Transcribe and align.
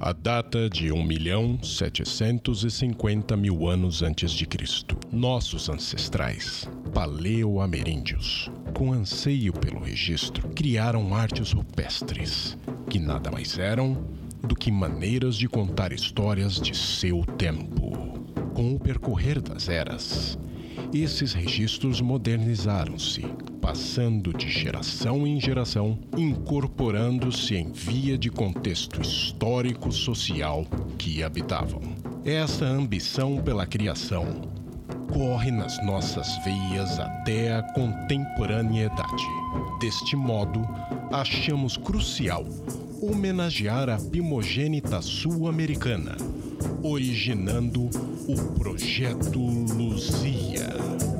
A 0.00 0.14
data 0.14 0.70
de 0.70 0.90
1 0.90 1.04
milhão 1.04 1.62
750 1.62 3.36
mil 3.36 3.68
anos 3.68 4.02
antes 4.02 4.32
de 4.32 4.46
Cristo. 4.46 4.96
Nossos 5.12 5.68
ancestrais, 5.68 6.66
paleoameríndios, 6.94 8.50
com 8.74 8.94
anseio 8.94 9.52
pelo 9.52 9.80
registro, 9.80 10.48
criaram 10.54 11.14
artes 11.14 11.52
rupestres, 11.52 12.56
que 12.88 12.98
nada 12.98 13.30
mais 13.30 13.58
eram 13.58 14.08
do 14.42 14.56
que 14.56 14.72
maneiras 14.72 15.36
de 15.36 15.50
contar 15.50 15.92
histórias 15.92 16.58
de 16.58 16.74
seu 16.74 17.22
tempo. 17.36 18.24
Com 18.54 18.74
o 18.74 18.80
percorrer 18.80 19.38
das 19.38 19.68
eras, 19.68 20.38
esses 20.94 21.34
registros 21.34 22.00
modernizaram-se, 22.00 23.26
passando 23.64 24.30
de 24.34 24.50
geração 24.50 25.26
em 25.26 25.40
geração, 25.40 25.98
incorporando-se 26.14 27.54
em 27.54 27.72
via 27.72 28.18
de 28.18 28.30
contexto 28.30 29.00
histórico-social 29.00 30.66
que 30.98 31.22
habitavam. 31.22 31.80
Essa 32.26 32.66
ambição 32.66 33.38
pela 33.38 33.66
criação 33.66 34.26
corre 35.10 35.50
nas 35.50 35.82
nossas 35.82 36.28
veias 36.44 36.98
até 36.98 37.54
a 37.54 37.62
contemporaneidade. 37.72 39.24
Deste 39.80 40.14
modo, 40.14 40.60
achamos 41.10 41.78
crucial 41.78 42.44
homenagear 43.00 43.88
a 43.88 43.96
primogênita 43.96 45.00
sul-americana, 45.00 46.18
originando 46.82 47.88
o 48.28 48.36
Projeto 48.58 49.40
Luzia. 49.40 51.13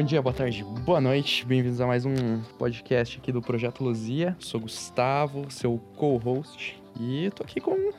Bom 0.00 0.06
dia, 0.06 0.22
boa 0.22 0.32
tarde, 0.32 0.64
boa 0.64 0.98
noite. 0.98 1.44
Bem-vindos 1.44 1.78
a 1.78 1.86
mais 1.86 2.06
um 2.06 2.40
podcast 2.58 3.18
aqui 3.18 3.30
do 3.30 3.42
Projeto 3.42 3.84
Luzia. 3.84 4.34
Sou 4.38 4.58
Gustavo, 4.58 5.50
seu 5.50 5.78
co-host. 5.94 6.82
E 6.98 7.30
tô 7.36 7.42
aqui 7.42 7.60
com, 7.60 7.92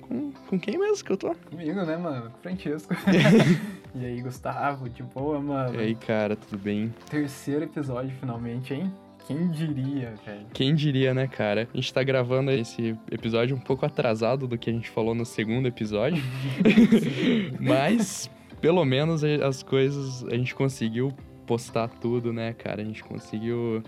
com. 0.00 0.30
Com 0.30 0.60
quem 0.60 0.78
mesmo 0.78 1.04
que 1.04 1.10
eu 1.10 1.16
tô? 1.16 1.34
Comigo, 1.34 1.82
né, 1.84 1.96
mano? 1.96 2.30
Com 2.30 2.38
o 2.38 2.42
Francesco. 2.42 2.94
e 3.92 4.06
aí, 4.06 4.22
Gustavo, 4.22 4.88
de 4.88 5.02
boa, 5.02 5.40
mano? 5.40 5.74
E 5.74 5.78
aí, 5.80 5.94
cara, 5.96 6.36
tudo 6.36 6.62
bem? 6.62 6.94
Terceiro 7.10 7.64
episódio, 7.64 8.12
finalmente, 8.20 8.72
hein? 8.72 8.92
Quem 9.26 9.50
diria, 9.50 10.14
velho? 10.24 10.46
Quem 10.54 10.76
diria, 10.76 11.12
né, 11.12 11.26
cara? 11.26 11.68
A 11.74 11.76
gente 11.76 11.92
tá 11.92 12.04
gravando 12.04 12.52
esse 12.52 12.96
episódio 13.10 13.56
um 13.56 13.60
pouco 13.60 13.84
atrasado 13.84 14.46
do 14.46 14.56
que 14.56 14.70
a 14.70 14.72
gente 14.72 14.88
falou 14.88 15.12
no 15.12 15.26
segundo 15.26 15.66
episódio. 15.66 16.22
Mas, 17.58 18.30
pelo 18.60 18.84
menos, 18.84 19.24
as 19.24 19.64
coisas 19.64 20.22
a 20.22 20.36
gente 20.36 20.54
conseguiu 20.54 21.12
postar 21.48 21.88
tudo, 21.88 22.30
né, 22.30 22.52
cara? 22.52 22.82
A 22.82 22.84
gente 22.84 23.02
conseguiu. 23.02 23.82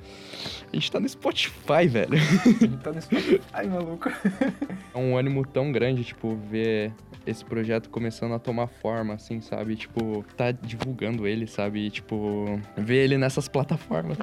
A 0.72 0.74
gente 0.74 0.90
tá 0.90 0.98
no 0.98 1.06
Spotify, 1.06 1.86
velho. 1.86 2.14
A 2.14 2.48
gente 2.48 2.76
tá 2.78 2.90
no 2.90 3.02
Spotify, 3.02 3.68
maluco. 3.68 4.08
É 4.94 4.98
um 4.98 5.16
ânimo 5.16 5.46
tão 5.46 5.70
grande, 5.70 6.02
tipo, 6.02 6.34
ver 6.34 6.90
esse 7.26 7.44
projeto 7.44 7.90
começando 7.90 8.32
a 8.32 8.38
tomar 8.38 8.66
forma, 8.66 9.14
assim, 9.14 9.42
sabe? 9.42 9.76
Tipo, 9.76 10.24
tá 10.36 10.50
divulgando 10.50 11.26
ele, 11.26 11.46
sabe? 11.46 11.80
E, 11.86 11.90
tipo, 11.90 12.58
ver 12.76 13.04
ele 13.04 13.18
nessas 13.18 13.46
plataformas. 13.46 14.16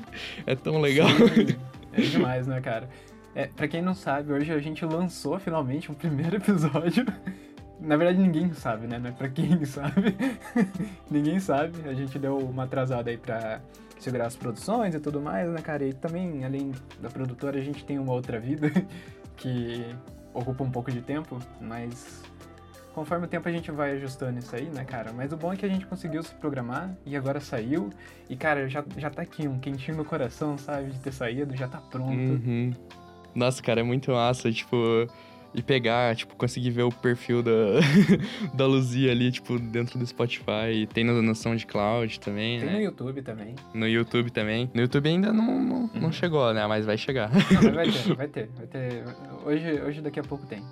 É 0.48 0.56
tão 0.56 0.82
legal. 0.82 1.08
Sim, 1.10 1.56
é 1.94 2.02
demais, 2.02 2.48
né, 2.48 2.60
cara? 2.60 2.90
É, 3.36 3.46
pra 3.46 3.68
quem 3.68 3.84
não 3.84 3.94
sabe, 3.94 4.34
hoje 4.34 4.52
a 4.52 4.58
gente 4.58 4.84
lançou 4.84 5.38
finalmente 5.38 5.92
um 5.92 5.94
primeiro 5.94 6.38
episódio. 6.38 7.06
Na 7.80 7.96
verdade, 7.96 8.20
ninguém 8.20 8.52
sabe, 8.54 8.88
né? 8.88 8.98
Não 8.98 9.10
é 9.10 9.12
pra 9.12 9.30
quem 9.30 9.64
sabe. 9.66 10.16
ninguém 11.10 11.40
sabe. 11.40 11.88
A 11.88 11.94
gente 11.94 12.18
deu 12.18 12.38
uma 12.38 12.64
atrasada 12.64 13.10
aí 13.10 13.18
pra 13.18 13.62
segurar 14.00 14.28
as 14.28 14.36
produções 14.36 14.96
e 14.96 15.00
tudo 15.00 15.22
mais, 15.22 15.50
né, 15.50 15.62
cara? 15.62 15.86
E 15.86 15.94
também, 15.94 16.44
além 16.44 16.72
da 17.00 17.10
produtora, 17.10 17.58
a 17.58 17.62
gente 17.62 17.84
tem 17.86 18.00
uma 18.00 18.14
outra 18.14 18.40
vida 18.40 18.72
que 19.38 19.86
ocupa 20.34 20.64
um 20.64 20.72
pouco 20.72 20.92
de 20.92 21.02
tempo, 21.02 21.40
mas 21.60 22.24
conforme 22.94 23.26
o 23.26 23.28
tempo 23.28 23.48
a 23.48 23.52
gente 23.52 23.70
vai 23.72 23.92
ajustando 23.92 24.40
isso 24.40 24.56
aí, 24.56 24.66
né, 24.66 24.84
cara? 24.84 25.12
Mas 25.14 25.32
o 25.32 25.38
bom 25.38 25.54
é 25.54 25.56
que 25.56 25.66
a 25.66 25.70
gente 25.70 25.86
conseguiu 25.86 26.22
se 26.24 26.34
programar 26.36 26.96
e 27.06 27.16
agora 27.16 27.40
saiu. 27.40 27.92
E, 28.30 28.36
cara, 28.36 28.68
já, 28.68 28.84
já 28.98 29.10
tá 29.10 29.22
aqui 29.22 29.48
um 29.48 29.60
quentinho 29.60 29.98
no 29.98 30.06
coração, 30.06 30.58
sabe? 30.58 30.92
De 30.92 31.00
ter 31.00 31.12
saído, 31.14 31.56
já 31.56 31.68
tá 31.68 31.80
pronto. 31.80 32.12
Uhum. 32.12 32.74
Nossa, 33.36 33.62
cara, 33.62 33.82
é 33.82 33.84
muito 33.84 34.12
massa, 34.12 34.52
tipo 34.52 34.76
e 35.54 35.62
pegar, 35.62 36.16
tipo, 36.16 36.36
conseguir 36.36 36.72
ver 36.72 36.84
o 36.84 36.92
perfil 36.92 37.42
da, 37.42 37.52
da 38.54 38.66
Luzia 38.66 39.12
ali, 39.12 39.32
tipo, 39.32 39.58
dentro 39.60 39.98
do 39.98 40.06
Spotify. 40.06 40.88
Tem 40.94 41.04
no, 41.04 41.22
no 41.22 41.36
SoundCloud 41.36 42.20
também, 42.20 42.60
Tem 42.60 42.68
né? 42.68 42.76
no 42.76 42.82
YouTube 42.82 43.22
também. 43.22 43.56
No 43.74 43.88
YouTube 43.88 44.30
também. 44.32 44.70
No 44.74 44.82
YouTube 44.82 45.10
ainda 45.10 45.34
não, 45.34 45.60
não, 45.60 45.76
uhum. 45.82 45.90
não 45.96 46.12
chegou, 46.12 46.54
né? 46.54 46.66
Mas 46.68 46.86
vai 46.86 46.98
chegar. 46.98 47.32
Não, 47.32 47.74
vai 47.74 47.90
ter, 47.90 48.14
vai 48.16 48.28
ter, 48.28 48.50
vai 48.56 48.68
ter. 48.68 49.04
Hoje, 49.46 49.82
hoje 49.82 50.02
daqui 50.02 50.20
a 50.20 50.24
pouco 50.24 50.46
tem. 50.46 50.64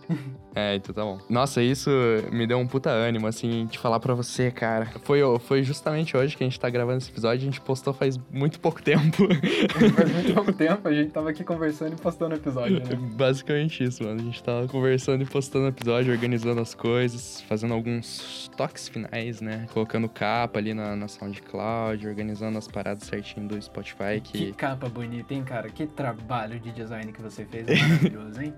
É, 0.53 0.75
então 0.75 0.93
tá 0.93 1.03
bom. 1.03 1.19
Nossa, 1.29 1.61
isso 1.61 1.89
me 2.31 2.45
deu 2.45 2.57
um 2.57 2.67
puta 2.67 2.89
ânimo, 2.89 3.27
assim, 3.27 3.65
de 3.65 3.77
falar 3.77 3.99
pra 3.99 4.13
você, 4.13 4.51
cara. 4.51 4.87
Foi, 5.03 5.19
foi 5.39 5.63
justamente 5.63 6.15
hoje 6.15 6.35
que 6.35 6.43
a 6.43 6.47
gente 6.47 6.59
tá 6.59 6.69
gravando 6.69 6.97
esse 6.97 7.09
episódio, 7.09 7.41
a 7.41 7.45
gente 7.45 7.61
postou 7.61 7.93
faz 7.93 8.17
muito 8.31 8.59
pouco 8.59 8.81
tempo. 8.81 9.27
faz 9.95 10.11
muito 10.11 10.33
pouco 10.33 10.53
tempo, 10.53 10.87
a 10.87 10.93
gente 10.93 11.11
tava 11.11 11.29
aqui 11.29 11.43
conversando 11.43 11.93
e 11.93 12.01
postando 12.01 12.35
o 12.35 12.37
episódio, 12.37 12.79
né? 12.79 12.95
Basicamente 13.15 13.83
isso, 13.83 14.03
mano. 14.03 14.19
A 14.19 14.23
gente 14.23 14.43
tava 14.43 14.64
conversando 14.67 15.23
e 15.23 15.25
postando 15.25 15.67
episódio, 15.67 16.11
organizando 16.11 16.61
as 16.61 16.73
coisas, 16.73 17.41
fazendo 17.41 17.73
alguns 17.73 18.49
toques 18.55 18.87
finais, 18.87 19.41
né? 19.41 19.65
Colocando 19.73 20.07
capa 20.09 20.59
ali 20.59 20.73
na, 20.73 20.95
na 20.95 21.07
SoundCloud, 21.07 22.07
organizando 22.07 22.57
as 22.57 22.67
paradas 22.67 23.03
certinho 23.03 23.47
do 23.47 23.61
Spotify. 23.61 24.21
Que... 24.23 24.47
que 24.47 24.53
capa 24.53 24.89
bonita, 24.89 25.33
hein, 25.33 25.43
cara? 25.43 25.69
Que 25.69 25.85
trabalho 25.85 26.59
de 26.59 26.71
design 26.71 27.11
que 27.11 27.21
você 27.21 27.45
fez. 27.45 27.67
É 27.67 27.75
maravilhoso, 27.75 28.41
hein? 28.41 28.53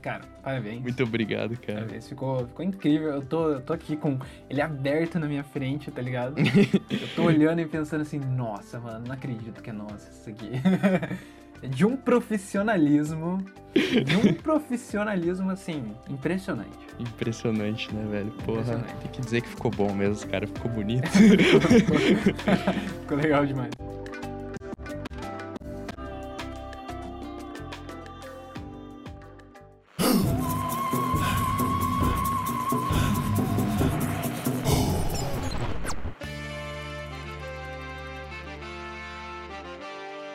Cara, 0.00 0.22
parabéns. 0.42 0.82
Muito 0.82 1.02
obrigado, 1.02 1.56
cara. 1.60 1.80
Parabéns. 1.80 2.08
Ficou, 2.08 2.46
ficou 2.46 2.64
incrível. 2.64 3.10
Eu 3.10 3.22
tô, 3.22 3.50
eu 3.50 3.60
tô 3.60 3.72
aqui 3.72 3.96
com 3.96 4.18
ele 4.48 4.60
aberto 4.60 5.18
na 5.18 5.26
minha 5.26 5.44
frente, 5.44 5.90
tá 5.90 6.00
ligado? 6.00 6.36
eu 6.90 7.08
tô 7.14 7.24
olhando 7.24 7.60
e 7.60 7.66
pensando 7.66 8.02
assim, 8.02 8.18
nossa, 8.18 8.78
mano, 8.78 9.04
não 9.06 9.14
acredito 9.14 9.62
que 9.62 9.70
é 9.70 9.72
nossa 9.72 10.10
isso 10.10 10.30
aqui. 10.30 10.50
de 11.68 11.86
um 11.86 11.96
profissionalismo, 11.96 13.38
de 13.74 14.16
um 14.16 14.34
profissionalismo, 14.34 15.50
assim, 15.50 15.94
impressionante. 16.08 16.78
Impressionante, 16.98 17.94
né, 17.94 18.04
velho? 18.10 18.30
Porra, 18.44 18.84
tem 19.00 19.10
que 19.10 19.20
dizer 19.20 19.42
que 19.42 19.48
ficou 19.48 19.70
bom 19.70 19.92
mesmo, 19.94 20.28
cara, 20.28 20.46
ficou 20.46 20.70
bonito. 20.70 21.08
ficou 23.00 23.16
legal 23.16 23.46
demais. 23.46 23.70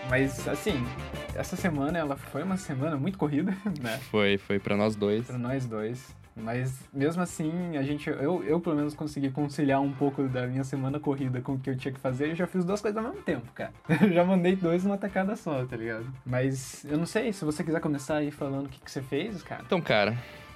Mas, 0.09 0.47
assim, 0.47 0.83
essa 1.37 1.55
semana 1.55 1.97
ela 1.97 2.17
foi 2.17 2.43
uma 2.43 2.57
semana 2.57 2.97
muito 2.97 3.17
corrida, 3.17 3.55
né? 3.81 3.97
Foi, 4.09 4.37
foi 4.37 4.59
para 4.59 4.75
nós 4.75 4.95
dois. 4.95 5.27
Para 5.27 5.37
nós 5.37 5.65
dois. 5.65 6.15
Mas 6.35 6.87
mesmo 6.93 7.21
assim, 7.21 7.77
a 7.77 7.81
gente, 7.81 8.09
eu, 8.09 8.43
eu 8.43 8.59
pelo 8.59 8.75
menos 8.75 8.93
consegui 8.93 9.31
conciliar 9.31 9.81
um 9.81 9.91
pouco 9.91 10.27
da 10.27 10.45
minha 10.45 10.63
semana 10.63 10.99
corrida 10.99 11.41
com 11.41 11.53
o 11.53 11.59
que 11.59 11.69
eu 11.69 11.75
tinha 11.75 11.91
que 11.91 11.99
fazer. 11.99 12.29
Eu 12.29 12.35
já 12.35 12.45
fiz 12.45 12.63
duas 12.63 12.79
coisas 12.79 12.97
ao 12.97 13.09
mesmo 13.09 13.23
tempo, 13.23 13.51
cara. 13.53 13.73
Eu 14.01 14.11
já 14.13 14.23
mandei 14.23 14.55
dois 14.55 14.83
numa 14.83 14.97
tacada 14.97 15.35
só, 15.35 15.65
tá 15.65 15.75
ligado? 15.75 16.05
Mas 16.25 16.85
eu 16.85 16.97
não 16.97 17.05
sei, 17.05 17.33
se 17.33 17.43
você 17.43 17.63
quiser 17.63 17.79
começar 17.81 18.17
aí 18.17 18.29
falando 18.29 18.67
o 18.67 18.69
que, 18.69 18.79
que 18.79 18.91
você 18.91 19.01
fez, 19.01 19.41
cara. 19.41 19.63
Então, 19.65 19.81
cara, 19.81 20.15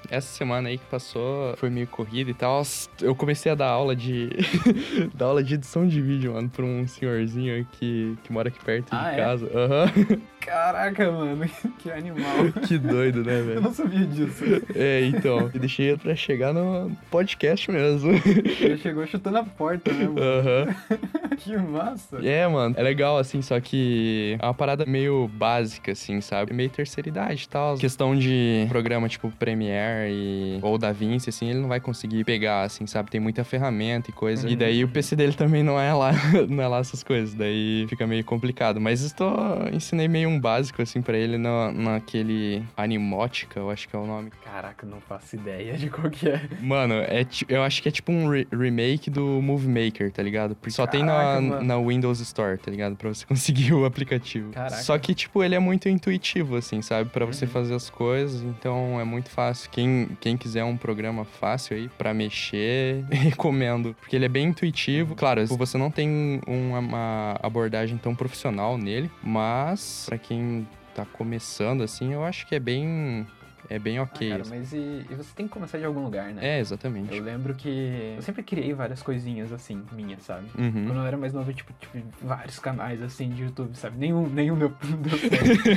essa 0.10 0.28
semana 0.28 0.70
aí 0.70 0.78
que 0.78 0.86
passou 0.86 1.56
foi 1.58 1.70
meio 1.70 1.88
corrida 1.88 2.30
e 2.30 2.34
tal. 2.34 2.62
Eu 3.02 3.16
comecei 3.16 3.52
a 3.52 3.56
dar 3.56 3.70
aula 3.70 3.96
de. 3.96 4.30
dar 5.14 5.28
aula 5.28 5.44
de 5.44 5.56
edição 5.56 5.88
de 5.88 6.02
vídeo, 6.02 6.34
mano, 6.34 6.50
pra 6.50 6.66
um 6.66 6.88
senhorzinho 6.88 7.66
que, 7.74 8.18
que 8.24 8.32
mora 8.32 8.50
aqui 8.50 8.64
perto 8.64 8.88
ah, 8.92 9.10
de 9.10 9.14
é? 9.14 9.18
casa. 9.18 9.46
Uhum. 9.46 10.22
Caraca, 10.42 11.12
mano, 11.12 11.48
que 11.78 11.92
animal. 11.92 12.52
que 12.68 12.78
doido, 12.78 13.24
né, 13.24 13.42
velho? 13.42 13.54
Eu 13.54 13.62
não 13.62 13.74
sabia 13.74 14.06
disso. 14.08 14.44
É, 14.76 15.06
então. 15.06 15.52
Eu 15.54 15.60
deixei 15.60 15.96
pra 15.96 16.16
chegar 16.16 16.52
no 16.52 16.92
podcast 17.12 17.70
mesmo. 17.70 18.12
Ele 18.60 18.78
chegou 18.78 19.06
chutando 19.06 19.38
a 19.38 19.44
porta, 19.44 19.94
né, 19.94 20.08
mano? 20.08 20.20
Uhum. 20.20 20.98
que 21.38 21.56
massa. 21.58 22.18
É, 22.26 22.48
mano. 22.48 22.74
É 22.78 22.82
legal, 22.82 23.20
assim, 23.20 23.42
só 23.42 23.60
que 23.60 24.36
é 24.40 24.46
uma 24.46 24.54
parada 24.54 24.84
meio 24.86 25.28
básica, 25.28 25.92
assim, 25.92 26.20
sabe? 26.22 26.54
Meio 26.54 26.72
terceira 26.72 27.08
idade 27.08 27.44
e 27.44 27.50
tal. 27.50 27.78
Questão 27.78 28.16
de 28.16 28.66
programa 28.68 29.08
tipo 29.08 29.32
Premiere 29.32 29.91
Premiere 29.92 30.12
e... 30.12 30.60
ou 30.62 30.78
Da 30.78 30.92
Vinci, 30.92 31.30
assim, 31.30 31.50
ele 31.50 31.60
não 31.60 31.68
vai 31.68 31.80
conseguir 31.80 32.24
pegar, 32.24 32.64
assim, 32.64 32.88
sabe? 32.88 33.10
Tem 33.12 33.20
muita 33.20 33.44
ferramenta 33.44 34.10
e 34.10 34.14
coisa. 34.14 34.50
E 34.50 34.56
daí 34.56 34.84
o 34.84 34.88
PC 34.88 35.16
dele 35.16 35.34
também 35.34 35.64
não 35.64 35.80
é 35.80 35.94
lá, 35.94 36.12
não 36.48 36.64
é 36.64 36.68
lá 36.68 36.80
essas 36.80 37.04
coisas. 37.04 37.34
Daí 37.34 37.86
fica 37.90 38.08
meio 38.08 38.24
complicado. 38.24 38.80
Mas 38.80 39.02
estou 39.02 39.32
ensinei 39.72 40.08
meio 40.08 40.30
um 40.30 40.40
básico, 40.40 40.82
assim, 40.82 41.02
pra 41.02 41.18
ele 41.18 41.38
na, 41.38 41.72
naquele 41.72 42.64
Animotica, 42.76 43.60
eu 43.60 43.70
acho 43.70 43.88
que 43.88 43.96
é 43.96 44.00
o 44.00 44.06
nome. 44.06 44.32
Caraca, 44.44 44.86
não 44.86 45.02
faço 45.02 45.36
ideia 45.36 45.78
de 45.78 45.90
qual 45.90 46.10
que 46.10 46.30
é. 46.30 46.42
Mano, 46.62 46.96
é, 46.96 47.26
eu 47.48 47.64
acho 47.64 47.82
que 47.82 47.90
é 47.90 47.92
tipo 47.92 48.12
um 48.12 48.30
re 48.30 48.48
remake 48.52 49.10
do 49.10 49.42
Movie 49.42 49.68
Maker, 49.68 50.12
tá 50.12 50.22
ligado? 50.24 50.58
Só 50.70 50.86
tem 50.88 51.04
na, 51.04 51.40
na 51.42 51.80
Windows 51.80 52.20
Store, 52.20 52.58
tá 52.58 52.70
ligado? 52.70 52.96
Pra 52.96 53.10
você 53.10 53.26
conseguir 53.28 53.74
o 53.74 53.86
aplicativo. 53.86 54.52
Caraca. 54.52 54.82
Só 54.84 54.98
que, 54.98 55.14
tipo, 55.14 55.44
ele 55.44 55.56
é 55.56 55.60
muito 55.60 55.88
intuitivo, 55.90 56.56
assim, 56.56 56.82
sabe? 56.82 57.10
Pra 57.10 57.26
você 57.26 57.46
uhum. 57.46 57.52
fazer 57.52 57.74
as 57.74 57.90
coisas, 57.90 58.42
então 58.42 59.00
é 59.00 59.04
muito 59.04 59.30
fácil. 59.30 59.70
Quem, 59.82 60.18
quem 60.20 60.38
quiser 60.38 60.64
um 60.64 60.78
programa 60.78 61.26
fácil 61.26 61.76
aí 61.76 61.90
pra 61.98 62.14
mexer, 62.14 63.04
recomendo. 63.10 63.96
Porque 64.00 64.16
ele 64.16 64.26
é 64.26 64.30
bem 64.30 64.48
intuitivo. 64.48 65.16
Claro, 65.16 65.46
você 65.48 65.78
não 65.78 65.90
tem 65.90 66.40
uma, 66.46 66.80
uma 66.80 67.40
abordagem 67.42 67.98
tão 67.98 68.14
profissional 68.14 68.78
nele, 68.78 69.10
mas 69.24 70.04
para 70.06 70.18
quem 70.18 70.68
tá 70.94 71.06
começando, 71.06 71.82
assim, 71.82 72.14
eu 72.14 72.24
acho 72.24 72.46
que 72.46 72.54
é 72.54 72.60
bem 72.60 73.26
é 73.70 73.80
bem 73.80 74.00
ok. 74.00 74.32
Ah, 74.32 74.38
cara, 74.38 74.50
mas 74.50 74.74
e, 74.74 75.06
e, 75.10 75.16
você 75.16 75.32
tem 75.36 75.48
que 75.48 75.54
começar 75.54 75.78
de 75.78 75.86
algum 75.86 76.04
lugar, 76.04 76.34
né? 76.34 76.58
É, 76.58 76.60
exatamente. 76.60 77.16
Eu 77.16 77.24
lembro 77.24 77.54
que 77.54 78.14
eu 78.16 78.22
sempre 78.22 78.44
criei 78.44 78.74
várias 78.74 79.02
coisinhas 79.02 79.52
assim, 79.52 79.84
minhas, 79.92 80.24
sabe? 80.24 80.48
Uhum. 80.58 80.86
Quando 80.88 80.98
eu 81.00 81.06
era 81.06 81.18
mais 81.18 81.34
novo, 81.34 81.54
tipo, 81.54 81.74
tipo, 81.80 81.98
vários 82.22 82.60
canais 82.60 83.02
assim 83.02 83.30
de 83.30 83.44
YouTube, 83.44 83.76
sabe? 83.76 83.98
Nenhum, 83.98 84.28
nenhum 84.28 84.56
meu 84.56 84.70
deu 85.02 85.18
certo. 85.18 85.72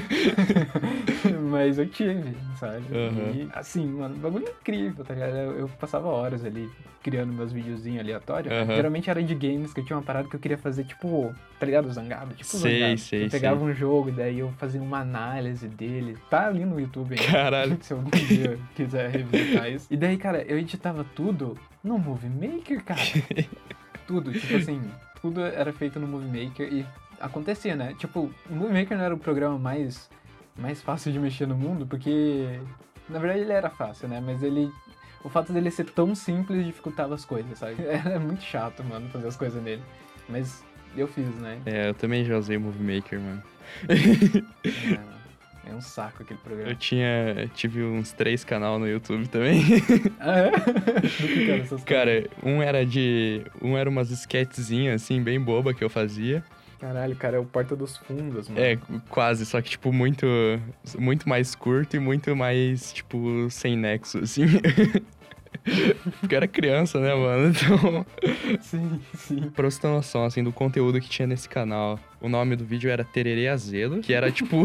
mas 1.51 1.79
eu 1.79 1.89
tive, 1.89 2.37
sabe? 2.59 2.85
Uhum. 2.91 3.33
E 3.35 3.49
assim, 3.53 3.87
mano, 3.87 4.17
bagulho 4.17 4.49
incrível, 4.49 5.05
tá 5.05 5.15
ligado? 5.15 5.35
Eu, 5.37 5.59
eu 5.61 5.69
passava 5.69 6.09
horas 6.09 6.45
ali 6.45 6.71
criando 7.05 7.33
meus 7.35 7.53
videozinhos 7.53 8.01
aleatórios. 8.01 8.53
Uhum. 8.53 8.75
Geralmente 8.75 9.11
era 9.11 9.23
de 9.23 9.35
games, 9.35 9.75
que 9.75 9.81
eu 9.81 9.85
tinha 9.85 9.97
uma 9.97 10.03
parada 10.03 10.27
que 10.27 10.35
eu 10.35 10.41
queria 10.41 10.57
fazer, 10.57 10.85
tipo, 10.85 11.35
tá 11.61 11.67
ligado? 11.67 11.93
Zangado? 11.93 12.35
Tipo, 12.35 12.57
sei, 12.57 12.81
zangado. 12.81 12.99
sei, 12.99 13.25
Eu 13.27 13.31
pegava 13.31 13.61
sei. 13.61 13.69
um 13.69 13.75
jogo 13.75 14.09
e 14.09 14.13
daí 14.13 14.39
eu 14.39 14.51
fazia 14.57 14.81
uma 14.81 15.01
análise 15.01 15.69
dele. 15.69 16.17
Tá 16.31 16.47
ali 16.47 16.65
no 16.65 16.81
YouTube 16.81 17.15
ainda. 17.15 17.31
Caralho. 17.31 17.74
Se 17.83 17.93
algum 17.93 18.11
dia 18.11 18.59
quiser 18.75 19.11
revisitar 19.11 19.71
isso. 19.71 19.87
E 19.91 19.97
daí, 19.97 20.17
cara, 20.17 20.43
eu 20.43 20.59
editava 20.59 21.05
tudo 21.15 21.59
no 21.83 21.99
Movie 21.99 22.29
Maker, 22.31 22.85
cara. 22.85 23.01
tudo, 24.07 24.33
tipo 24.33 24.57
assim, 24.57 24.81
tudo 25.21 25.45
era 25.45 25.73
feito 25.73 25.99
no 25.99 26.07
Movie 26.07 26.45
Maker 26.45 26.73
e 26.73 26.87
acontecia, 27.21 27.75
né? 27.75 27.95
Tipo, 27.99 28.31
o 28.49 28.55
Movie 28.55 28.81
Maker 28.81 28.97
não 28.97 29.05
era 29.05 29.15
o 29.15 29.19
programa 29.19 29.59
mais, 29.59 30.11
mais 30.57 30.83
fácil 30.83 31.13
de 31.13 31.19
mexer 31.19 31.47
no 31.47 31.57
mundo, 31.57 31.87
porque 31.87 32.61
na 33.09 33.19
verdade 33.19 33.41
ele 33.41 33.53
era 33.53 33.71
fácil, 33.71 34.09
né? 34.09 34.21
Mas 34.21 34.43
ele 34.43 34.71
o 35.25 35.31
fato 35.31 35.53
dele 35.55 35.71
ser 35.71 35.87
tão 35.87 36.15
simples 36.15 36.67
dificultava 36.67 37.15
as 37.15 37.25
coisas, 37.25 37.59
sabe? 37.59 37.77
Era 37.89 38.21
muito 38.21 38.43
chato, 38.43 38.85
mano, 38.85 39.09
fazer 39.09 39.27
as 39.27 39.37
coisas 39.37 39.63
nele. 39.63 39.83
Mas 40.29 40.63
eu 40.95 41.09
fiz, 41.09 41.27
né? 41.37 41.59
É, 41.65 41.89
eu 41.89 41.95
também 41.95 42.25
já 42.27 42.37
usei 42.37 42.59
Movie 42.59 42.97
Maker, 42.97 43.19
mano. 43.19 43.43
É, 43.89 45.14
é 45.67 45.75
um 45.75 45.81
saco 45.81 46.23
aquele 46.23 46.39
programa. 46.41 46.71
Eu 46.71 46.77
tinha. 46.77 47.51
Tive 47.55 47.83
uns 47.83 48.13
três 48.13 48.45
canal 48.45 48.79
no 48.79 48.89
YouTube 48.89 49.29
também. 49.29 49.63
Ah, 50.21 50.39
é? 50.41 50.51
Que 51.35 51.51
era 51.51 51.63
essas 51.63 51.85
Cara, 51.85 52.29
um 52.43 52.63
era 52.63 52.85
de. 52.85 53.43
Um 53.61 53.77
era 53.77 53.89
umas 53.89 54.11
sketchzinhas, 54.11 55.03
assim, 55.03 55.23
bem 55.23 55.41
boba 55.41 55.75
que 55.75 55.83
eu 55.83 55.91
fazia. 55.91 56.43
Caralho, 56.81 57.17
cara, 57.17 57.37
é 57.37 57.41
o 57.41 57.45
Porta 57.45 57.75
dos 57.75 57.97
Fundos, 57.97 58.49
mano. 58.49 58.61
É, 58.61 58.79
quase, 59.09 59.47
só 59.47 59.61
que, 59.63 59.71
tipo, 59.71 59.93
muito. 59.93 60.27
Muito 60.99 61.29
mais 61.29 61.55
curto 61.55 61.97
e 61.97 61.99
muito 61.99 62.35
mais, 62.37 62.93
tipo, 62.93 63.49
sem 63.51 63.77
nexo, 63.77 64.19
assim. 64.19 64.45
Porque 66.21 66.35
era 66.35 66.47
criança, 66.47 67.01
né, 67.01 67.15
mano? 67.15 67.49
Então. 67.49 68.07
Sim, 68.61 69.01
sim. 69.15 69.51
Pra 69.55 69.71
você 69.71 69.81
ter 69.81 69.89
noção, 69.89 70.25
assim, 70.25 70.43
do 70.43 70.53
conteúdo 70.53 71.01
que 71.01 71.09
tinha 71.09 71.27
nesse 71.27 71.49
canal. 71.49 71.99
O 72.21 72.29
nome 72.29 72.57
do 72.57 72.65
vídeo 72.65 72.91
era 72.91 73.05
Tererê 73.05 73.49
Azedo, 73.49 74.01
que 74.01 74.13
era 74.13 74.31
tipo. 74.31 74.65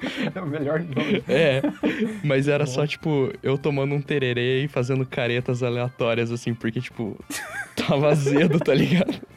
É 0.34 0.40
o 0.40 0.46
melhor 0.46 0.80
nome. 0.80 1.22
É, 1.28 1.60
mas 2.24 2.48
era 2.48 2.66
só, 2.66 2.86
tipo, 2.86 3.32
eu 3.42 3.58
tomando 3.58 3.94
um 3.94 4.00
tererê 4.00 4.64
e 4.64 4.68
fazendo 4.68 5.04
caretas 5.06 5.62
aleatórias, 5.62 6.30
assim, 6.30 6.54
porque, 6.54 6.80
tipo, 6.80 7.18
tava 7.76 8.10
azedo, 8.10 8.58
tá 8.60 8.74
ligado? 8.74 9.14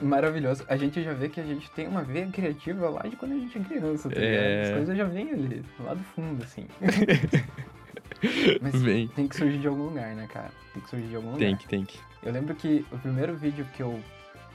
Maravilhoso. 0.00 0.64
A 0.68 0.76
gente 0.76 1.02
já 1.02 1.12
vê 1.12 1.28
que 1.28 1.40
a 1.40 1.44
gente 1.44 1.68
tem 1.70 1.88
uma 1.88 2.02
veia 2.02 2.26
criativa 2.28 2.88
lá 2.88 3.02
de 3.02 3.16
quando 3.16 3.32
a 3.32 3.38
gente 3.38 3.58
é 3.58 3.62
criança, 3.62 4.08
tá 4.08 4.20
é... 4.20 4.62
As 4.62 4.70
coisas 4.70 4.96
já 4.96 5.04
vêm 5.04 5.30
ali, 5.30 5.64
lá 5.80 5.94
do 5.94 6.04
fundo, 6.04 6.44
assim. 6.44 6.66
Mas 8.60 8.80
Vem. 8.80 9.08
tem 9.08 9.26
que 9.26 9.36
surgir 9.36 9.58
de 9.58 9.66
algum 9.66 9.84
lugar, 9.84 10.14
né, 10.14 10.28
cara? 10.32 10.50
Tem 10.72 10.82
que 10.82 10.90
surgir 10.90 11.08
de 11.08 11.16
algum 11.16 11.32
lugar. 11.32 11.40
Tem 11.40 11.56
que, 11.56 11.66
tem 11.66 11.84
que. 11.84 11.98
Eu 12.22 12.32
lembro 12.32 12.54
que 12.54 12.84
o 12.92 12.98
primeiro 12.98 13.36
vídeo 13.36 13.66
que 13.74 13.82
eu 13.82 14.00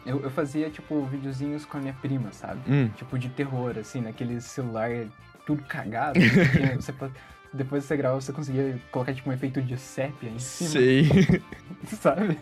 eu, 0.05 0.21
eu, 0.21 0.31
fazia, 0.31 0.69
tipo, 0.69 1.05
videozinhos 1.05 1.65
com 1.65 1.77
a 1.77 1.81
minha 1.81 1.93
prima, 1.93 2.31
sabe? 2.31 2.61
Hum. 2.69 2.87
Tipo, 2.95 3.19
de 3.19 3.27
terror, 3.27 3.77
assim, 3.77 3.99
naquele 3.99 4.39
celular 4.39 4.89
tudo 5.45 5.61
cagado. 5.63 6.17
você, 6.79 6.93
depois 7.53 7.83
de 7.83 7.87
você 7.87 7.97
gravar, 7.97 8.15
você 8.15 8.31
conseguia 8.31 8.79
colocar, 8.89 9.13
tipo, 9.13 9.29
um 9.29 9.33
efeito 9.33 9.61
de 9.61 9.77
sépia 9.77 10.29
em 10.29 10.39
cima. 10.39 10.69
Sei. 10.69 11.09
Sabe? 11.87 12.37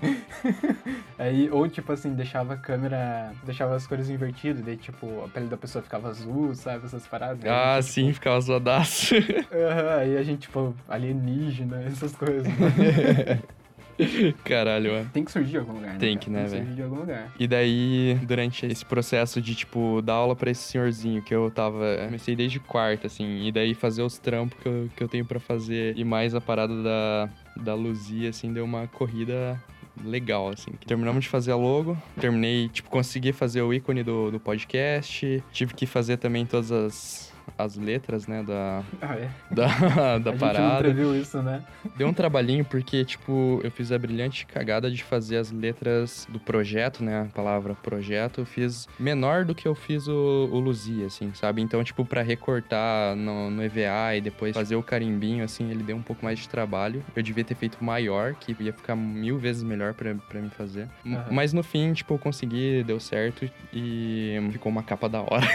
Aí, 1.17 1.49
ou, 1.49 1.67
tipo 1.67 1.91
assim, 1.91 2.13
deixava 2.13 2.53
a 2.53 2.57
câmera... 2.57 3.33
Deixava 3.43 3.75
as 3.75 3.87
cores 3.87 4.09
invertidas, 4.09 4.63
daí, 4.63 4.77
tipo, 4.77 5.23
a 5.23 5.27
pele 5.27 5.47
da 5.47 5.57
pessoa 5.57 5.81
ficava 5.81 6.09
azul, 6.09 6.53
sabe? 6.53 6.85
Essas 6.85 7.07
paradas. 7.07 7.45
Ah, 7.45 7.81
sim, 7.81 8.03
tipo... 8.03 8.13
ficava 8.15 8.39
zoadaço. 8.41 9.15
Uhum, 9.15 9.99
aí 9.99 10.17
a 10.17 10.23
gente, 10.23 10.41
tipo, 10.41 10.75
alienígena, 10.87 11.81
essas 11.83 12.15
coisas. 12.15 12.45
Né? 12.45 13.41
Caralho, 14.43 14.91
mano. 14.91 15.09
Tem 15.13 15.23
que 15.23 15.31
surgir 15.31 15.51
de 15.51 15.57
algum 15.57 15.73
lugar, 15.73 15.93
né? 15.93 15.99
Tem 15.99 16.17
que, 16.17 16.29
né, 16.29 16.45
velho? 16.45 16.51
Tem 16.51 16.59
que 16.59 16.65
surgir 16.65 16.75
de 16.75 16.83
algum 16.83 16.95
lugar. 16.97 17.31
E 17.39 17.47
daí, 17.47 18.19
durante 18.23 18.65
esse 18.65 18.85
processo 18.85 19.41
de, 19.41 19.55
tipo, 19.55 20.01
dar 20.01 20.13
aula 20.13 20.35
pra 20.35 20.51
esse 20.51 20.61
senhorzinho 20.63 21.21
que 21.21 21.33
eu 21.33 21.49
tava. 21.51 21.97
Comecei 22.05 22.35
desde 22.35 22.59
quarta, 22.59 23.07
assim. 23.07 23.45
E 23.45 23.51
daí 23.51 23.73
fazer 23.73 24.01
os 24.01 24.17
trampos 24.17 24.57
que 24.59 24.67
eu, 24.67 24.89
que 24.95 25.03
eu 25.03 25.07
tenho 25.07 25.25
para 25.25 25.39
fazer. 25.39 25.97
E 25.97 26.03
mais 26.03 26.35
a 26.35 26.41
parada 26.41 26.83
da, 26.83 27.29
da 27.55 27.73
Luzia, 27.73 28.29
assim, 28.29 28.51
deu 28.51 28.65
uma 28.65 28.87
corrida 28.87 29.61
legal, 30.03 30.49
assim. 30.49 30.71
Terminamos 30.85 31.23
de 31.23 31.29
fazer 31.29 31.51
a 31.51 31.55
logo, 31.55 31.97
terminei, 32.19 32.67
tipo, 32.69 32.89
consegui 32.89 33.31
fazer 33.31 33.61
o 33.61 33.73
ícone 33.73 34.03
do, 34.03 34.31
do 34.31 34.39
podcast, 34.39 35.43
tive 35.51 35.73
que 35.73 35.85
fazer 35.85 36.17
também 36.17 36.45
todas 36.45 36.71
as 36.71 37.34
as 37.57 37.75
letras, 37.77 38.27
né, 38.27 38.43
da, 38.43 38.83
ah, 39.01 39.15
é? 39.15 39.29
da, 39.49 40.17
da 40.19 40.31
a 40.31 40.37
parada. 40.37 40.57
Gente 40.57 40.71
não 40.71 40.77
previu 40.77 41.15
isso, 41.15 41.41
né? 41.41 41.63
Deu 41.95 42.07
um 42.07 42.13
trabalhinho 42.13 42.65
porque, 42.65 43.03
tipo, 43.05 43.59
eu 43.63 43.71
fiz 43.71 43.91
a 43.91 43.97
brilhante 43.97 44.45
cagada 44.45 44.91
de 44.91 45.03
fazer 45.03 45.37
as 45.37 45.51
letras 45.51 46.27
do 46.29 46.39
projeto, 46.39 47.03
né, 47.03 47.21
a 47.21 47.25
palavra 47.25 47.73
projeto, 47.75 48.41
eu 48.41 48.45
fiz 48.45 48.87
menor 48.99 49.45
do 49.45 49.55
que 49.55 49.67
eu 49.67 49.75
fiz 49.75 50.07
o, 50.07 50.49
o 50.51 50.59
Luzia, 50.59 51.07
assim, 51.07 51.31
sabe? 51.33 51.61
Então, 51.61 51.83
tipo, 51.83 52.05
para 52.05 52.21
recortar 52.21 53.15
no, 53.15 53.49
no 53.49 53.63
EVA 53.63 54.15
e 54.15 54.21
depois 54.21 54.53
fazer 54.55 54.75
o 54.75 54.83
carimbinho, 54.83 55.43
assim, 55.43 55.69
ele 55.69 55.83
deu 55.83 55.95
um 55.95 56.01
pouco 56.01 56.23
mais 56.23 56.39
de 56.39 56.49
trabalho. 56.49 57.03
Eu 57.15 57.23
devia 57.23 57.43
ter 57.43 57.55
feito 57.55 57.83
maior, 57.83 58.33
que 58.35 58.55
ia 58.59 58.73
ficar 58.73 58.95
mil 58.95 59.37
vezes 59.37 59.63
melhor 59.63 59.93
para 59.93 60.13
mim 60.13 60.49
fazer. 60.49 60.87
Uhum. 61.05 61.17
Mas 61.31 61.53
no 61.53 61.63
fim, 61.63 61.93
tipo, 61.93 62.13
eu 62.13 62.19
consegui, 62.19 62.83
deu 62.83 62.99
certo 62.99 63.49
e 63.73 64.37
ficou 64.51 64.71
uma 64.71 64.83
capa 64.83 65.07
da 65.07 65.21
hora. 65.21 65.45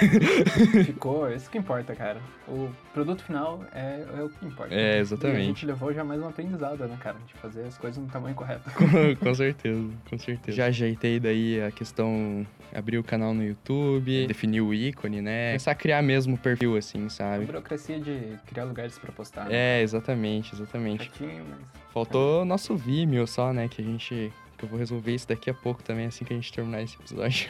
Ficou, 0.84 1.30
isso 1.30 1.50
que 1.50 1.58
importa 1.58 1.89
importa, 1.90 1.94
cara. 1.94 2.20
O 2.48 2.70
produto 2.92 3.22
final 3.22 3.64
é, 3.74 4.04
é 4.18 4.22
o 4.22 4.28
que 4.28 4.46
importa. 4.46 4.74
É, 4.74 4.98
exatamente. 4.98 5.38
E 5.38 5.42
a 5.42 5.44
gente 5.44 5.66
levou 5.66 5.92
já 5.92 6.04
mais 6.04 6.20
um 6.20 6.28
aprendizado, 6.28 6.86
né, 6.86 6.96
cara? 7.00 7.16
De 7.26 7.34
fazer 7.34 7.64
as 7.64 7.76
coisas 7.76 8.02
no 8.02 8.08
tamanho 8.08 8.34
correto. 8.34 8.70
com, 8.74 9.16
com 9.16 9.34
certeza, 9.34 9.90
com 10.08 10.18
certeza. 10.18 10.56
Já 10.56 10.66
ajeitei 10.66 11.20
daí 11.20 11.62
a 11.62 11.70
questão, 11.70 12.46
abrir 12.74 12.98
o 12.98 13.04
canal 13.04 13.34
no 13.34 13.44
YouTube, 13.44 14.26
definir 14.26 14.60
o 14.60 14.72
ícone, 14.72 15.20
né? 15.20 15.48
Começar 15.50 15.72
a 15.72 15.74
criar 15.74 16.02
mesmo 16.02 16.34
o 16.34 16.38
perfil, 16.38 16.76
assim, 16.76 17.08
sabe? 17.08 17.44
A 17.44 17.46
burocracia 17.46 17.98
de 17.98 18.36
criar 18.46 18.64
lugares 18.64 18.98
pra 18.98 19.12
postar. 19.12 19.46
Né? 19.46 19.80
É, 19.80 19.82
exatamente, 19.82 20.54
exatamente. 20.54 21.04
Chatinho, 21.04 21.44
mas... 21.48 21.80
Faltou 21.92 22.42
é. 22.42 22.44
nosso 22.44 22.76
Vimeo 22.76 23.26
só, 23.26 23.52
né? 23.52 23.68
Que 23.68 23.82
a 23.82 23.84
gente 23.84 24.32
que 24.60 24.66
eu 24.66 24.68
vou 24.68 24.78
resolver 24.78 25.14
isso 25.14 25.26
daqui 25.26 25.48
a 25.48 25.54
pouco 25.54 25.82
também, 25.82 26.06
assim 26.06 26.24
que 26.24 26.34
a 26.34 26.36
gente 26.36 26.52
terminar 26.52 26.82
esse 26.82 26.96
episódio. 26.96 27.48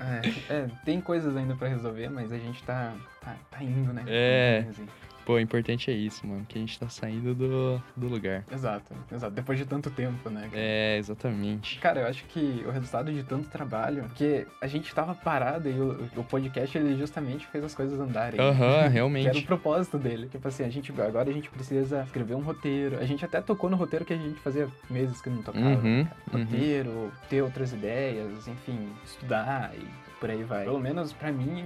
é, 0.00 0.54
é, 0.54 0.68
tem 0.84 1.00
coisas 1.00 1.36
ainda 1.36 1.54
para 1.54 1.68
resolver, 1.68 2.08
mas 2.08 2.32
a 2.32 2.38
gente 2.38 2.62
tá, 2.62 2.94
tá, 3.20 3.36
tá 3.50 3.62
indo, 3.62 3.92
né? 3.92 4.02
É. 4.06 4.66
Assim. 4.68 4.86
Pô, 5.28 5.34
o 5.34 5.38
importante 5.38 5.90
é 5.90 5.92
isso, 5.92 6.26
mano, 6.26 6.46
que 6.48 6.56
a 6.56 6.60
gente 6.62 6.80
tá 6.80 6.88
saindo 6.88 7.34
do, 7.34 7.82
do 7.94 8.08
lugar. 8.08 8.46
Exato, 8.50 8.94
exato. 9.12 9.34
Depois 9.34 9.58
de 9.58 9.66
tanto 9.66 9.90
tempo, 9.90 10.30
né? 10.30 10.48
É, 10.54 10.96
exatamente. 10.96 11.78
Cara, 11.80 12.00
eu 12.00 12.06
acho 12.06 12.24
que 12.24 12.64
o 12.66 12.70
resultado 12.70 13.12
de 13.12 13.22
tanto 13.22 13.46
trabalho, 13.50 14.04
porque 14.04 14.46
a 14.58 14.66
gente 14.66 14.94
tava 14.94 15.14
parado 15.14 15.68
e 15.68 15.78
o, 15.78 16.08
o 16.16 16.24
podcast, 16.24 16.78
ele 16.78 16.96
justamente 16.96 17.46
fez 17.48 17.62
as 17.62 17.74
coisas 17.74 18.00
andarem. 18.00 18.40
Aham, 18.40 18.84
uhum, 18.84 18.88
realmente. 18.88 19.24
que 19.24 19.28
era 19.28 19.38
o 19.38 19.42
propósito 19.42 19.98
dele. 19.98 20.28
Tipo 20.28 20.48
assim, 20.48 20.64
a 20.64 20.70
gente, 20.70 20.90
agora 20.98 21.28
a 21.28 21.32
gente 21.34 21.50
precisa 21.50 22.04
escrever 22.04 22.34
um 22.34 22.40
roteiro. 22.40 22.98
A 22.98 23.04
gente 23.04 23.22
até 23.22 23.42
tocou 23.42 23.68
no 23.68 23.76
roteiro 23.76 24.06
que 24.06 24.14
a 24.14 24.16
gente 24.16 24.40
fazia 24.40 24.66
meses 24.88 25.20
que 25.20 25.28
não 25.28 25.42
tocava. 25.42 25.66
Uhum, 25.66 26.08
roteiro, 26.32 26.88
uhum. 26.88 27.10
ter 27.28 27.42
outras 27.42 27.74
ideias, 27.74 28.48
enfim, 28.48 28.88
estudar 29.04 29.74
e 29.76 30.07
por 30.18 30.30
aí 30.30 30.42
vai. 30.42 30.64
Pelo 30.64 30.80
menos 30.80 31.12
pra 31.12 31.30
mim, 31.32 31.64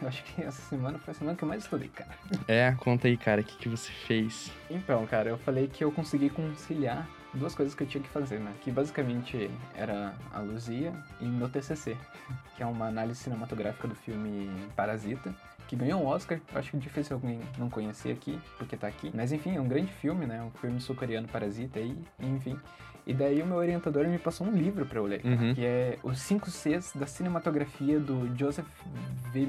eu 0.00 0.08
acho 0.08 0.22
que 0.24 0.42
essa 0.42 0.62
semana 0.62 0.98
foi 0.98 1.12
a 1.12 1.14
semana 1.14 1.36
que 1.36 1.44
eu 1.44 1.48
mais 1.48 1.62
estudei, 1.62 1.88
cara. 1.88 2.10
É, 2.48 2.72
conta 2.72 3.08
aí, 3.08 3.16
cara, 3.16 3.40
o 3.40 3.44
que, 3.44 3.56
que 3.56 3.68
você 3.68 3.90
fez? 3.90 4.50
Então, 4.70 5.06
cara, 5.06 5.28
eu 5.28 5.38
falei 5.38 5.68
que 5.68 5.84
eu 5.84 5.92
consegui 5.92 6.30
conciliar 6.30 7.06
duas 7.34 7.54
coisas 7.54 7.74
que 7.74 7.82
eu 7.82 7.86
tinha 7.86 8.02
que 8.02 8.08
fazer, 8.08 8.38
né? 8.38 8.52
Que 8.62 8.70
basicamente 8.70 9.50
era 9.74 10.14
a 10.32 10.40
Luzia 10.40 10.92
e 11.20 11.24
meu 11.24 11.48
TCC, 11.48 11.96
que 12.56 12.62
é 12.62 12.66
uma 12.66 12.86
análise 12.86 13.20
cinematográfica 13.20 13.88
do 13.88 13.94
filme 13.94 14.48
Parasita, 14.76 15.34
que 15.66 15.76
ganhou 15.76 16.02
um 16.02 16.06
Oscar. 16.06 16.40
Acho 16.54 16.70
que 16.70 16.76
é 16.76 16.80
difícil 16.80 17.16
alguém 17.16 17.40
não 17.58 17.68
conhecer 17.68 18.12
aqui, 18.12 18.38
porque 18.58 18.76
tá 18.76 18.86
aqui. 18.86 19.10
Mas 19.14 19.32
enfim, 19.32 19.56
é 19.56 19.60
um 19.60 19.68
grande 19.68 19.92
filme, 19.92 20.26
né? 20.26 20.42
Um 20.42 20.50
filme 20.58 20.80
sul-coreano 20.80 21.28
Parasita 21.28 21.78
aí, 21.78 21.96
enfim. 22.20 22.58
E 23.06 23.12
daí 23.12 23.42
o 23.42 23.46
meu 23.46 23.56
orientador 23.58 24.06
me 24.08 24.18
passou 24.18 24.46
um 24.46 24.52
livro 24.52 24.86
para 24.86 24.98
eu 24.98 25.06
ler, 25.06 25.20
Uhum. 25.24 25.54
que 25.54 25.64
é 25.64 25.98
Os 26.02 26.18
5 26.20 26.50
Cs 26.50 26.92
da 26.94 27.06
Cinematografia 27.06 28.00
do 28.00 28.30
Joseph 28.38 28.66
V. 29.32 29.48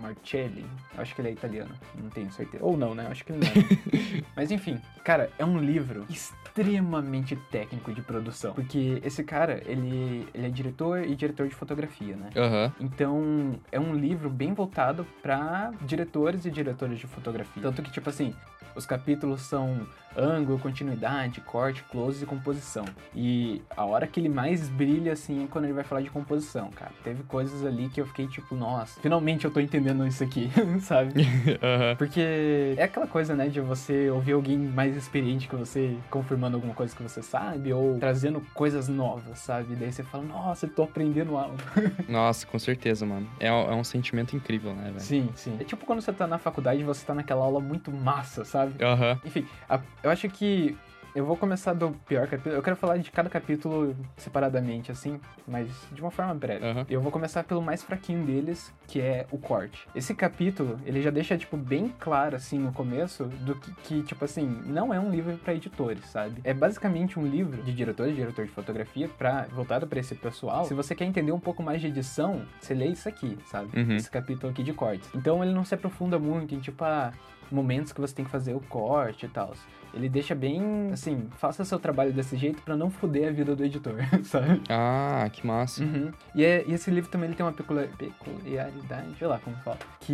Marcelli. 0.00 0.64
Acho 0.96 1.14
que 1.14 1.20
ele 1.20 1.28
é 1.30 1.32
italiano, 1.32 1.70
não 2.00 2.10
tenho 2.10 2.30
certeza. 2.30 2.62
Ou 2.64 2.76
não, 2.76 2.94
né? 2.94 3.08
Acho 3.10 3.24
que 3.24 3.32
não 3.32 3.40
é. 3.40 4.22
Mas 4.36 4.50
enfim, 4.52 4.80
cara, 5.02 5.30
é 5.38 5.44
um 5.44 5.58
livro 5.58 6.04
extremamente 6.08 7.36
técnico 7.50 7.92
de 7.92 8.02
produção. 8.02 8.52
Porque 8.54 9.00
esse 9.04 9.22
cara, 9.24 9.62
ele, 9.66 10.26
ele 10.32 10.46
é 10.46 10.50
diretor 10.50 11.02
e 11.04 11.14
diretor 11.14 11.48
de 11.48 11.54
fotografia, 11.54 12.14
né? 12.16 12.30
Aham. 12.36 12.72
Então, 12.80 13.58
é 13.72 13.80
um 13.80 13.94
livro 13.94 14.30
bem 14.30 14.52
voltado 14.54 15.06
para 15.22 15.72
diretores 15.82 16.44
e 16.44 16.50
diretoras 16.50 16.98
de 16.98 17.06
fotografia. 17.06 17.62
Tanto 17.62 17.82
que, 17.82 17.90
tipo 17.90 18.08
assim, 18.08 18.34
os 18.74 18.86
capítulos 18.86 19.42
são 19.42 19.86
ângulo, 20.16 20.58
continuidade, 20.58 21.40
corte, 21.40 21.82
close 21.90 22.22
e 22.22 22.26
composição. 22.26 22.84
E 23.14 23.62
a 23.76 23.84
hora 23.84 24.06
que 24.06 24.18
ele 24.20 24.28
mais 24.28 24.68
brilha, 24.68 25.12
assim, 25.12 25.44
é 25.44 25.46
quando 25.48 25.64
ele 25.64 25.72
vai 25.74 25.84
falar 25.84 26.00
de 26.02 26.10
composição, 26.10 26.70
cara. 26.70 26.92
Teve 27.04 27.22
coisas 27.24 27.64
ali 27.64 27.88
que 27.88 28.00
eu 28.00 28.06
fiquei 28.06 28.26
tipo, 28.26 28.54
nossa, 28.54 29.00
finalmente 29.00 29.44
eu 29.44 29.50
tô 29.50 29.60
entendendo 29.60 30.06
isso 30.06 30.22
aqui, 30.24 30.50
sabe? 30.80 31.12
Aham. 31.62 31.96
Porque 31.96 32.74
é 32.76 32.82
aquela 32.82 33.06
coisa, 33.06 33.34
né, 33.34 33.48
de 33.48 33.60
você 33.60 34.08
ouvir 34.10 34.32
alguém 34.32 34.58
mais 34.58 34.96
experiente 34.96 35.48
que 35.48 35.56
você 35.56 35.96
confirmando 36.10 36.56
alguma 36.56 36.74
coisa 36.74 36.94
que 36.94 37.02
você 37.02 37.22
sabe 37.22 37.72
ou 37.72 37.98
trazendo 37.98 38.40
coisas 38.54 38.88
novas, 38.88 39.38
sabe? 39.38 39.74
Daí 39.76 39.92
você 39.92 40.02
fala, 40.02 40.24
nossa, 40.24 40.66
eu 40.66 40.70
tô 40.70 40.82
aprendendo 40.82 41.36
algo. 41.36 41.56
Nossa, 42.08 42.46
com 42.46 42.58
certeza, 42.58 43.04
mano. 43.04 43.26
É, 43.40 43.48
é 43.48 43.74
um 43.74 43.84
sentimento 43.84 44.34
incrível, 44.36 44.74
né, 44.74 44.84
velho? 44.84 45.00
Sim, 45.00 45.28
sim. 45.34 45.56
É 45.60 45.64
tipo 45.64 45.84
quando 45.84 46.00
você 46.00 46.12
tá 46.12 46.26
na 46.26 46.38
faculdade 46.38 46.80
e 46.80 46.84
você 46.84 47.04
tá 47.04 47.14
naquela 47.14 47.44
aula 47.44 47.60
muito 47.60 47.90
massa, 47.90 48.44
sabe? 48.44 48.82
Aham. 48.82 49.18
Enfim, 49.24 49.46
a- 49.68 49.80
eu 50.06 50.10
acho 50.10 50.28
que 50.28 50.76
eu 51.16 51.24
vou 51.24 51.36
começar 51.36 51.72
do 51.72 51.90
pior 52.06 52.28
capítulo. 52.28 52.54
Eu 52.54 52.62
quero 52.62 52.76
falar 52.76 52.98
de 52.98 53.10
cada 53.10 53.28
capítulo 53.28 53.96
separadamente, 54.18 54.92
assim, 54.92 55.18
mas 55.48 55.68
de 55.90 56.00
uma 56.00 56.10
forma 56.10 56.32
breve. 56.34 56.64
Aham. 56.64 56.86
Eu 56.88 57.00
vou 57.00 57.10
começar 57.10 57.42
pelo 57.42 57.60
mais 57.60 57.82
fraquinho 57.82 58.24
deles, 58.24 58.72
que 58.86 59.00
é 59.00 59.26
o 59.32 59.38
corte. 59.38 59.88
Esse 59.94 60.14
capítulo, 60.14 60.78
ele 60.84 61.02
já 61.02 61.10
deixa, 61.10 61.36
tipo, 61.36 61.56
bem 61.56 61.92
claro, 61.98 62.36
assim, 62.36 62.58
no 62.58 62.70
começo, 62.70 63.24
do 63.24 63.56
que, 63.56 63.72
que, 63.82 64.02
tipo 64.02 64.24
assim, 64.24 64.46
não 64.66 64.94
é 64.94 65.00
um 65.00 65.10
livro 65.10 65.36
pra 65.38 65.54
editores, 65.54 66.04
sabe? 66.04 66.40
É 66.44 66.54
basicamente 66.54 67.18
um 67.18 67.26
livro 67.26 67.62
de 67.62 67.72
diretores, 67.72 68.14
diretor 68.14 68.44
de 68.44 68.52
fotografia, 68.52 69.08
pra, 69.08 69.46
voltado 69.50 69.86
pra 69.86 69.98
esse 69.98 70.14
pessoal. 70.14 70.66
Se 70.66 70.74
você 70.74 70.94
quer 70.94 71.06
entender 71.06 71.32
um 71.32 71.40
pouco 71.40 71.62
mais 71.62 71.80
de 71.80 71.88
edição, 71.88 72.42
você 72.60 72.74
lê 72.74 72.88
isso 72.88 73.08
aqui, 73.08 73.36
sabe? 73.46 73.76
Uhum. 73.76 73.96
Esse 73.96 74.10
capítulo 74.10 74.52
aqui 74.52 74.62
de 74.62 74.74
cortes. 74.74 75.08
Então 75.14 75.42
ele 75.42 75.54
não 75.54 75.64
se 75.64 75.74
aprofunda 75.74 76.16
muito 76.18 76.54
em, 76.54 76.60
tipo, 76.60 76.84
ah, 76.84 77.10
momentos 77.50 77.92
que 77.92 78.00
você 78.00 78.14
tem 78.14 78.24
que 78.24 78.30
fazer 78.30 78.54
o 78.54 78.60
corte 78.60 79.26
e 79.26 79.28
tal. 79.28 79.54
Ele 79.96 80.08
deixa 80.08 80.34
bem, 80.34 80.90
assim, 80.92 81.26
faça 81.38 81.64
seu 81.64 81.78
trabalho 81.78 82.12
desse 82.12 82.36
jeito 82.36 82.60
pra 82.62 82.76
não 82.76 82.90
foder 82.90 83.28
a 83.28 83.32
vida 83.32 83.56
do 83.56 83.64
editor, 83.64 83.94
sabe? 84.24 84.60
Ah, 84.68 85.28
que 85.32 85.46
massa. 85.46 85.82
Uhum. 85.82 86.12
E, 86.34 86.44
é- 86.44 86.62
e 86.66 86.74
esse 86.74 86.90
livro 86.90 87.10
também 87.10 87.28
ele 87.28 87.34
tem 87.36 87.44
uma 87.44 87.52
peculiar- 87.52 87.88
peculiaridade, 87.96 89.14
sei 89.18 89.26
lá 89.26 89.38
como 89.38 89.56
fala, 89.58 89.78
que 90.00 90.12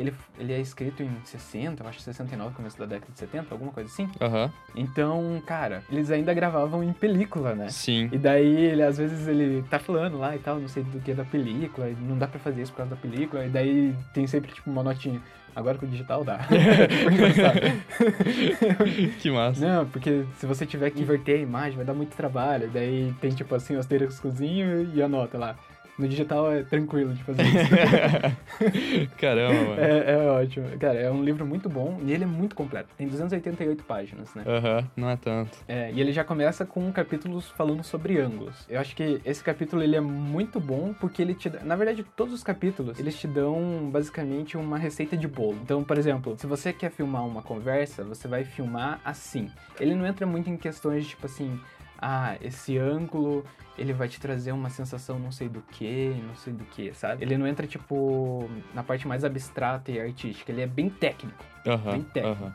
ele, 0.00 0.12
ele 0.38 0.52
é 0.52 0.60
escrito 0.60 1.02
em 1.02 1.10
60, 1.24 1.82
eu 1.82 1.88
acho 1.88 2.00
69, 2.00 2.54
começo 2.54 2.78
da 2.78 2.84
década 2.86 3.12
de 3.12 3.18
70, 3.18 3.54
alguma 3.54 3.72
coisa 3.72 3.88
assim. 3.88 4.08
Aham. 4.20 4.50
Então, 4.74 5.40
cara, 5.46 5.82
eles 5.90 6.10
ainda 6.10 6.34
gravavam 6.34 6.82
em 6.82 6.92
película, 6.92 7.54
né? 7.54 7.68
Sim. 7.68 8.08
E 8.12 8.18
daí, 8.18 8.46
ele, 8.46 8.82
às 8.82 8.98
vezes, 8.98 9.26
ele 9.28 9.62
tá 9.70 9.78
falando 9.78 10.18
lá 10.18 10.34
e 10.34 10.38
tal, 10.38 10.58
não 10.58 10.68
sei 10.68 10.82
do 10.82 11.00
que 11.00 11.14
da 11.14 11.24
película, 11.24 11.88
e 11.88 11.94
não 11.94 12.18
dá 12.18 12.26
pra 12.26 12.40
fazer 12.40 12.62
isso 12.62 12.72
por 12.72 12.78
causa 12.78 12.94
da 12.94 13.00
película, 13.00 13.44
e 13.44 13.48
daí 13.48 13.94
tem 14.12 14.26
sempre, 14.26 14.52
tipo, 14.52 14.68
uma 14.70 14.82
notinha. 14.82 15.20
Agora 15.54 15.78
com 15.78 15.86
o 15.86 15.88
digital 15.88 16.24
dá. 16.24 16.40
Que 19.20 19.30
massa. 19.30 19.66
Não, 19.66 19.86
porque 19.86 20.24
se 20.38 20.46
você 20.46 20.64
tiver 20.64 20.90
que 20.90 21.00
inverter 21.00 21.36
a 21.36 21.42
imagem, 21.42 21.76
vai 21.76 21.84
dar 21.84 21.94
muito 21.94 22.16
trabalho. 22.16 22.70
Daí 22.72 23.12
tem, 23.20 23.30
tipo 23.30 23.54
assim, 23.54 23.76
o 23.76 23.78
asteriscozinho 23.78 24.90
e 24.94 25.02
a 25.02 25.08
nota 25.08 25.38
lá. 25.38 25.56
No 25.98 26.08
digital 26.08 26.50
é 26.50 26.62
tranquilo 26.62 27.12
de 27.12 27.22
fazer 27.22 27.42
isso. 27.42 29.06
Caramba, 29.18 29.54
mano. 29.62 29.80
é, 29.80 30.12
é 30.12 30.30
ótimo. 30.30 30.66
Cara, 30.78 30.98
é 30.98 31.10
um 31.10 31.22
livro 31.22 31.46
muito 31.46 31.68
bom 31.68 32.00
e 32.04 32.12
ele 32.12 32.24
é 32.24 32.26
muito 32.26 32.56
completo. 32.56 32.88
Tem 32.96 33.06
288 33.06 33.84
páginas, 33.84 34.34
né? 34.34 34.42
Aham, 34.46 34.88
não 34.96 35.10
é 35.10 35.16
tanto. 35.16 35.58
É, 35.68 35.92
e 35.92 36.00
ele 36.00 36.12
já 36.12 36.24
começa 36.24 36.64
com 36.64 36.90
capítulos 36.92 37.48
falando 37.50 37.82
sobre 37.84 38.18
ângulos. 38.18 38.66
Eu 38.68 38.80
acho 38.80 38.96
que 38.96 39.20
esse 39.24 39.44
capítulo 39.44 39.82
ele 39.82 39.94
é 39.96 40.00
muito 40.00 40.58
bom 40.58 40.94
porque 40.98 41.20
ele 41.20 41.34
te 41.34 41.50
dá, 41.50 41.60
na 41.62 41.76
verdade, 41.76 42.04
todos 42.16 42.32
os 42.34 42.42
capítulos, 42.42 42.98
eles 42.98 43.18
te 43.18 43.26
dão 43.26 43.90
basicamente 43.92 44.56
uma 44.56 44.78
receita 44.78 45.16
de 45.16 45.28
bolo. 45.28 45.58
Então, 45.62 45.84
por 45.84 45.98
exemplo, 45.98 46.36
se 46.38 46.46
você 46.46 46.72
quer 46.72 46.90
filmar 46.90 47.26
uma 47.26 47.42
conversa, 47.42 48.02
você 48.02 48.26
vai 48.26 48.44
filmar 48.44 49.00
assim. 49.04 49.50
Ele 49.78 49.94
não 49.94 50.06
entra 50.06 50.26
muito 50.26 50.48
em 50.48 50.56
questões 50.56 51.04
de 51.04 51.10
tipo 51.10 51.26
assim, 51.26 51.60
ah, 52.02 52.36
esse 52.42 52.76
ângulo 52.76 53.44
ele 53.78 53.92
vai 53.92 54.08
te 54.08 54.20
trazer 54.20 54.52
uma 54.52 54.68
sensação 54.68 55.18
não 55.18 55.30
sei 55.32 55.48
do 55.48 55.62
que, 55.62 56.14
não 56.26 56.34
sei 56.36 56.52
do 56.52 56.64
que, 56.64 56.92
sabe? 56.92 57.24
Ele 57.24 57.38
não 57.38 57.46
entra, 57.46 57.66
tipo, 57.66 58.50
na 58.74 58.82
parte 58.82 59.06
mais 59.08 59.24
abstrata 59.24 59.90
e 59.90 60.00
artística, 60.00 60.50
ele 60.50 60.60
é 60.60 60.66
bem 60.66 60.90
técnico. 60.90 61.42
Aham. 61.66 61.92
Bem 61.92 62.02
técnico. 62.02 62.44
aham. 62.44 62.54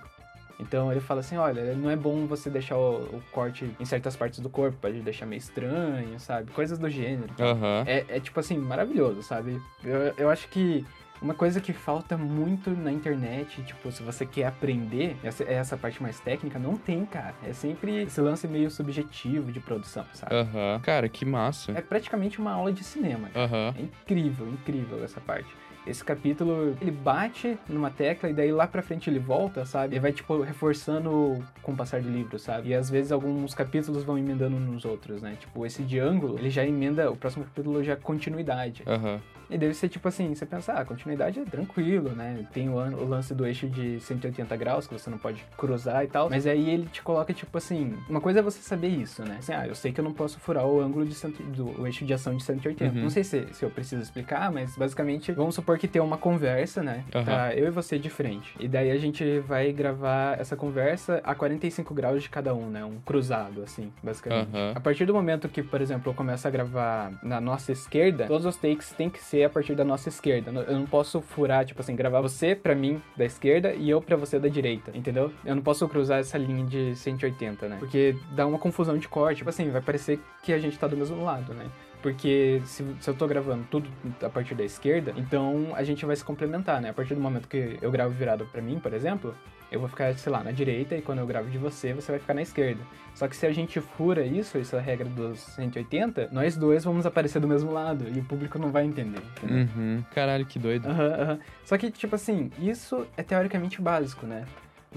Então 0.60 0.92
ele 0.92 1.00
fala 1.00 1.20
assim, 1.20 1.38
olha, 1.38 1.76
não 1.76 1.90
é 1.90 1.96
bom 1.96 2.26
você 2.26 2.50
deixar 2.50 2.78
o, 2.78 3.04
o 3.04 3.24
corte 3.32 3.70
em 3.80 3.86
certas 3.86 4.16
partes 4.16 4.40
do 4.40 4.50
corpo, 4.50 4.78
pode 4.82 5.00
deixar 5.02 5.26
meio 5.26 5.38
estranho, 5.38 6.20
sabe? 6.20 6.52
Coisas 6.52 6.80
do 6.80 6.90
gênero. 6.90 7.32
Aham. 7.40 7.84
É, 7.86 8.06
é, 8.10 8.20
tipo 8.20 8.40
assim, 8.40 8.58
maravilhoso, 8.58 9.22
sabe? 9.22 9.62
Eu, 9.84 10.14
eu 10.18 10.30
acho 10.30 10.48
que 10.50 10.84
uma 11.22 11.34
coisa 11.34 11.60
que 11.60 11.74
falta 11.74 12.18
muito 12.18 12.72
na 12.72 12.92
internet, 12.92 13.62
tipo, 13.64 13.92
se 13.92 14.04
você 14.04 14.26
quer 14.26 14.46
aprender, 14.46 15.16
essa, 15.24 15.44
essa 15.44 15.78
parte 15.78 16.02
mais 16.02 16.20
técnica, 16.20 16.60
não 16.60 16.76
tem, 16.76 17.06
cara. 17.06 17.34
É 17.44 17.54
sempre 17.54 18.04
esse 18.04 18.22
lance 18.22 18.48
meio 18.48 18.70
subjetivo 18.70 19.52
de 19.52 19.60
produção, 19.60 20.06
sabe? 20.14 20.36
Aham. 20.36 20.80
Cara, 20.82 21.10
que 21.10 21.26
massa. 21.26 21.72
É 21.72 21.82
praticamente 21.82 22.40
uma 22.40 22.52
aula 22.52 22.72
de 22.72 22.84
cinema. 22.84 23.30
Aham. 23.36 23.74
É 23.78 23.82
incrível, 23.82 24.48
incrível 24.48 25.04
essa 25.04 25.20
parte. 25.20 25.50
Esse 25.86 26.04
capítulo, 26.04 26.76
ele 26.82 26.92
bate 26.92 27.58
numa 27.70 27.90
tecla 27.90 28.30
e 28.30 28.34
daí 28.34 28.52
lá 28.52 28.68
pra 28.68 28.82
frente 28.82 29.10
ele 29.10 29.20
volta, 29.20 29.66
sabe? 29.66 29.96
E 29.96 30.00
vai, 30.00 30.12
tipo, 30.12 30.42
reforçando 30.42 31.42
com 31.62 31.72
o 31.72 31.76
passar 31.78 32.02
do 32.02 32.10
livro, 32.10 32.38
sabe? 32.38 32.70
E 32.70 32.74
às 32.74 32.90
vezes 32.90 33.10
alguns 33.10 33.54
capítulos 33.54 34.04
vão 34.04 34.18
emendando 34.18 34.60
nos 34.60 34.84
outros, 34.84 35.22
né? 35.22 35.38
Tipo, 35.40 35.66
esse 35.66 35.84
de 35.84 35.98
ângulo, 35.98 36.38
ele 36.38 36.50
já 36.50 36.66
emenda, 36.66 37.10
o 37.10 37.16
próximo 37.16 37.46
capítulo 37.46 37.82
já 37.86 37.94
é 37.94 37.96
continuidade. 37.96 38.84
Aham. 38.86 39.22
E 39.50 39.58
deve 39.58 39.74
ser 39.74 39.90
tipo 39.90 40.08
assim, 40.08 40.34
você 40.34 40.46
pensa, 40.46 40.74
ah, 40.74 40.86
continuidade 40.86 41.40
é 41.40 41.46
tranquilo, 41.46 42.10
né? 42.10 42.46
Tem 42.54 42.70
o, 42.70 42.76
o 42.76 43.08
lance 43.08 43.34
do 43.34 43.46
eixo 43.46 43.68
de 43.68 44.00
180 44.00 44.56
graus, 44.58 44.88
que 44.88 44.94
você 44.94 45.10
não 45.10 45.18
pode 45.18 45.44
cruzar 45.58 46.04
e 46.04 46.08
tal. 46.08 46.30
Mas 46.30 46.46
aí 46.46 46.70
ele 46.70 46.88
te 46.88 47.02
coloca, 47.02 47.34
tipo 47.34 47.58
assim, 47.58 47.96
uma 48.10 48.22
coisa 48.22 48.40
é 48.40 48.42
você 48.42 48.60
saber 48.62 48.90
isso, 48.90 49.24
né? 49.24 49.38
Assim, 49.40 49.54
ah, 49.54 49.68
eu 49.68 49.76
sei 49.76 49.92
que 49.92 50.00
eu 50.00 50.04
não 50.04 50.14
posso 50.14 50.40
furar 50.40 50.66
o 50.66 50.82
ângulo 50.82 51.06
de 51.06 51.14
cento, 51.14 51.42
do 51.44 51.82
o 51.82 51.86
eixo 51.86 52.06
de 52.06 52.14
ação 52.14 52.36
de 52.36 52.44
180. 52.44 52.96
Uhum. 52.96 53.04
Não 53.04 53.10
sei 53.10 53.24
se, 53.24 53.48
se 53.54 53.64
eu 53.64 53.70
preciso 53.70 54.02
explicar, 54.02 54.52
mas 54.52 54.76
basicamente, 54.76 55.32
vamos 55.32 55.56
supor 55.56 55.78
que 55.78 55.88
tem 55.88 56.02
uma 56.02 56.18
conversa, 56.18 56.84
né? 56.84 57.04
Aham. 57.14 57.26
Tá 57.26 57.56
eu 57.56 57.68
e 57.68 57.70
você 57.70 57.98
de 57.98 58.10
frente. 58.10 58.54
E 58.60 58.68
daí 58.68 58.92
a 58.92 58.98
gente 58.98 59.40
vai 59.40 59.72
gravar 59.72 60.40
essa 60.40 60.56
conversa 60.56 61.22
a 61.24 61.34
45 61.34 61.94
graus 61.94 62.24
de 62.24 62.30
cada 62.30 62.54
um, 62.54 62.70
né? 62.70 62.84
Um 62.84 63.00
cruzado, 63.06 63.62
assim, 63.64 63.92
basicamente. 64.04 64.50
Aham. 64.56 64.74
A 64.76 64.80
partir 64.80 65.06
do 65.06 65.14
momento 65.14 65.48
que, 65.48 65.64
por 65.64 65.82
exemplo, 65.82 66.12
eu 66.12 66.16
começo 66.16 66.48
a 66.48 66.52
gravar 66.52 67.12
na 67.24 67.40
nossa 67.40 67.72
esquerda, 67.72 68.26
todos 68.26 68.46
os 68.46 68.56
takes 68.56 68.92
têm 68.92 69.10
que 69.10 69.20
ser 69.20 69.37
a 69.44 69.50
partir 69.50 69.76
da 69.76 69.84
nossa 69.84 70.10
esquerda. 70.10 70.52
Eu 70.52 70.80
não 70.80 70.86
posso 70.86 71.22
furar, 71.22 71.66
tipo 71.66 71.82
assim, 71.82 71.96
gravar 71.96 72.22
você 72.22 72.56
pra 72.56 72.76
mim 72.76 73.02
da 73.16 73.26
esquerda 73.26 73.74
e 73.74 73.90
eu 73.90 74.02
pra 74.02 74.16
você 74.16 74.40
da 74.40 74.48
direita, 74.48 74.92
entendeu? 74.94 75.32
Eu 75.46 75.56
não 75.56 75.62
posso 75.62 75.88
cruzar 75.88 76.20
essa 76.20 76.38
linha 76.38 76.66
de 76.66 76.96
180, 76.96 77.68
né? 77.68 77.78
Porque 77.80 78.16
dá 78.32 78.46
uma 78.46 78.60
confusão 78.60 78.98
de 78.98 79.08
corte. 79.08 79.40
Tipo 79.40 79.50
assim, 79.50 79.70
vai 79.70 79.82
parecer 79.82 80.20
que 80.44 80.54
a 80.54 80.60
gente 80.60 80.78
tá 80.78 80.88
do 80.88 80.98
mesmo 80.98 81.24
lado, 81.24 81.54
né? 81.54 81.66
Porque 82.02 82.62
se, 82.66 82.86
se 83.00 83.10
eu 83.10 83.14
tô 83.14 83.28
gravando 83.28 83.66
tudo 83.70 83.90
a 84.22 84.30
partir 84.30 84.56
da 84.56 84.64
esquerda, 84.64 85.14
então 85.18 85.72
a 85.74 85.84
gente 85.84 86.06
vai 86.06 86.16
se 86.16 86.24
complementar, 86.24 86.80
né? 86.80 86.90
A 86.90 86.94
partir 86.94 87.16
do 87.16 87.22
momento 87.22 87.48
que 87.48 87.78
eu 87.82 87.92
gravo 87.92 88.14
virado 88.14 88.46
pra 88.52 88.62
mim, 88.62 88.80
por 88.80 88.94
exemplo, 88.94 89.36
eu 89.72 89.80
vou 89.80 89.90
ficar, 89.90 90.14
sei 90.16 90.32
lá, 90.32 90.44
na 90.44 90.52
direita 90.52 90.96
e 90.96 91.02
quando 91.02 91.20
eu 91.20 91.28
gravo 91.28 91.50
de 91.50 91.58
você, 91.58 91.94
você 91.94 92.12
vai 92.12 92.20
ficar 92.20 92.34
na 92.34 92.42
esquerda. 92.42 92.82
Só 93.14 93.28
que 93.28 93.36
se 93.36 93.46
a 93.46 93.52
gente 93.52 93.82
fura 93.82 94.26
isso, 94.26 94.58
isso 94.58 94.76
é 94.76 94.80
a 94.80 94.82
regra 94.82 95.10
dos 95.10 95.40
180, 95.40 96.30
nós 96.32 96.56
dois 96.56 96.84
vamos 96.84 97.06
aparecer 97.06 97.40
do 97.40 97.48
mesmo 97.48 97.72
lado 97.72 98.06
e 98.14 98.20
o 98.20 98.24
público 98.24 98.60
não 98.60 98.72
vai 98.72 98.86
entender. 98.86 99.22
Uhum. 99.44 100.04
Caralho, 100.14 100.46
que 100.46 100.60
doido. 100.60 100.88
Aham, 100.88 101.14
aham. 101.22 101.40
Só 101.66 101.78
que, 101.78 101.90
tipo 101.90 102.16
assim, 102.16 102.52
isso 102.60 103.08
é 103.18 103.24
teoricamente 103.24 103.82
básico, 103.82 104.26
né? 104.26 104.46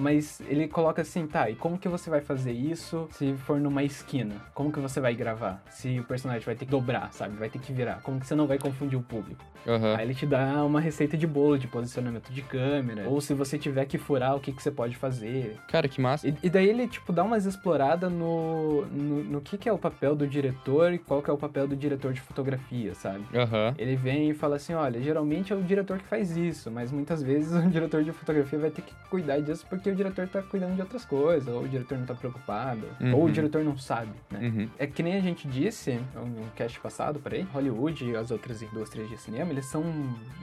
Mas 0.01 0.41
ele 0.49 0.67
coloca 0.67 1.03
assim, 1.03 1.27
tá, 1.27 1.51
e 1.51 1.55
como 1.55 1.79
que 1.79 1.89
você 1.89 2.09
vai 2.09 2.21
fazer 2.21 2.53
isso 2.53 3.09
se 3.13 3.35
for 3.35 3.61
numa 3.61 3.83
esquina? 3.83 4.35
Como 4.55 4.73
que 4.73 4.81
você 4.81 5.01
vai 5.01 5.15
gravar? 5.15 5.63
Se 5.71 6.01
o 6.01 6.05
personagem 6.05 6.45
vai 6.45 6.55
ter 6.55 6.65
que 6.65 6.71
dobrar, 6.71 7.13
sabe? 7.13 7.37
Vai 7.37 7.49
ter 7.49 7.59
que 7.59 7.73
virar. 7.73 8.01
Como 8.03 8.19
que 8.19 8.27
você 8.27 8.35
não 8.35 8.47
vai 8.47 8.59
confundir 8.59 8.99
o 8.99 9.03
público? 9.03 9.45
Aham. 9.67 9.97
Aí 9.97 10.07
ele 10.07 10.15
te 10.15 10.27
dá 10.27 10.65
uma 10.65 10.81
receita 10.81 11.17
de 11.17 11.27
bolo 11.27 11.59
de 11.59 11.69
posicionamento 11.69 12.33
de 12.33 12.43
câmera. 12.43 13.09
Ou 13.09 13.21
se 13.21 13.35
você 13.35 13.59
tiver 13.59 13.85
que 13.85 13.99
furar, 13.99 14.35
o 14.35 14.41
que, 14.41 14.53
que 14.53 14.63
você 14.63 14.71
pode 14.71 14.97
fazer. 14.97 15.57
Cara, 15.69 15.89
que 15.89 16.01
massa. 16.01 16.29
E, 16.29 16.35
e 16.43 16.51
daí 16.51 16.69
ele, 16.69 16.89
tipo, 16.89 17.13
dá 17.13 17.23
umas 17.23 17.45
exploradas 17.45 18.11
no, 18.11 18.87
no, 18.87 19.25
no 19.25 19.41
que, 19.41 19.59
que 19.59 19.69
é 19.69 19.73
o 19.73 19.79
papel 19.79 20.17
do 20.17 20.27
diretor 20.27 20.93
e 20.93 20.99
qual 20.99 21.23
que 21.23 21.31
é 21.31 21.33
o 21.33 21.37
papel 21.37 21.69
do 21.69 21.77
diretor 21.77 22.13
de 22.13 22.21
fotografia, 22.21 22.95
sabe? 22.95 23.25
Aham. 23.35 23.75
Ele 23.77 23.97
vem 23.97 24.31
e 24.31 24.35
fala 24.35 24.57
assim, 24.57 24.75
olha, 24.75 25.01
geralmente 25.01 25.53
é 25.53 25.57
o 25.57 25.63
diretor 25.63 25.99
que 25.99 26.07
faz 26.07 26.37
isso, 26.37 26.71
mas 26.71 26.91
muitas 26.91 27.23
vezes 27.23 27.53
o 27.53 27.69
diretor 27.69 28.03
de 28.03 28.13
fotografia 28.13 28.59
vai 28.59 28.71
ter 28.71 28.83
que 28.83 28.95
cuidar 29.11 29.41
disso 29.41 29.67
porque 29.69 29.90
o 29.91 29.95
diretor 29.95 30.29
tá 30.29 30.43
cuidando 30.43 30.75
de 30.75 30.81
outras 30.81 31.05
coisas, 31.05 31.49
ou 31.53 31.63
o 31.63 31.69
diretor 31.69 31.99
não 31.99 32.07
tá 32.07 32.15
preocupado, 32.15 32.87
Uhum. 33.01 33.15
ou 33.15 33.25
o 33.27 33.31
diretor 33.31 33.65
não 33.65 33.77
sabe, 33.79 34.13
né? 34.31 34.39
Uhum. 34.41 34.69
É 34.79 34.87
que 34.87 35.03
nem 35.03 35.15
a 35.17 35.21
gente 35.21 35.47
disse 35.49 36.01
no 36.15 36.51
cast 36.57 36.79
passado, 36.81 37.19
peraí, 37.21 37.43
Hollywood 37.53 38.05
e 38.11 38.17
as 38.17 38.31
outras 38.31 38.63
indústrias 38.63 39.09
de 39.09 39.17
cinema, 39.17 39.51
eles 39.51 39.67
são 39.67 39.83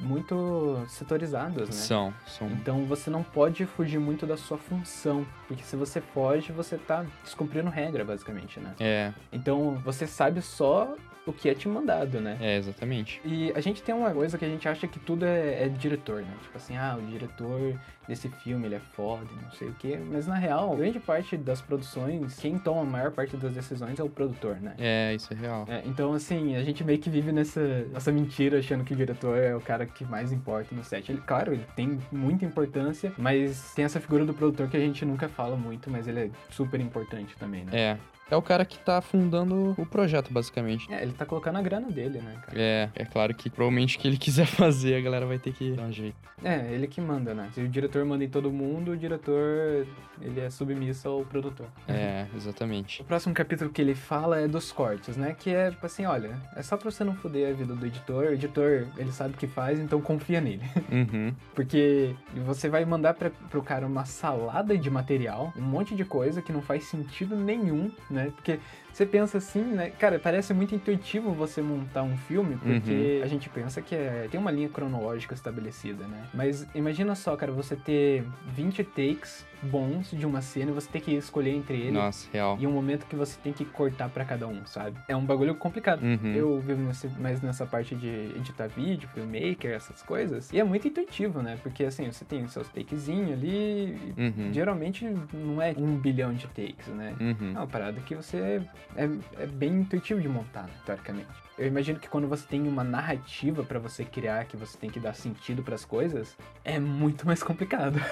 muito 0.01 0.83
setorizados, 0.87 1.67
né? 1.67 1.71
São, 1.75 2.13
são. 2.25 2.47
Então 2.51 2.85
você 2.85 3.09
não 3.09 3.23
pode 3.23 3.65
fugir 3.65 3.99
muito 3.99 4.25
da 4.25 4.37
sua 4.37 4.57
função, 4.57 5.25
porque 5.47 5.63
se 5.63 5.75
você 5.75 6.01
foge, 6.01 6.51
você 6.51 6.77
tá 6.77 7.05
descumprindo 7.23 7.69
regra, 7.69 8.03
basicamente, 8.03 8.59
né? 8.59 8.73
É, 8.79 9.13
Então 9.31 9.75
você 9.83 10.05
sabe 10.07 10.41
só 10.41 10.95
o 11.27 11.33
que 11.33 11.49
é 11.49 11.53
te 11.53 11.67
mandado, 11.67 12.19
né? 12.19 12.37
é, 12.39 12.57
exatamente. 12.57 13.21
E 13.23 13.51
a 13.53 13.59
gente 13.59 13.83
tem 13.83 13.93
uma 13.93 14.11
coisa 14.11 14.37
que 14.37 14.45
a 14.45 14.47
gente 14.47 14.67
acha 14.67 14.87
que 14.87 14.99
tudo 14.99 15.25
é, 15.25 15.65
é 15.65 15.69
diretor, 15.69 16.21
né? 16.21 16.33
Tipo 16.41 16.57
assim, 16.57 16.77
ah, 16.77 16.97
o 16.97 17.05
diretor 17.05 17.77
desse 18.07 18.29
filme, 18.29 18.65
ele 18.65 18.75
é 18.75 18.79
foda, 18.79 19.27
não 19.43 19.51
sei 19.51 19.67
o 19.67 19.73
quê. 19.73 19.99
Mas 20.09 20.25
na 20.25 20.35
real, 20.35 20.75
grande 20.75 20.99
parte 20.99 21.35
das 21.35 21.61
produções, 21.61 22.39
quem 22.39 22.57
toma 22.57 22.81
a 22.81 22.85
maior 22.85 23.11
parte 23.11 23.35
das 23.35 23.53
decisões 23.53 23.99
é 23.99 24.03
o 24.03 24.09
produtor, 24.09 24.55
né? 24.61 24.75
É, 24.77 25.13
isso 25.13 25.33
é 25.33 25.35
real. 25.35 25.65
É, 25.67 25.83
então, 25.85 26.13
assim, 26.13 26.55
a 26.55 26.63
gente 26.63 26.83
meio 26.83 26.99
que 26.99 27.09
vive 27.09 27.31
nessa, 27.31 27.61
nessa 27.91 28.11
mentira 28.11 28.59
achando 28.59 28.83
que 28.83 28.93
o 28.93 28.95
diretor 28.95 29.37
é 29.37 29.55
o 29.55 29.61
cara 29.61 29.85
que 29.85 30.05
mais 30.05 30.31
importa 30.31 30.73
no 30.73 30.83
set. 30.83 31.11
Ele, 31.11 31.21
claro, 31.21 31.53
ele 31.53 31.65
tem 31.75 31.99
muita 32.11 32.45
importância, 32.45 33.11
mas 33.17 33.73
tem 33.73 33.83
essa 33.83 33.99
figura 33.99 34.25
do 34.25 34.33
produtor 34.33 34.69
que 34.69 34.77
a 34.77 34.79
gente 34.79 35.03
nunca 35.03 35.27
fala 35.27 35.57
muito, 35.57 35.91
mas 35.91 36.07
ele 36.07 36.19
é 36.19 36.29
super 36.49 36.79
importante 36.79 37.35
também, 37.37 37.65
né? 37.65 37.71
É. 37.73 37.97
É 38.29 38.35
o 38.35 38.41
cara 38.41 38.65
que 38.65 38.77
tá 38.77 39.01
fundando 39.01 39.73
o 39.77 39.85
projeto, 39.85 40.31
basicamente. 40.31 40.91
É, 40.91 41.01
ele 41.01 41.13
tá 41.13 41.25
colocando 41.25 41.57
a 41.57 41.61
grana 41.61 41.89
dele, 41.89 42.19
né, 42.19 42.35
cara? 42.45 42.59
É, 42.59 42.89
é 42.95 43.05
claro 43.05 43.33
que 43.33 43.49
provavelmente 43.49 43.97
o 43.97 43.99
que 43.99 44.07
ele 44.07 44.17
quiser 44.19 44.45
fazer, 44.45 44.95
a 44.95 45.01
galera 45.01 45.25
vai 45.25 45.39
ter 45.39 45.53
que 45.53 45.71
dar 45.71 45.83
um 45.83 45.91
jeito. 45.91 46.15
É, 46.43 46.71
ele 46.71 46.87
que 46.87 47.01
manda, 47.01 47.33
né? 47.33 47.49
Se 47.53 47.61
o 47.61 47.67
diretor 47.67 48.03
manda 48.05 48.23
em 48.23 48.29
todo 48.29 48.51
mundo, 48.51 48.91
o 48.91 48.97
diretor, 48.97 49.87
ele 50.21 50.39
é 50.39 50.49
submisso 50.49 51.07
ao 51.07 51.23
produtor. 51.23 51.67
É, 51.87 52.25
exatamente. 52.35 53.01
O 53.01 53.05
próximo 53.05 53.33
capítulo 53.33 53.69
que 53.71 53.81
ele 53.81 53.95
fala 53.95 54.39
é 54.39 54.47
dos 54.47 54.71
cortes, 54.71 55.17
né? 55.17 55.35
Que 55.37 55.49
é 55.49 55.71
tipo 55.71 55.85
assim, 55.85 56.05
olha, 56.05 56.37
é 56.55 56.61
só 56.61 56.77
pra 56.77 56.91
você 56.91 57.03
não 57.03 57.15
foder 57.15 57.49
a 57.49 57.53
vida 57.53 57.73
do 57.73 57.85
editor. 57.85 58.25
O 58.25 58.33
editor, 58.33 58.87
ele 58.97 59.11
sabe 59.11 59.33
o 59.33 59.37
que 59.37 59.47
faz, 59.47 59.79
então 59.79 60.01
confia 60.01 60.41
nele. 60.41 60.63
Uhum. 60.89 61.33
Porque 61.53 62.15
você 62.45 62.69
vai 62.69 62.83
mandar 62.85 63.13
pra, 63.13 63.29
pro 63.29 63.61
cara 63.61 63.85
uma 63.85 64.05
salada 64.05 64.75
de 64.75 64.89
material, 64.89 65.53
um 65.55 65.61
monte 65.61 65.93
de 65.95 66.05
coisa 66.05 66.41
que 66.41 66.51
não 66.51 66.61
faz 66.61 66.85
sentido 66.85 67.35
nenhum, 67.35 67.91
né? 68.09 68.16
Porque 68.25 68.59
você 68.97 69.05
pensa 69.05 69.37
assim, 69.37 69.61
né? 69.61 69.91
Cara, 69.91 70.17
parece 70.17 70.55
muito 70.55 70.73
intuitivo 70.73 71.31
você 71.31 71.61
montar 71.61 72.01
um 72.01 72.17
filme, 72.17 72.57
porque 72.57 73.21
a 73.23 73.27
gente 73.27 73.47
pensa 73.47 73.79
que 73.79 73.93
é, 73.93 74.27
tem 74.31 74.39
uma 74.39 74.49
linha 74.49 74.67
cronológica 74.69 75.35
estabelecida, 75.35 76.07
né? 76.07 76.27
Mas 76.33 76.65
imagina 76.73 77.13
só, 77.13 77.35
cara, 77.35 77.51
você 77.51 77.75
ter 77.75 78.25
20 78.55 78.83
takes 78.83 79.45
bons 79.61 80.11
de 80.11 80.25
uma 80.25 80.41
cena 80.41 80.71
e 80.71 80.73
você 80.73 80.89
ter 80.89 81.01
que 81.01 81.11
escolher 81.11 81.51
entre 81.51 81.77
eles. 81.77 81.93
Nossa, 81.93 82.27
real. 82.31 82.57
E 82.59 82.67
um 82.67 82.71
momento 82.71 83.05
que 83.05 83.15
você 83.15 83.37
tem 83.41 83.53
que 83.53 83.65
cortar 83.65 84.09
pra 84.09 84.25
cada 84.25 84.47
um, 84.47 84.65
sabe? 84.65 84.97
É 85.07 85.15
um 85.15 85.25
bagulho 85.25 85.55
complicado. 85.55 86.01
Uhum. 86.03 86.33
Eu 86.33 86.59
vivo 86.59 86.81
mais 87.19 87.41
nessa 87.41 87.65
parte 87.65 87.95
de 87.95 88.07
editar 88.35 88.67
vídeo, 88.67 89.09
filmmaker, 89.13 89.71
essas 89.71 90.01
coisas. 90.01 90.51
E 90.51 90.59
é 90.59 90.63
muito 90.63 90.87
intuitivo, 90.87 91.41
né? 91.41 91.57
Porque 91.61 91.83
assim, 91.83 92.11
você 92.11 92.25
tem 92.25 92.43
os 92.43 92.51
seus 92.51 92.67
takezinhos 92.69 93.33
ali. 93.33 94.13
Uhum. 94.17 94.53
Geralmente 94.53 95.05
não 95.33 95.61
é 95.61 95.73
um 95.77 95.97
bilhão 95.97 96.33
de 96.33 96.47
takes, 96.47 96.87
né? 96.87 97.15
Uhum. 97.19 97.53
É 97.55 97.57
uma 97.59 97.67
parada 97.67 97.99
que 98.01 98.15
você 98.15 98.61
é, 98.95 99.43
é 99.43 99.45
bem 99.45 99.81
intuitivo 99.81 100.21
de 100.21 100.27
montar, 100.27 100.63
né, 100.63 100.73
teoricamente. 100.85 101.46
Eu 101.57 101.65
imagino 101.65 101.99
que 101.99 102.07
quando 102.07 102.27
você 102.27 102.45
tem 102.47 102.67
uma 102.67 102.83
narrativa 102.83 103.63
pra 103.63 103.79
você 103.79 104.05
criar, 104.05 104.45
que 104.45 104.55
você 104.55 104.77
tem 104.77 104.89
que 104.89 104.99
dar 104.99 105.13
sentido 105.13 105.63
pras 105.63 105.83
coisas, 105.83 106.37
é 106.63 106.79
muito 106.79 107.25
mais 107.25 107.41
complicado. 107.41 107.99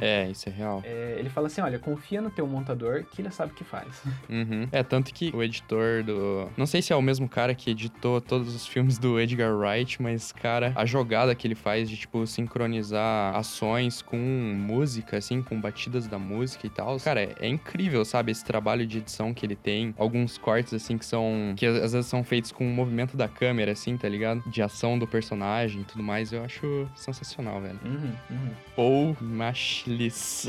É, 0.00 0.28
isso 0.28 0.48
é 0.48 0.52
real. 0.52 0.82
É, 0.84 1.16
ele 1.18 1.28
fala 1.28 1.46
assim, 1.46 1.60
olha, 1.60 1.78
confia 1.78 2.20
no 2.20 2.30
teu 2.30 2.46
montador 2.46 3.04
que 3.04 3.22
ele 3.22 3.30
sabe 3.30 3.52
o 3.52 3.54
que 3.54 3.64
faz. 3.64 4.02
Uhum. 4.28 4.68
É, 4.72 4.82
tanto 4.82 5.12
que 5.12 5.30
o 5.34 5.42
editor 5.42 6.02
do. 6.02 6.48
Não 6.56 6.66
sei 6.66 6.80
se 6.80 6.92
é 6.92 6.96
o 6.96 7.02
mesmo 7.02 7.28
cara 7.28 7.54
que 7.54 7.70
editou 7.70 8.20
todos 8.20 8.54
os 8.54 8.66
filmes 8.66 8.98
do 8.98 9.20
Edgar 9.20 9.54
Wright, 9.54 10.00
mas, 10.00 10.32
cara, 10.32 10.72
a 10.74 10.84
jogada 10.84 11.34
que 11.34 11.46
ele 11.46 11.54
faz 11.54 11.88
de, 11.88 11.96
tipo, 11.96 12.26
sincronizar 12.26 13.36
ações 13.36 14.02
com 14.02 14.16
música, 14.16 15.18
assim, 15.18 15.42
com 15.42 15.60
batidas 15.60 16.06
da 16.06 16.18
música 16.18 16.66
e 16.66 16.70
tal. 16.70 16.98
Cara, 17.00 17.22
é, 17.22 17.34
é 17.40 17.48
incrível, 17.48 18.04
sabe? 18.04 18.32
Esse 18.32 18.44
trabalho 18.44 18.86
de 18.86 18.98
edição 18.98 19.34
que 19.34 19.44
ele 19.44 19.56
tem. 19.56 19.94
Alguns 19.98 20.38
cortes, 20.38 20.72
assim, 20.72 20.96
que 20.96 21.04
são. 21.04 21.54
que 21.56 21.66
às 21.66 21.92
vezes 21.92 22.06
são 22.06 22.24
feitos 22.24 22.50
com 22.50 22.66
o 22.66 22.74
movimento 22.84 23.16
da 23.16 23.26
câmera, 23.26 23.72
assim, 23.72 23.96
tá 23.96 24.08
ligado? 24.08 24.42
De 24.46 24.62
ação 24.62 24.98
do 24.98 25.06
personagem 25.06 25.80
e 25.80 25.84
tudo 25.84 26.02
mais. 26.02 26.32
Eu 26.32 26.44
acho 26.44 26.88
sensacional, 26.94 27.60
velho. 27.60 27.78
Uhum, 27.84 28.12
uhum. 28.30 28.50
Ou 28.76 29.16
Matchliss. 29.20 30.46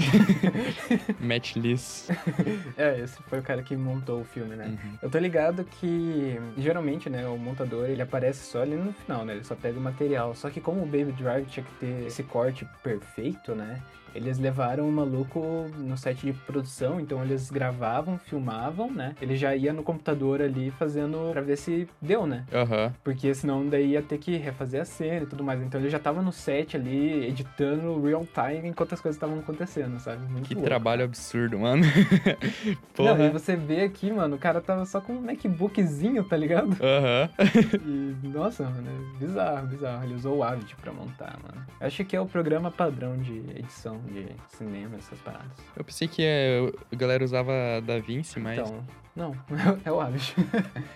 Matchliss. 1.19 2.09
É, 2.77 2.99
esse 2.99 3.21
foi 3.23 3.39
o 3.39 3.43
cara 3.43 3.63
que 3.63 3.75
montou 3.75 4.21
o 4.21 4.25
filme, 4.25 4.55
né? 4.55 4.67
Uhum. 4.67 4.97
Eu 5.01 5.09
tô 5.09 5.17
ligado 5.17 5.63
que, 5.63 6.39
geralmente, 6.57 7.09
né, 7.09 7.27
o 7.27 7.37
montador, 7.37 7.89
ele 7.89 8.01
aparece 8.01 8.45
só 8.45 8.61
ali 8.61 8.75
no 8.75 8.93
final, 8.93 9.25
né? 9.25 9.33
Ele 9.33 9.43
só 9.43 9.55
pega 9.55 9.79
o 9.79 9.81
material. 9.81 10.35
Só 10.35 10.49
que 10.49 10.59
como 10.59 10.83
o 10.83 10.85
Baby 10.85 11.13
Drive 11.13 11.45
tinha 11.47 11.65
que 11.65 11.73
ter 11.75 12.07
esse 12.07 12.23
corte 12.23 12.67
perfeito, 12.83 13.55
né? 13.55 13.81
Eles 14.15 14.39
levaram 14.39 14.87
o 14.87 14.91
maluco 14.91 15.39
no 15.77 15.97
set 15.97 16.25
de 16.25 16.33
produção, 16.33 16.99
então 16.99 17.21
eles 17.23 17.51
gravavam, 17.51 18.17
filmavam, 18.17 18.89
né? 18.91 19.13
Ele 19.21 19.35
já 19.35 19.55
ia 19.55 19.73
no 19.73 19.83
computador 19.83 20.41
ali 20.41 20.71
fazendo 20.71 21.31
pra 21.31 21.41
ver 21.41 21.57
se 21.57 21.87
deu, 22.01 22.25
né? 22.25 22.45
Aham. 22.53 22.93
Porque 23.03 23.33
senão 23.33 23.67
daí 23.67 23.91
ia 23.91 24.01
ter 24.01 24.17
que 24.17 24.37
refazer 24.37 24.81
a 24.81 24.85
cena 24.85 25.23
e 25.23 25.25
tudo 25.25 25.43
mais. 25.43 25.61
Então 25.61 25.79
ele 25.79 25.89
já 25.89 25.99
tava 25.99 26.21
no 26.21 26.31
set 26.31 26.75
ali, 26.77 27.25
editando 27.27 28.01
real 28.01 28.25
time 28.33 28.69
enquanto 28.69 28.93
as 28.93 29.01
coisas 29.01 29.15
estavam 29.17 29.39
acontecendo, 29.39 29.99
sabe? 29.99 30.25
Muito 30.31 30.47
Que 30.47 30.53
louco, 30.53 30.67
trabalho 30.67 31.03
absurdo, 31.03 31.59
mano. 31.59 31.83
Não, 32.97 33.13
e 33.13 33.17
Porra. 33.17 33.29
você 33.31 33.55
vê 33.55 33.81
aqui, 33.81 34.11
mano, 34.11 34.35
o 34.35 34.39
cara 34.39 34.61
tava 34.61 34.85
só 34.85 35.01
com 35.01 35.13
um 35.13 35.21
MacBookzinho, 35.21 36.23
tá 36.23 36.37
ligado? 36.37 36.75
Aham. 36.81 37.29
E, 37.85 38.27
nossa, 38.27 38.63
mano, 38.63 38.87
é 38.87 39.19
bizarro, 39.19 39.67
bizarro. 39.67 40.03
Ele 40.05 40.13
usou 40.15 40.37
o 40.37 40.43
Avid 40.43 40.75
pra 40.81 40.91
montar, 40.91 41.37
mano. 41.43 41.65
Eu 41.79 41.87
acho 41.87 42.03
que 42.05 42.15
é 42.15 42.21
o 42.21 42.25
programa 42.25 42.71
padrão 42.71 43.17
de 43.17 43.33
edição 43.55 43.99
de 44.05 44.27
cinema, 44.57 44.97
essas 44.97 45.19
paradas. 45.19 45.51
Eu 45.75 45.83
pensei 45.83 46.07
que 46.07 46.21
é, 46.23 46.59
a 46.91 46.95
galera 46.95 47.23
usava 47.23 47.51
Da 47.85 47.99
Vinci, 47.99 48.39
mas 48.39 48.59
Então, 48.59 48.83
não, 49.15 49.35
é 49.83 49.91
o 49.91 49.99
Avid. 50.01 50.33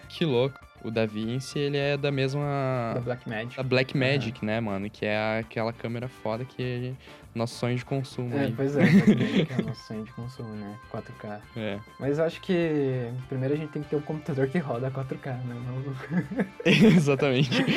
que 0.09 0.25
louco. 0.25 0.59
O 0.81 0.89
Da 0.89 1.05
Vinci, 1.05 1.59
ele 1.59 1.77
é 1.77 1.97
da 1.97 2.09
mesma... 2.09 2.91
da 2.95 3.01
Blackmagic. 3.01 3.57
Da 3.57 3.63
Black 3.63 3.97
Magic, 3.97 4.45
né, 4.45 4.61
mano? 4.61 4.89
Que 4.89 5.05
é 5.05 5.39
aquela 5.39 5.73
câmera 5.73 6.07
foda 6.07 6.45
que 6.45 6.95
nosso 7.35 7.55
sonho 7.55 7.75
de 7.77 7.85
consumo 7.85 8.35
É, 8.35 8.45
aí. 8.45 8.53
pois 8.55 8.75
é, 8.75 8.81
Blackmagic 8.85 9.51
é 9.53 9.61
o 9.61 9.65
nosso 9.67 9.87
sonho 9.87 10.03
de 10.03 10.11
consumo, 10.13 10.49
né? 10.55 10.75
4K. 10.91 11.39
É. 11.55 11.79
Mas 11.99 12.17
eu 12.19 12.25
acho 12.25 12.41
que 12.41 13.09
primeiro 13.27 13.53
a 13.53 13.57
gente 13.57 13.69
tem 13.71 13.81
que 13.83 13.89
ter 13.89 13.95
um 13.95 14.01
computador 14.01 14.47
que 14.47 14.57
roda 14.57 14.89
4K, 14.91 15.27
né? 15.45 15.55
Não- 15.65 16.45
Exatamente. 16.65 17.49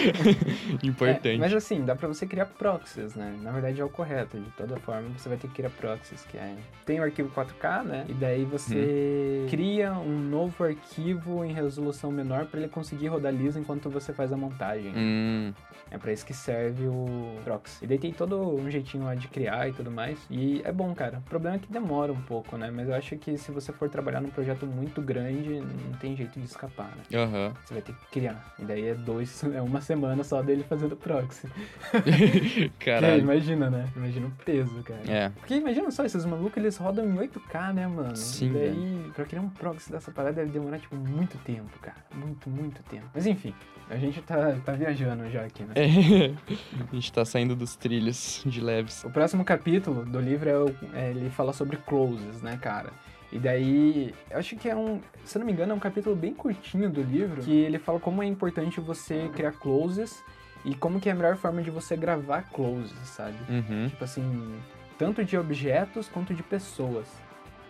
É, 0.82 0.86
Importante. 0.86 1.38
mas 1.38 1.52
assim, 1.54 1.84
dá 1.84 1.94
pra 1.94 2.08
você 2.08 2.26
criar 2.26 2.46
proxies, 2.46 3.14
né? 3.14 3.34
Na 3.42 3.50
verdade 3.52 3.80
é 3.80 3.84
o 3.84 3.88
correto. 3.88 4.38
De 4.38 4.50
toda 4.50 4.76
forma, 4.78 5.08
você 5.16 5.28
vai 5.28 5.38
ter 5.38 5.48
que 5.48 5.54
criar 5.54 5.70
proxies, 5.70 6.24
que 6.24 6.36
é... 6.36 6.54
Tem 6.84 6.98
o 6.98 7.02
arquivo 7.02 7.30
4K, 7.30 7.82
né? 7.84 8.04
E 8.08 8.14
daí 8.14 8.44
você 8.44 9.46
cria 9.50 9.92
um 9.92 10.18
novo 10.18 10.64
arquivo 10.64 11.44
em 11.44 11.52
resolução 11.52 12.10
menor 12.10 12.46
pra 12.46 12.58
ele 12.60 12.68
conseguir 12.68 13.08
rodar 13.08 13.32
liso 13.32 13.58
enquanto 13.58 13.88
você 13.90 14.12
faz 14.12 14.32
a 14.32 14.36
montagem. 14.36 14.92
Hum, 14.96 15.52
É 15.90 15.98
pra 15.98 16.12
isso 16.12 16.24
que 16.24 16.34
serve 16.34 16.86
o 16.86 17.36
proxy. 17.44 17.84
E 17.84 17.86
daí 17.86 17.98
tem 17.98 18.12
todo 18.12 18.40
um 18.40 18.70
jeitinho 18.70 19.04
lá 19.04 19.14
de 19.14 19.28
criar 19.28 19.41
e 19.46 19.72
tudo 19.72 19.90
mais. 19.90 20.18
E 20.30 20.60
é 20.64 20.72
bom, 20.72 20.94
cara. 20.94 21.18
O 21.18 21.22
problema 21.22 21.56
é 21.56 21.58
que 21.58 21.72
demora 21.72 22.12
um 22.12 22.20
pouco, 22.22 22.56
né? 22.56 22.70
Mas 22.70 22.88
eu 22.88 22.94
acho 22.94 23.16
que 23.16 23.36
se 23.36 23.50
você 23.50 23.72
for 23.72 23.88
trabalhar 23.88 24.20
num 24.20 24.30
projeto 24.30 24.66
muito 24.66 25.00
grande, 25.00 25.60
não 25.60 25.92
tem 25.98 26.16
jeito 26.16 26.38
de 26.38 26.46
escapar, 26.46 26.90
né? 26.96 27.18
aham. 27.18 27.52
Você 27.64 27.74
vai 27.74 27.82
ter 27.82 27.92
que 27.94 28.06
criar. 28.10 28.54
E 28.58 28.64
daí 28.64 28.88
é 28.88 28.94
dois, 28.94 29.42
é 29.54 29.60
uma 29.60 29.80
semana 29.80 30.22
só 30.24 30.42
dele 30.42 30.64
fazendo 30.68 30.96
proxy. 30.96 31.48
Caralho. 32.78 33.20
imagina, 33.20 33.70
né? 33.70 33.88
Imagina 33.96 34.26
o 34.26 34.30
peso, 34.44 34.82
cara. 34.82 35.00
É. 35.08 35.28
Porque 35.30 35.54
imagina 35.54 35.90
só, 35.90 36.04
esses 36.04 36.24
malucos, 36.24 36.56
eles 36.56 36.76
rodam 36.76 37.04
em 37.06 37.14
8K, 37.16 37.72
né, 37.72 37.86
mano? 37.86 38.16
Sim, 38.16 38.50
E 38.50 38.52
daí, 38.52 39.10
pra 39.14 39.24
criar 39.24 39.40
um 39.42 39.48
proxy 39.48 39.90
dessa 39.90 40.10
parada 40.10 40.34
deve 40.36 40.50
demorar, 40.50 40.78
tipo, 40.78 40.96
muito 40.96 41.36
tempo, 41.38 41.78
cara. 41.80 41.96
Muito, 42.14 42.48
muito 42.50 42.82
tempo. 42.84 43.06
Mas 43.14 43.26
enfim, 43.26 43.54
a 43.90 43.96
gente 43.96 44.20
tá, 44.22 44.56
tá 44.64 44.72
viajando 44.72 45.28
já 45.30 45.42
aqui, 45.44 45.62
né? 45.64 45.74
É. 45.76 46.32
A 46.92 46.94
gente 46.94 47.12
tá 47.12 47.24
saindo 47.24 47.54
dos 47.56 47.74
trilhos 47.76 48.42
de 48.44 48.60
leves. 48.60 49.02
O 49.04 49.10
próximo 49.10 49.31
próximo 49.32 49.44
capítulo 49.44 50.04
do 50.04 50.20
livro 50.20 50.76
é, 50.94 51.00
é 51.00 51.10
ele 51.10 51.30
fala 51.30 51.52
sobre 51.52 51.78
closes, 51.78 52.42
né, 52.42 52.58
cara? 52.60 52.90
E 53.32 53.38
daí, 53.38 54.14
eu 54.30 54.38
acho 54.38 54.56
que 54.56 54.68
é 54.68 54.76
um, 54.76 55.00
se 55.24 55.38
não 55.38 55.46
me 55.46 55.52
engano, 55.52 55.72
é 55.72 55.74
um 55.74 55.80
capítulo 55.80 56.14
bem 56.14 56.34
curtinho 56.34 56.90
do 56.90 57.00
livro, 57.00 57.40
que 57.40 57.50
ele 57.50 57.78
fala 57.78 57.98
como 57.98 58.22
é 58.22 58.26
importante 58.26 58.78
você 58.78 59.30
criar 59.34 59.52
closes 59.52 60.22
e 60.66 60.74
como 60.74 61.00
que 61.00 61.08
é 61.08 61.12
a 61.12 61.14
melhor 61.14 61.36
forma 61.36 61.62
de 61.62 61.70
você 61.70 61.96
gravar 61.96 62.42
closes, 62.50 62.98
sabe? 63.08 63.38
Uhum. 63.48 63.88
Tipo 63.88 64.04
assim, 64.04 64.54
tanto 64.98 65.24
de 65.24 65.38
objetos 65.38 66.10
quanto 66.10 66.34
de 66.34 66.42
pessoas. 66.42 67.08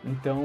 Então, 0.04 0.42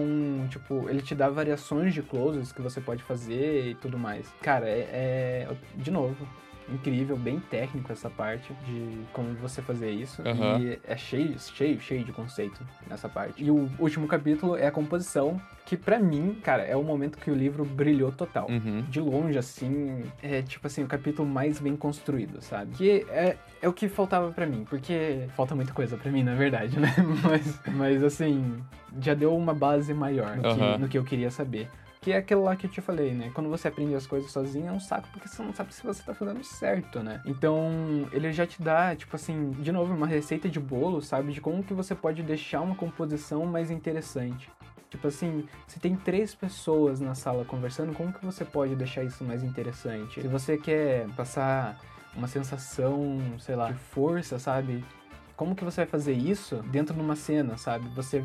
tipo, 0.51 0.87
ele 0.87 1.01
te 1.01 1.15
dá 1.15 1.29
variações 1.29 1.95
de 1.95 2.03
closes 2.03 2.51
que 2.51 2.61
você 2.61 2.79
pode 2.79 3.01
fazer 3.01 3.71
e 3.71 3.73
tudo 3.73 3.97
mais. 3.97 4.31
Cara, 4.39 4.69
é, 4.69 5.47
é- 5.49 5.55
de 5.75 5.89
novo, 5.89 6.27
incrível, 6.69 7.15
bem 7.17 7.39
técnico 7.39 7.91
essa 7.91 8.09
parte 8.09 8.53
de 8.65 8.99
como 9.13 9.33
você 9.35 9.61
fazer 9.61 9.91
isso. 9.91 10.21
Aham. 10.21 10.59
E 10.59 10.79
é 10.83 10.97
cheio, 10.97 11.37
cheio, 11.39 11.79
cheio 11.79 12.03
de 12.03 12.11
conceito 12.11 12.59
nessa 12.89 13.07
parte. 13.07 13.43
E 13.43 13.49
o 13.49 13.69
último 13.79 14.07
capítulo 14.07 14.55
é 14.55 14.67
a 14.67 14.71
composição, 14.71 15.39
que 15.65 15.75
pra 15.77 15.99
mim, 15.99 16.37
cara, 16.43 16.63
é 16.63 16.75
o 16.75 16.83
momento 16.83 17.17
que 17.17 17.29
o 17.31 17.35
livro 17.35 17.63
brilhou 17.65 18.11
total 18.11 18.49
Uhum. 18.49 18.83
de 18.89 18.99
longe, 18.99 19.37
assim, 19.37 20.03
é 20.21 20.41
tipo 20.41 20.67
assim, 20.67 20.83
o 20.83 20.87
capítulo 20.87 21.27
mais 21.27 21.59
bem 21.59 21.75
construído, 21.75 22.41
sabe? 22.41 22.71
Que 22.75 23.05
é, 23.09 23.37
é 23.61 23.67
o 23.67 23.73
que 23.73 23.87
faltava 23.89 24.31
pra 24.31 24.45
mim, 24.45 24.65
porque 24.69 25.27
falta 25.35 25.55
muita 25.55 25.73
coisa 25.73 25.97
pra 25.97 26.11
mim, 26.11 26.23
na 26.23 26.35
verdade, 26.35 26.79
né? 26.79 26.93
Mas, 27.23 27.59
mas 27.73 28.03
assim, 28.03 28.61
já 29.01 29.13
deu 29.13 29.35
uma 29.35 29.53
base 29.53 29.93
maior 29.93 30.35
no, 30.37 30.47
Aham. 30.47 30.73
que, 30.75 30.81
no 30.81 30.87
que 30.87 30.97
eu 30.97 31.03
queria 31.03 31.29
saber. 31.31 31.67
Que 32.07 32.13
é 32.13 32.17
aquilo 32.19 32.45
lá 32.45 32.55
que 32.55 32.65
eu 32.65 32.71
te 32.71 32.79
falei, 32.79 33.13
né? 33.13 33.31
Quando 33.33 33.49
você 33.49 33.67
aprende 33.67 33.93
as 33.93 34.07
coisas 34.07 34.31
sozinho 34.31 34.69
é 34.69 34.71
um 34.71 34.79
saco 34.79 35.09
porque 35.11 35.27
você 35.27 35.43
não 35.43 35.53
sabe 35.53 35.73
se 35.73 35.85
você 35.85 36.01
tá 36.01 36.13
fazendo 36.13 36.41
certo, 36.41 37.03
né? 37.03 37.21
Então, 37.25 38.07
ele 38.13 38.31
já 38.31 38.47
te 38.47 38.61
dá, 38.61 38.95
tipo 38.95 39.13
assim, 39.13 39.51
de 39.51 39.73
novo, 39.73 39.93
uma 39.93 40.07
receita 40.07 40.47
de 40.47 40.57
bolo, 40.57 41.01
sabe? 41.01 41.33
De 41.33 41.41
como 41.41 41.61
que 41.61 41.73
você 41.73 41.93
pode 41.93 42.23
deixar 42.23 42.61
uma 42.61 42.75
composição 42.75 43.45
mais 43.45 43.69
interessante. 43.69 44.49
Tipo 44.89 45.09
assim, 45.09 45.45
se 45.67 45.81
tem 45.81 45.97
três 45.97 46.33
pessoas 46.33 47.01
na 47.01 47.13
sala 47.13 47.43
conversando, 47.43 47.93
como 47.93 48.13
que 48.13 48.25
você 48.25 48.45
pode 48.45 48.73
deixar 48.73 49.03
isso 49.03 49.25
mais 49.25 49.43
interessante? 49.43 50.21
Se 50.21 50.29
você 50.29 50.57
quer 50.57 51.09
passar 51.09 51.77
uma 52.15 52.29
sensação, 52.29 53.19
sei 53.37 53.57
lá, 53.57 53.69
de 53.69 53.79
força, 53.79 54.39
sabe? 54.39 54.81
Como 55.35 55.53
que 55.53 55.65
você 55.65 55.81
vai 55.81 55.87
fazer 55.87 56.13
isso 56.13 56.63
dentro 56.71 56.95
de 56.95 57.01
uma 57.01 57.17
cena, 57.17 57.57
sabe? 57.57 57.85
Você 57.89 58.23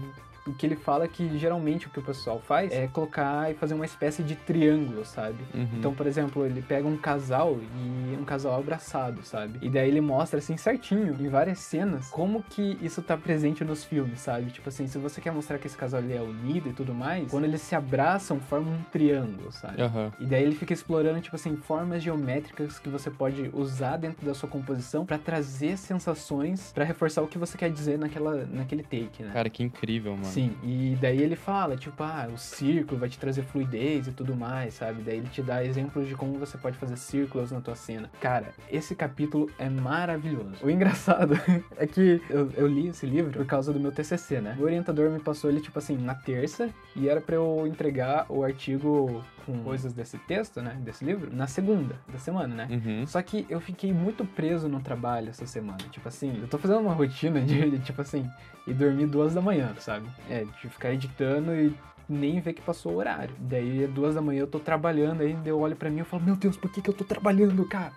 que 0.50 0.66
ele 0.66 0.76
fala 0.76 1.04
é 1.04 1.08
que 1.08 1.38
geralmente 1.38 1.86
o 1.86 1.90
que 1.90 1.98
o 1.98 2.02
pessoal 2.02 2.40
faz 2.40 2.72
é 2.72 2.88
colocar 2.88 3.50
e 3.50 3.54
fazer 3.54 3.74
uma 3.74 3.84
espécie 3.84 4.22
de 4.22 4.34
triângulo, 4.34 5.04
sabe? 5.04 5.38
Uhum. 5.54 5.68
Então, 5.78 5.94
por 5.94 6.06
exemplo, 6.06 6.44
ele 6.44 6.62
pega 6.62 6.86
um 6.86 6.96
casal 6.96 7.58
e 7.60 8.16
um 8.18 8.24
casal 8.24 8.58
abraçado, 8.58 9.22
sabe? 9.22 9.58
E 9.62 9.68
daí 9.68 9.88
ele 9.88 10.00
mostra 10.00 10.38
assim 10.38 10.56
certinho 10.56 11.16
em 11.20 11.28
várias 11.28 11.58
cenas 11.58 12.08
como 12.08 12.42
que 12.42 12.76
isso 12.82 13.02
tá 13.02 13.16
presente 13.16 13.64
nos 13.64 13.84
filmes, 13.84 14.20
sabe? 14.20 14.50
Tipo 14.50 14.68
assim, 14.68 14.86
se 14.86 14.98
você 14.98 15.20
quer 15.20 15.32
mostrar 15.32 15.58
que 15.58 15.66
esse 15.66 15.76
casal 15.76 16.00
ele 16.00 16.14
é 16.14 16.20
unido 16.20 16.68
e 16.68 16.72
tudo 16.72 16.94
mais, 16.94 17.30
quando 17.30 17.44
eles 17.44 17.60
se 17.60 17.74
abraçam, 17.74 18.40
formam 18.40 18.74
um 18.74 18.82
triângulo, 18.90 19.52
sabe? 19.52 19.80
Aham. 19.80 20.12
E 20.18 20.26
daí 20.26 20.42
ele 20.42 20.56
fica 20.56 20.72
explorando, 20.72 21.20
tipo 21.20 21.36
assim, 21.36 21.56
formas 21.56 22.02
geométricas 22.02 22.78
que 22.78 22.88
você 22.88 23.10
pode 23.10 23.50
usar 23.52 23.96
dentro 23.96 24.26
da 24.26 24.34
sua 24.34 24.48
composição 24.48 25.06
pra 25.06 25.18
trazer 25.18 25.76
sensações, 25.76 26.72
pra 26.72 26.84
reforçar 26.84 27.22
o 27.22 27.26
que 27.26 27.38
você 27.38 27.56
quer 27.56 27.70
dizer 27.70 27.98
naquela, 27.98 28.44
naquele 28.46 28.82
take, 28.82 29.22
né? 29.22 29.30
Cara, 29.32 29.48
que 29.48 29.62
incrível, 29.62 30.12
mano. 30.16 30.31
Sim, 30.32 30.56
e 30.62 30.96
daí 30.98 31.20
ele 31.20 31.36
fala, 31.36 31.76
tipo, 31.76 32.02
ah, 32.02 32.26
o 32.32 32.38
círculo 32.38 32.98
vai 32.98 33.10
te 33.10 33.18
trazer 33.18 33.42
fluidez 33.42 34.08
e 34.08 34.12
tudo 34.12 34.34
mais, 34.34 34.72
sabe? 34.72 35.02
Daí 35.02 35.18
ele 35.18 35.28
te 35.28 35.42
dá 35.42 35.62
exemplos 35.62 36.08
de 36.08 36.14
como 36.14 36.38
você 36.38 36.56
pode 36.56 36.78
fazer 36.78 36.96
círculos 36.96 37.52
na 37.52 37.60
tua 37.60 37.74
cena. 37.74 38.10
Cara, 38.18 38.54
esse 38.70 38.94
capítulo 38.94 39.50
é 39.58 39.68
maravilhoso. 39.68 40.54
O 40.62 40.70
engraçado 40.70 41.34
é 41.76 41.86
que 41.86 42.22
eu, 42.30 42.50
eu 42.56 42.66
li 42.66 42.88
esse 42.88 43.04
livro 43.04 43.30
por 43.30 43.44
causa 43.44 43.74
do 43.74 43.78
meu 43.78 43.92
TCC, 43.92 44.40
né? 44.40 44.56
O 44.58 44.62
orientador 44.62 45.10
me 45.10 45.20
passou 45.20 45.50
ele, 45.50 45.60
tipo 45.60 45.78
assim, 45.78 45.98
na 45.98 46.14
terça, 46.14 46.70
e 46.96 47.10
era 47.10 47.20
pra 47.20 47.36
eu 47.36 47.66
entregar 47.66 48.24
o 48.30 48.42
artigo 48.42 49.22
com 49.44 49.62
coisas 49.62 49.92
desse 49.92 50.18
texto, 50.18 50.60
né? 50.60 50.76
Desse 50.80 51.04
livro, 51.04 51.34
na 51.34 51.46
segunda 51.46 51.96
da 52.10 52.18
semana, 52.18 52.54
né? 52.54 52.68
Uhum. 52.70 53.06
Só 53.06 53.20
que 53.22 53.46
eu 53.48 53.60
fiquei 53.60 53.92
muito 53.92 54.24
preso 54.24 54.68
no 54.68 54.80
trabalho 54.80 55.30
essa 55.30 55.46
semana. 55.46 55.78
Tipo 55.90 56.08
assim, 56.08 56.38
eu 56.40 56.48
tô 56.48 56.58
fazendo 56.58 56.80
uma 56.80 56.94
rotina 56.94 57.40
de, 57.40 57.70
de, 57.70 57.78
tipo 57.84 58.00
assim, 58.00 58.28
ir 58.66 58.74
dormir 58.74 59.06
duas 59.06 59.34
da 59.34 59.40
manhã, 59.40 59.74
sabe? 59.78 60.06
É, 60.28 60.44
de 60.44 60.68
ficar 60.68 60.92
editando 60.92 61.54
e 61.54 61.74
nem 62.08 62.40
ver 62.40 62.52
que 62.52 62.62
passou 62.62 62.92
o 62.92 62.96
horário. 62.96 63.34
Daí, 63.38 63.86
duas 63.86 64.14
da 64.14 64.20
manhã, 64.20 64.40
eu 64.40 64.46
tô 64.46 64.58
trabalhando, 64.58 65.22
aí 65.22 65.36
eu 65.44 65.58
olho 65.60 65.76
pra 65.76 65.90
mim 65.90 66.00
e 66.00 66.04
falo, 66.04 66.22
meu 66.22 66.36
Deus, 66.36 66.56
por 66.56 66.70
que, 66.70 66.82
que 66.82 66.90
eu 66.90 66.94
tô 66.94 67.04
trabalhando, 67.04 67.64
cara? 67.66 67.92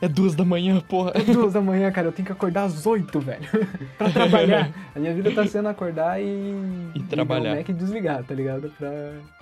É 0.00 0.08
duas 0.08 0.34
da 0.34 0.44
manhã, 0.44 0.80
porra. 0.80 1.12
É 1.14 1.20
duas 1.20 1.52
da 1.52 1.60
manhã, 1.60 1.90
cara, 1.90 2.08
eu 2.08 2.12
tenho 2.12 2.26
que 2.26 2.32
acordar 2.32 2.64
às 2.64 2.86
oito, 2.86 3.20
velho, 3.20 3.48
pra 3.98 4.10
trabalhar. 4.10 4.72
A 4.94 4.98
minha 4.98 5.14
vida 5.14 5.30
tá 5.30 5.46
sendo 5.46 5.68
acordar 5.68 6.20
e... 6.20 6.54
E 6.94 7.02
trabalhar. 7.02 7.52
o 7.52 7.56
Mac 7.56 7.68
e 7.68 7.72
desligar, 7.72 8.22
tá 8.24 8.34
ligado? 8.34 8.70
Pra 8.78 8.90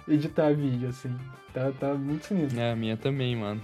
editar 0.09 0.53
vídeo, 0.53 0.88
assim. 0.88 1.14
Tá, 1.53 1.70
tá 1.79 1.94
muito 1.94 2.27
sinistro. 2.27 2.59
É, 2.59 2.72
a 2.72 2.77
minha 2.77 2.96
também, 2.96 3.37
mano. 3.37 3.61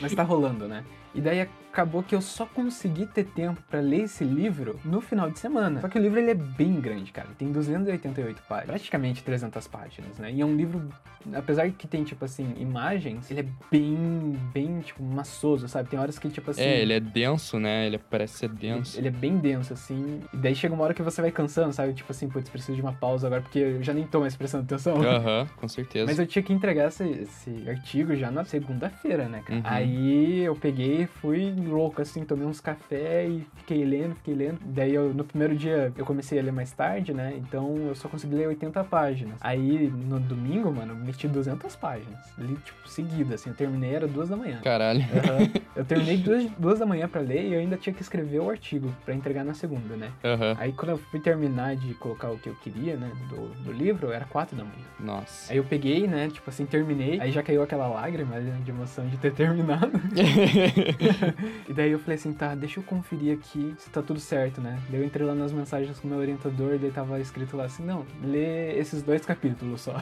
Mas 0.00 0.14
tá 0.14 0.22
rolando, 0.22 0.66
né? 0.66 0.84
E 1.14 1.20
daí 1.20 1.48
acabou 1.78 2.02
que 2.02 2.12
eu 2.12 2.20
só 2.20 2.44
consegui 2.44 3.06
ter 3.06 3.24
tempo 3.24 3.62
pra 3.70 3.78
ler 3.78 4.02
esse 4.02 4.24
livro 4.24 4.80
no 4.84 5.00
final 5.00 5.30
de 5.30 5.38
semana. 5.38 5.80
Só 5.80 5.88
que 5.88 5.96
o 5.96 6.02
livro 6.02 6.18
ele 6.18 6.32
é 6.32 6.34
bem 6.34 6.80
grande, 6.80 7.12
cara. 7.12 7.28
Ele 7.28 7.36
tem 7.36 7.52
288 7.52 8.42
páginas, 8.48 8.70
praticamente 8.70 9.22
300 9.22 9.68
páginas, 9.68 10.18
né? 10.18 10.32
E 10.32 10.40
é 10.40 10.44
um 10.44 10.56
livro, 10.56 10.88
apesar 11.32 11.70
que 11.70 11.86
tem 11.86 12.02
tipo 12.02 12.24
assim 12.24 12.52
imagens, 12.58 13.30
ele 13.30 13.40
é 13.40 13.46
bem, 13.70 14.36
bem 14.52 14.80
tipo 14.80 15.02
maçoso, 15.04 15.68
sabe? 15.68 15.88
Tem 15.88 15.98
horas 16.00 16.18
que 16.18 16.28
tipo 16.28 16.50
assim, 16.50 16.62
É, 16.62 16.80
ele 16.80 16.94
é 16.94 16.98
denso, 17.00 17.60
né? 17.60 17.86
Ele 17.86 17.98
parece 17.98 18.38
ser 18.38 18.48
denso. 18.48 18.98
ele 18.98 19.06
é 19.06 19.12
bem 19.12 19.36
denso, 19.36 19.72
assim. 19.72 20.20
E 20.32 20.36
daí 20.36 20.56
chega 20.56 20.74
uma 20.74 20.82
hora 20.82 20.94
que 20.94 21.02
você 21.02 21.20
vai 21.22 21.30
cansando, 21.30 21.72
sabe? 21.72 21.92
Tipo 21.92 22.10
assim, 22.10 22.28
putz, 22.28 22.50
preciso 22.50 22.74
de 22.74 22.82
uma 22.82 22.92
pausa 22.92 23.28
agora, 23.28 23.40
porque 23.40 23.60
eu 23.60 23.82
já 23.84 23.94
nem 23.94 24.04
tô 24.04 24.18
mais 24.18 24.34
prestando 24.34 24.64
atenção. 24.64 25.00
Aham, 25.00 25.46
com 25.56 25.68
certeza. 25.68 26.06
Mas 26.06 26.18
eu 26.18 26.26
tinha 26.26 26.42
que 26.42 26.52
entregar 26.52 26.88
esse, 26.88 27.04
esse 27.04 27.68
artigo 27.70 28.16
já 28.16 28.32
na 28.32 28.44
segunda-feira, 28.44 29.28
né, 29.28 29.42
cara? 29.46 29.60
Uhum. 29.60 29.62
Aí 29.64 30.40
eu 30.40 30.56
peguei, 30.56 31.06
fui 31.06 31.52
louco, 31.68 32.02
assim, 32.02 32.24
tomei 32.24 32.46
uns 32.46 32.60
café 32.60 33.26
e 33.26 33.46
fiquei 33.56 33.84
lendo, 33.84 34.14
fiquei 34.16 34.34
lendo. 34.34 34.58
Daí 34.64 34.94
eu, 34.94 35.14
no 35.14 35.24
primeiro 35.24 35.54
dia 35.56 35.92
eu 35.96 36.04
comecei 36.04 36.38
a 36.38 36.42
ler 36.42 36.52
mais 36.52 36.72
tarde, 36.72 37.14
né? 37.14 37.34
Então 37.36 37.76
eu 37.88 37.94
só 37.94 38.08
consegui 38.08 38.34
ler 38.34 38.48
80 38.48 38.82
páginas. 38.84 39.36
Aí 39.40 39.88
no 39.88 40.18
domingo, 40.18 40.72
mano, 40.72 40.92
eu 40.92 40.96
meti 40.96 41.28
200 41.28 41.76
páginas. 41.76 42.18
Li, 42.36 42.56
tipo, 42.64 42.88
seguida, 42.88 43.34
assim. 43.34 43.50
Eu 43.50 43.56
terminei, 43.56 43.94
era 43.94 44.08
duas 44.08 44.28
da 44.28 44.36
manhã. 44.36 44.60
Caralho. 44.62 45.00
Aham. 45.00 45.48
Eu 45.78 45.84
terminei 45.84 46.16
duas, 46.16 46.44
duas 46.58 46.80
da 46.80 46.86
manhã 46.86 47.06
pra 47.06 47.20
ler 47.20 47.44
e 47.44 47.54
eu 47.54 47.60
ainda 47.60 47.76
tinha 47.76 47.94
que 47.94 48.02
escrever 48.02 48.40
o 48.40 48.50
artigo 48.50 48.92
pra 49.04 49.14
entregar 49.14 49.44
na 49.44 49.54
segunda, 49.54 49.94
né? 49.94 50.10
Aham. 50.24 50.56
Aí 50.58 50.72
quando 50.72 50.88
eu 50.88 50.98
fui 50.98 51.20
terminar 51.20 51.76
de 51.76 51.94
colocar 51.94 52.30
o 52.30 52.36
que 52.36 52.48
eu 52.48 52.54
queria, 52.56 52.96
né, 52.96 53.08
do, 53.28 53.46
do 53.62 53.70
livro, 53.72 54.10
era 54.10 54.24
quatro 54.24 54.56
da 54.56 54.64
manhã. 54.64 54.84
Nossa. 54.98 55.52
Aí 55.52 55.56
eu 55.56 55.62
peguei, 55.62 56.08
né, 56.08 56.30
tipo 56.32 56.50
assim, 56.50 56.66
terminei, 56.66 57.20
aí 57.20 57.30
já 57.30 57.44
caiu 57.44 57.62
aquela 57.62 57.86
lágrima 57.86 58.40
né, 58.40 58.58
de 58.64 58.70
emoção 58.72 59.06
de 59.06 59.18
ter 59.18 59.30
terminado. 59.38 59.92
e 61.68 61.72
daí 61.72 61.90
eu 61.90 61.98
falei 61.98 62.16
assim, 62.16 62.32
tá, 62.32 62.54
deixa 62.54 62.80
eu 62.80 62.84
conferir 62.84 63.32
aqui 63.38 63.74
se 63.78 63.88
tá 63.90 64.02
tudo 64.02 64.20
certo, 64.20 64.60
né? 64.60 64.78
Daí 64.90 65.00
eu 65.00 65.06
entrei 65.06 65.26
lá 65.26 65.34
nas 65.34 65.52
mensagens 65.52 65.98
com 65.98 66.06
o 66.06 66.10
meu 66.10 66.20
orientador, 66.20 66.78
daí 66.78 66.90
tava 66.90 67.18
escrito 67.20 67.56
lá 67.56 67.64
assim, 67.64 67.84
não, 67.84 68.04
lê 68.22 68.78
esses 68.78 69.02
dois 69.02 69.24
capítulos 69.24 69.80
só. 69.80 69.94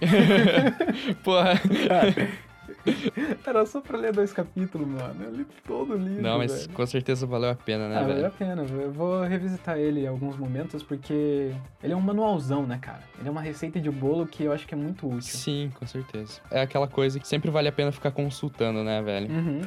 Porra. 1.22 1.60
Era 3.44 3.64
só 3.66 3.80
pra 3.80 3.96
ler 3.98 4.12
dois 4.12 4.32
capítulos, 4.32 4.86
mano. 4.86 5.24
Eu 5.24 5.30
li 5.32 5.46
todo 5.66 5.94
o 5.94 5.96
livro, 5.96 6.22
Não, 6.22 6.38
mas 6.38 6.52
velho. 6.52 6.68
com 6.72 6.86
certeza 6.86 7.26
valeu 7.26 7.50
a 7.50 7.54
pena, 7.54 7.88
né, 7.88 7.96
Ah, 7.96 8.00
valeu 8.02 8.26
a 8.26 8.28
velho? 8.28 8.32
pena. 8.32 8.62
Eu 8.82 8.92
vou 8.92 9.22
revisitar 9.22 9.78
ele 9.78 10.00
em 10.04 10.06
alguns 10.06 10.36
momentos, 10.36 10.82
porque 10.82 11.52
ele 11.82 11.92
é 11.92 11.96
um 11.96 12.00
manualzão, 12.00 12.66
né, 12.66 12.78
cara? 12.80 13.02
Ele 13.18 13.28
é 13.28 13.30
uma 13.30 13.40
receita 13.40 13.80
de 13.80 13.90
bolo 13.90 14.26
que 14.26 14.44
eu 14.44 14.52
acho 14.52 14.66
que 14.66 14.74
é 14.74 14.76
muito 14.76 15.06
útil. 15.06 15.22
Sim, 15.36 15.70
com 15.78 15.86
certeza. 15.86 16.40
É 16.50 16.60
aquela 16.60 16.86
coisa 16.88 17.18
que 17.20 17.26
sempre 17.26 17.50
vale 17.50 17.68
a 17.68 17.72
pena 17.72 17.90
ficar 17.92 18.10
consultando, 18.10 18.82
né, 18.84 19.02
velho? 19.02 19.30
Uhum. 19.32 19.62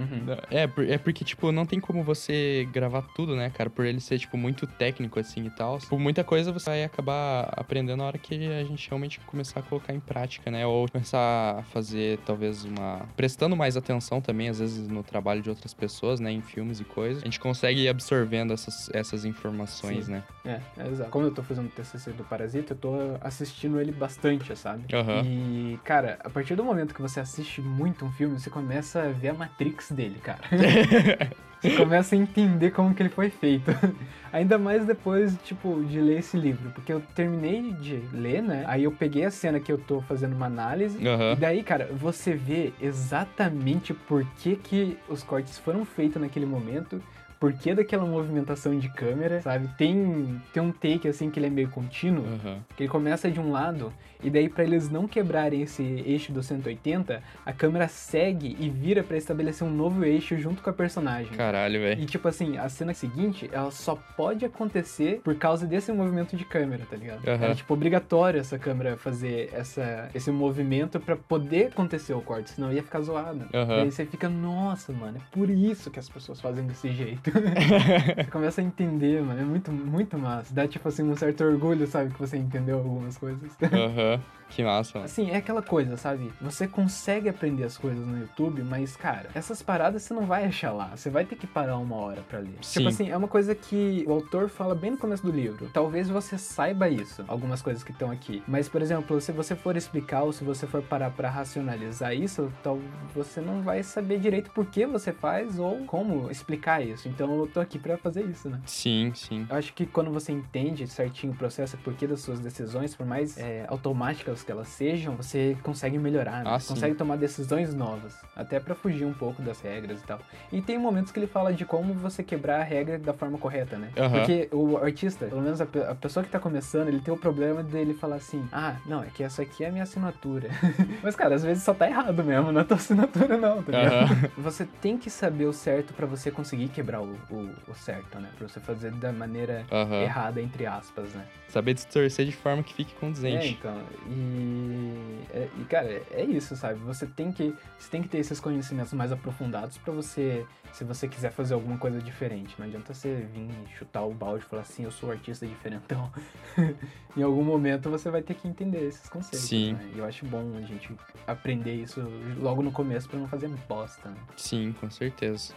Uhum. 0.00 0.36
É, 0.50 0.94
é 0.94 0.98
porque, 0.98 1.24
tipo, 1.24 1.52
não 1.52 1.66
tem 1.66 1.80
como 1.80 2.02
você 2.02 2.68
gravar 2.72 3.02
tudo, 3.14 3.36
né, 3.36 3.50
cara? 3.50 3.70
Por 3.70 3.84
ele 3.84 4.00
ser, 4.00 4.18
tipo, 4.18 4.36
muito 4.36 4.66
técnico, 4.66 5.18
assim, 5.18 5.46
e 5.46 5.50
tal. 5.50 5.78
Por 5.88 5.98
muita 5.98 6.24
coisa 6.24 6.52
você 6.52 6.70
vai 6.70 6.84
acabar 6.84 7.52
aprendendo 7.56 7.98
na 7.98 8.04
hora 8.04 8.18
que 8.18 8.34
a 8.34 8.64
gente 8.64 8.88
realmente 8.88 9.20
começar 9.20 9.60
a 9.60 9.62
colocar 9.62 9.92
em 9.92 10.00
prática, 10.00 10.50
né? 10.50 10.66
Ou 10.66 10.88
começar 10.88 11.58
a 11.58 11.62
fazer, 11.64 12.18
talvez, 12.24 12.64
uma... 12.64 13.02
Prestando 13.16 13.56
mais 13.56 13.76
atenção 13.76 14.20
também, 14.20 14.48
às 14.48 14.58
vezes, 14.58 14.88
no 14.88 15.02
trabalho 15.02 15.42
de 15.42 15.50
outras 15.50 15.74
pessoas, 15.74 16.20
né? 16.20 16.30
Em 16.30 16.40
filmes 16.40 16.80
e 16.80 16.84
coisas. 16.84 17.22
A 17.22 17.26
gente 17.26 17.40
consegue 17.40 17.82
ir 17.82 17.88
absorvendo 17.88 18.52
essas, 18.52 18.90
essas 18.92 19.24
informações, 19.24 20.06
Sim. 20.06 20.12
né? 20.12 20.22
É, 20.44 20.60
é 20.78 20.88
exato. 20.88 21.10
Como 21.10 21.26
eu 21.26 21.30
tô 21.30 21.42
fazendo 21.42 21.66
o 21.66 21.70
TCC 21.70 22.12
do 22.12 22.24
Parasita, 22.24 22.72
eu 22.72 22.78
tô 22.78 22.94
assistindo 23.20 23.80
ele 23.80 23.92
bastante, 23.92 24.56
sabe? 24.56 24.84
Aham. 24.94 25.22
E, 25.24 25.78
cara, 25.84 26.18
a 26.24 26.30
partir 26.30 26.54
do 26.54 26.64
momento 26.64 26.94
que 26.94 27.02
você 27.02 27.20
assiste 27.20 27.60
muito 27.60 28.04
um 28.04 28.12
filme, 28.12 28.38
você 28.38 28.50
começa 28.50 29.02
a 29.02 29.08
ver 29.08 29.28
a 29.28 29.34
Matrix 29.34 29.89
dele, 29.94 30.18
cara. 30.22 30.40
Você 31.60 31.76
começa 31.76 32.14
a 32.14 32.18
entender 32.18 32.70
como 32.70 32.94
que 32.94 33.02
ele 33.02 33.10
foi 33.10 33.28
feito. 33.28 33.70
Ainda 34.32 34.56
mais 34.58 34.86
depois, 34.86 35.36
tipo, 35.44 35.84
de 35.84 36.00
ler 36.00 36.20
esse 36.20 36.34
livro. 36.34 36.70
Porque 36.70 36.90
eu 36.90 37.02
terminei 37.14 37.72
de 37.72 37.96
ler, 38.14 38.42
né? 38.42 38.64
Aí 38.66 38.84
eu 38.84 38.92
peguei 38.92 39.26
a 39.26 39.30
cena 39.30 39.60
que 39.60 39.70
eu 39.70 39.76
tô 39.76 40.00
fazendo 40.00 40.34
uma 40.34 40.46
análise. 40.46 41.06
Aham. 41.06 41.32
E 41.32 41.36
daí, 41.36 41.62
cara, 41.62 41.90
você 41.92 42.32
vê 42.32 42.72
exatamente 42.80 43.92
por 43.92 44.24
que, 44.38 44.56
que 44.56 44.96
os 45.06 45.22
cortes 45.22 45.58
foram 45.58 45.84
feitos 45.84 46.20
naquele 46.22 46.46
momento. 46.46 47.02
porquê 47.38 47.74
daquela 47.74 48.04
movimentação 48.06 48.78
de 48.78 48.88
câmera, 48.90 49.40
sabe? 49.42 49.68
Tem, 49.76 50.40
tem 50.52 50.62
um 50.62 50.70
take 50.72 51.08
assim 51.08 51.30
que 51.30 51.38
ele 51.38 51.46
é 51.46 51.50
meio 51.50 51.68
contínuo, 51.70 52.24
Aham. 52.26 52.58
que 52.76 52.82
ele 52.82 52.90
começa 52.90 53.30
de 53.30 53.40
um 53.40 53.50
lado 53.50 53.92
e 54.22 54.30
daí 54.30 54.48
pra 54.48 54.64
eles 54.64 54.90
não 54.90 55.06
quebrarem 55.06 55.62
esse 55.62 55.82
eixo 55.82 56.32
do 56.32 56.42
180, 56.42 57.22
a 57.44 57.52
câmera 57.52 57.88
segue 57.88 58.56
e 58.58 58.68
vira 58.68 59.02
pra 59.02 59.16
estabelecer 59.16 59.66
um 59.66 59.70
novo 59.70 60.04
eixo 60.04 60.36
junto 60.38 60.62
com 60.62 60.70
a 60.70 60.72
personagem. 60.72 61.32
Caralho, 61.32 61.80
velho. 61.80 62.02
E 62.02 62.06
tipo 62.06 62.26
assim, 62.28 62.56
a 62.58 62.68
cena 62.68 62.94
seguinte, 62.94 63.48
ela 63.52 63.70
só 63.70 63.96
pode 64.16 64.44
acontecer 64.44 65.20
por 65.22 65.34
causa 65.36 65.66
desse 65.66 65.92
movimento 65.92 66.36
de 66.36 66.44
câmera, 66.44 66.84
tá 66.88 66.96
ligado? 66.96 67.26
Aham. 67.26 67.46
É 67.46 67.54
tipo 67.54 67.72
obrigatório 67.74 68.40
essa 68.40 68.58
câmera 68.58 68.96
fazer 68.96 69.50
essa, 69.52 70.08
esse 70.14 70.30
movimento 70.30 70.98
pra 71.00 71.16
poder 71.16 71.68
acontecer 71.68 72.12
o 72.12 72.20
corte, 72.20 72.50
senão 72.50 72.72
ia 72.72 72.82
ficar 72.82 73.00
zoado. 73.00 73.46
Aham. 73.54 73.78
E 73.78 73.80
aí 73.82 73.90
você 73.90 74.04
fica, 74.04 74.28
nossa, 74.28 74.92
mano, 74.92 75.18
é 75.18 75.20
por 75.30 75.48
isso 75.50 75.90
que 75.90 75.98
as 75.98 76.08
pessoas 76.08 76.40
fazem 76.40 76.66
desse 76.66 76.90
jeito. 76.90 77.30
você 78.16 78.24
começa 78.30 78.60
a 78.60 78.64
entender, 78.64 79.22
mano, 79.22 79.40
é 79.40 79.44
muito, 79.44 79.70
muito 79.70 80.18
massa. 80.18 80.54
Dá 80.54 80.66
tipo 80.66 80.88
assim 80.88 81.02
um 81.02 81.16
certo 81.16 81.44
orgulho, 81.44 81.86
sabe, 81.86 82.12
que 82.12 82.18
você 82.18 82.36
entendeu 82.36 82.78
algumas 82.78 83.16
coisas. 83.16 83.50
Aham. 83.62 84.09
Que 84.50 84.64
massa, 84.64 84.98
mano. 84.98 85.04
Assim, 85.04 85.30
é 85.30 85.36
aquela 85.36 85.62
coisa, 85.62 85.96
sabe? 85.96 86.30
Você 86.40 86.66
consegue 86.66 87.28
aprender 87.28 87.64
as 87.64 87.78
coisas 87.78 88.04
no 88.04 88.18
YouTube, 88.18 88.62
mas, 88.62 88.96
cara, 88.96 89.30
essas 89.32 89.62
paradas 89.62 90.02
você 90.02 90.12
não 90.12 90.26
vai 90.26 90.44
achar 90.44 90.72
lá. 90.72 90.90
Você 90.94 91.08
vai 91.08 91.24
ter 91.24 91.36
que 91.36 91.46
parar 91.46 91.78
uma 91.78 91.94
hora 91.96 92.22
pra 92.22 92.40
ler. 92.40 92.58
Sim. 92.60 92.80
Tipo 92.80 92.88
assim, 92.88 93.10
é 93.10 93.16
uma 93.16 93.28
coisa 93.28 93.54
que 93.54 94.04
o 94.08 94.12
autor 94.12 94.48
fala 94.48 94.74
bem 94.74 94.90
no 94.90 94.98
começo 94.98 95.22
do 95.22 95.30
livro. 95.30 95.70
Talvez 95.72 96.08
você 96.08 96.36
saiba 96.36 96.88
isso, 96.88 97.24
algumas 97.28 97.62
coisas 97.62 97.84
que 97.84 97.92
estão 97.92 98.10
aqui. 98.10 98.42
Mas, 98.46 98.68
por 98.68 98.82
exemplo, 98.82 99.20
se 99.20 99.30
você 99.30 99.54
for 99.54 99.76
explicar 99.76 100.24
ou 100.24 100.32
se 100.32 100.42
você 100.42 100.66
for 100.66 100.82
parar 100.82 101.10
pra 101.10 101.30
racionalizar 101.30 102.12
isso, 102.12 102.52
tal, 102.62 102.80
você 103.14 103.40
não 103.40 103.62
vai 103.62 103.84
saber 103.84 104.18
direito 104.18 104.50
por 104.50 104.66
que 104.66 104.84
você 104.84 105.12
faz 105.12 105.60
ou 105.60 105.84
como 105.86 106.28
explicar 106.28 106.84
isso. 106.84 107.08
Então 107.08 107.38
eu 107.38 107.46
tô 107.46 107.60
aqui 107.60 107.78
pra 107.78 107.96
fazer 107.96 108.24
isso, 108.24 108.50
né? 108.50 108.60
Sim, 108.66 109.12
sim. 109.14 109.46
Eu 109.48 109.56
acho 109.56 109.72
que 109.72 109.86
quando 109.86 110.10
você 110.10 110.32
entende 110.32 110.88
certinho 110.88 111.32
o 111.32 111.36
processo 111.36 111.76
e 111.76 111.78
porquê 111.78 112.06
das 112.06 112.20
suas 112.20 112.40
decisões, 112.40 112.96
por 112.96 113.06
mais 113.06 113.38
é, 113.38 113.64
automáticas 114.00 114.42
que 114.42 114.50
elas 114.50 114.68
sejam, 114.68 115.14
você 115.16 115.56
consegue 115.62 115.98
melhorar, 115.98 116.38
né? 116.44 116.50
Ah, 116.54 116.58
consegue 116.66 116.94
tomar 116.94 117.16
decisões 117.16 117.74
novas, 117.74 118.14
até 118.34 118.58
pra 118.58 118.74
fugir 118.74 119.04
um 119.04 119.12
pouco 119.12 119.42
das 119.42 119.60
regras 119.60 120.00
e 120.00 120.06
tal. 120.06 120.18
E 120.50 120.62
tem 120.62 120.78
momentos 120.78 121.12
que 121.12 121.18
ele 121.18 121.26
fala 121.26 121.52
de 121.52 121.64
como 121.64 121.92
você 121.94 122.22
quebrar 122.22 122.60
a 122.60 122.64
regra 122.64 122.98
da 122.98 123.12
forma 123.12 123.36
correta, 123.38 123.76
né? 123.76 123.90
Aham. 123.96 124.10
Porque 124.18 124.48
o 124.52 124.78
artista, 124.78 125.26
pelo 125.26 125.42
menos 125.42 125.60
a, 125.60 125.66
pe- 125.66 125.82
a 125.84 125.94
pessoa 125.94 126.24
que 126.24 126.30
tá 126.30 126.38
começando, 126.38 126.88
ele 126.88 127.00
tem 127.00 127.12
o 127.12 127.16
problema 127.16 127.62
dele 127.62 127.92
falar 127.94 128.16
assim: 128.16 128.46
ah, 128.52 128.76
não, 128.86 129.02
é 129.02 129.06
que 129.06 129.22
essa 129.22 129.42
aqui 129.42 129.64
é 129.64 129.68
a 129.68 129.72
minha 129.72 129.84
assinatura. 129.84 130.48
Mas, 131.02 131.14
cara, 131.14 131.34
às 131.34 131.42
vezes 131.42 131.62
só 131.62 131.74
tá 131.74 131.86
errado 131.86 132.24
mesmo, 132.24 132.50
não 132.52 132.60
é 132.60 132.64
tua 132.64 132.76
assinatura, 132.78 133.36
não, 133.36 133.62
tá 133.62 133.72
ligado? 133.72 134.10
Aham. 134.10 134.30
Você 134.38 134.64
tem 134.80 134.96
que 134.96 135.10
saber 135.10 135.44
o 135.44 135.52
certo 135.52 135.92
pra 135.92 136.06
você 136.06 136.30
conseguir 136.30 136.68
quebrar 136.68 137.02
o, 137.02 137.16
o, 137.30 137.50
o 137.68 137.74
certo, 137.74 138.18
né? 138.18 138.30
Pra 138.38 138.48
você 138.48 138.60
fazer 138.60 138.90
da 138.92 139.12
maneira 139.12 139.64
Aham. 139.70 140.02
errada, 140.02 140.40
entre 140.40 140.66
aspas, 140.66 141.12
né? 141.14 141.24
Saber 141.48 141.74
distorcer 141.74 142.24
de 142.24 142.32
forma 142.32 142.62
que 142.62 142.72
fique 142.72 142.92
É, 142.96 143.00
condizente. 143.00 143.58
então. 143.60 143.76
E, 144.06 145.22
é- 145.32 145.48
e, 145.58 145.64
cara, 145.64 146.02
é- 146.10 146.24
isso, 146.24 146.56
sabe? 146.56 146.78
Você 146.80 147.06
tem 147.06 147.32
que, 147.32 147.54
você 147.78 147.90
tem 147.90 148.02
que 148.02 148.08
ter 148.08 148.18
esses 148.18 148.40
conhecimentos 148.40 148.92
mais 148.92 149.12
aprofundados 149.12 149.78
pra 149.78 149.92
você, 149.92 150.44
se 150.72 150.84
você 150.84 151.08
quiser 151.08 151.30
fazer 151.32 151.54
alguma 151.54 151.78
coisa 151.78 152.00
diferente. 152.00 152.54
Não 152.58 152.66
adianta 152.66 152.92
você 152.94 153.26
vir 153.32 153.48
chutar 153.78 154.02
o 154.04 154.12
balde 154.14 154.44
e 154.44 154.48
falar 154.48 154.62
assim, 154.62 154.84
eu 154.84 154.90
sou 154.90 155.10
artista 155.10 155.46
diferentão. 155.46 156.10
em 157.16 157.22
algum 157.22 157.42
momento 157.44 157.90
você 157.90 158.10
vai 158.10 158.22
ter 158.22 158.34
que 158.34 158.46
entender 158.48 158.86
esses 158.88 159.08
conceitos. 159.08 159.48
Sim. 159.48 159.72
Né? 159.74 159.90
E 159.94 159.98
eu 159.98 160.04
acho 160.04 160.24
bom 160.26 160.52
a 160.56 160.60
gente 160.62 160.94
aprender 161.26 161.74
isso 161.74 162.00
logo 162.38 162.62
no 162.62 162.72
começo 162.72 163.08
pra 163.08 163.18
não 163.18 163.28
fazer 163.28 163.48
bosta, 163.68 164.08
né? 164.08 164.16
Sim, 164.36 164.74
com 164.80 164.90
certeza. 164.90 165.52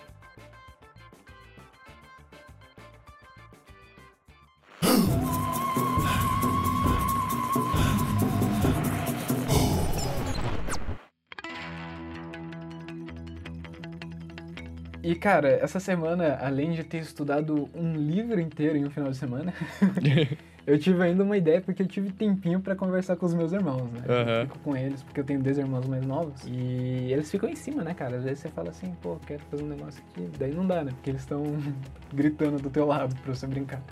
E, 15.13 15.15
cara, 15.15 15.47
essa 15.47 15.80
semana, 15.80 16.39
além 16.41 16.71
de 16.71 16.84
ter 16.84 16.97
estudado 16.97 17.69
um 17.76 17.93
livro 17.93 18.41
inteiro 18.41 18.76
em 18.76 18.84
um 18.84 18.89
final 18.89 19.12
de 19.12 19.17
semana, 19.17 19.54
eu 20.65 20.80
tive 20.80 21.04
ainda 21.04 21.23
uma 21.23 21.38
ideia, 21.38 21.62
porque 21.62 21.84
eu 21.84 21.88
tive 21.88 22.12
tempinho 22.12 22.60
pra 22.60 22.76
conversar 22.76 23.15
com 23.15 23.28
os 23.28 23.34
meus 23.36 23.52
irmãos, 23.54 23.91
né? 23.91 24.02
Aham. 24.10 24.32
Eu 24.32 24.47
fico 24.47 24.60
com 24.63 24.76
eles, 24.76 25.04
porque 25.04 25.19
eu 25.19 25.23
tenho 25.23 25.39
dois 25.39 25.60
irmãos 25.60 25.86
mais 25.86 26.04
novos. 26.04 26.41
E 26.47 27.13
eles 27.13 27.30
ficam 27.30 27.47
em 27.47 27.56
cima, 27.56 27.84
né, 27.84 27.93
cara? 27.93 28.17
Às 28.17 28.23
vezes 28.23 28.39
você 28.39 28.49
fala 28.49 28.71
assim, 28.71 28.91
pô, 29.04 29.17
quero 29.28 29.43
fazer 29.52 29.63
um 29.63 29.67
negócio 29.67 30.04
aqui. 30.10 30.28
Daí 30.39 30.52
não 30.52 30.65
dá, 30.65 30.84
né? 30.84 30.91
Porque 30.95 31.12
eles 31.12 31.21
estão 31.21 31.43
gritando 32.12 32.60
do 32.60 32.71
teu 32.71 32.88
lado 32.88 33.15
pra 33.17 33.36
você 33.36 33.45
brincar. 33.45 33.84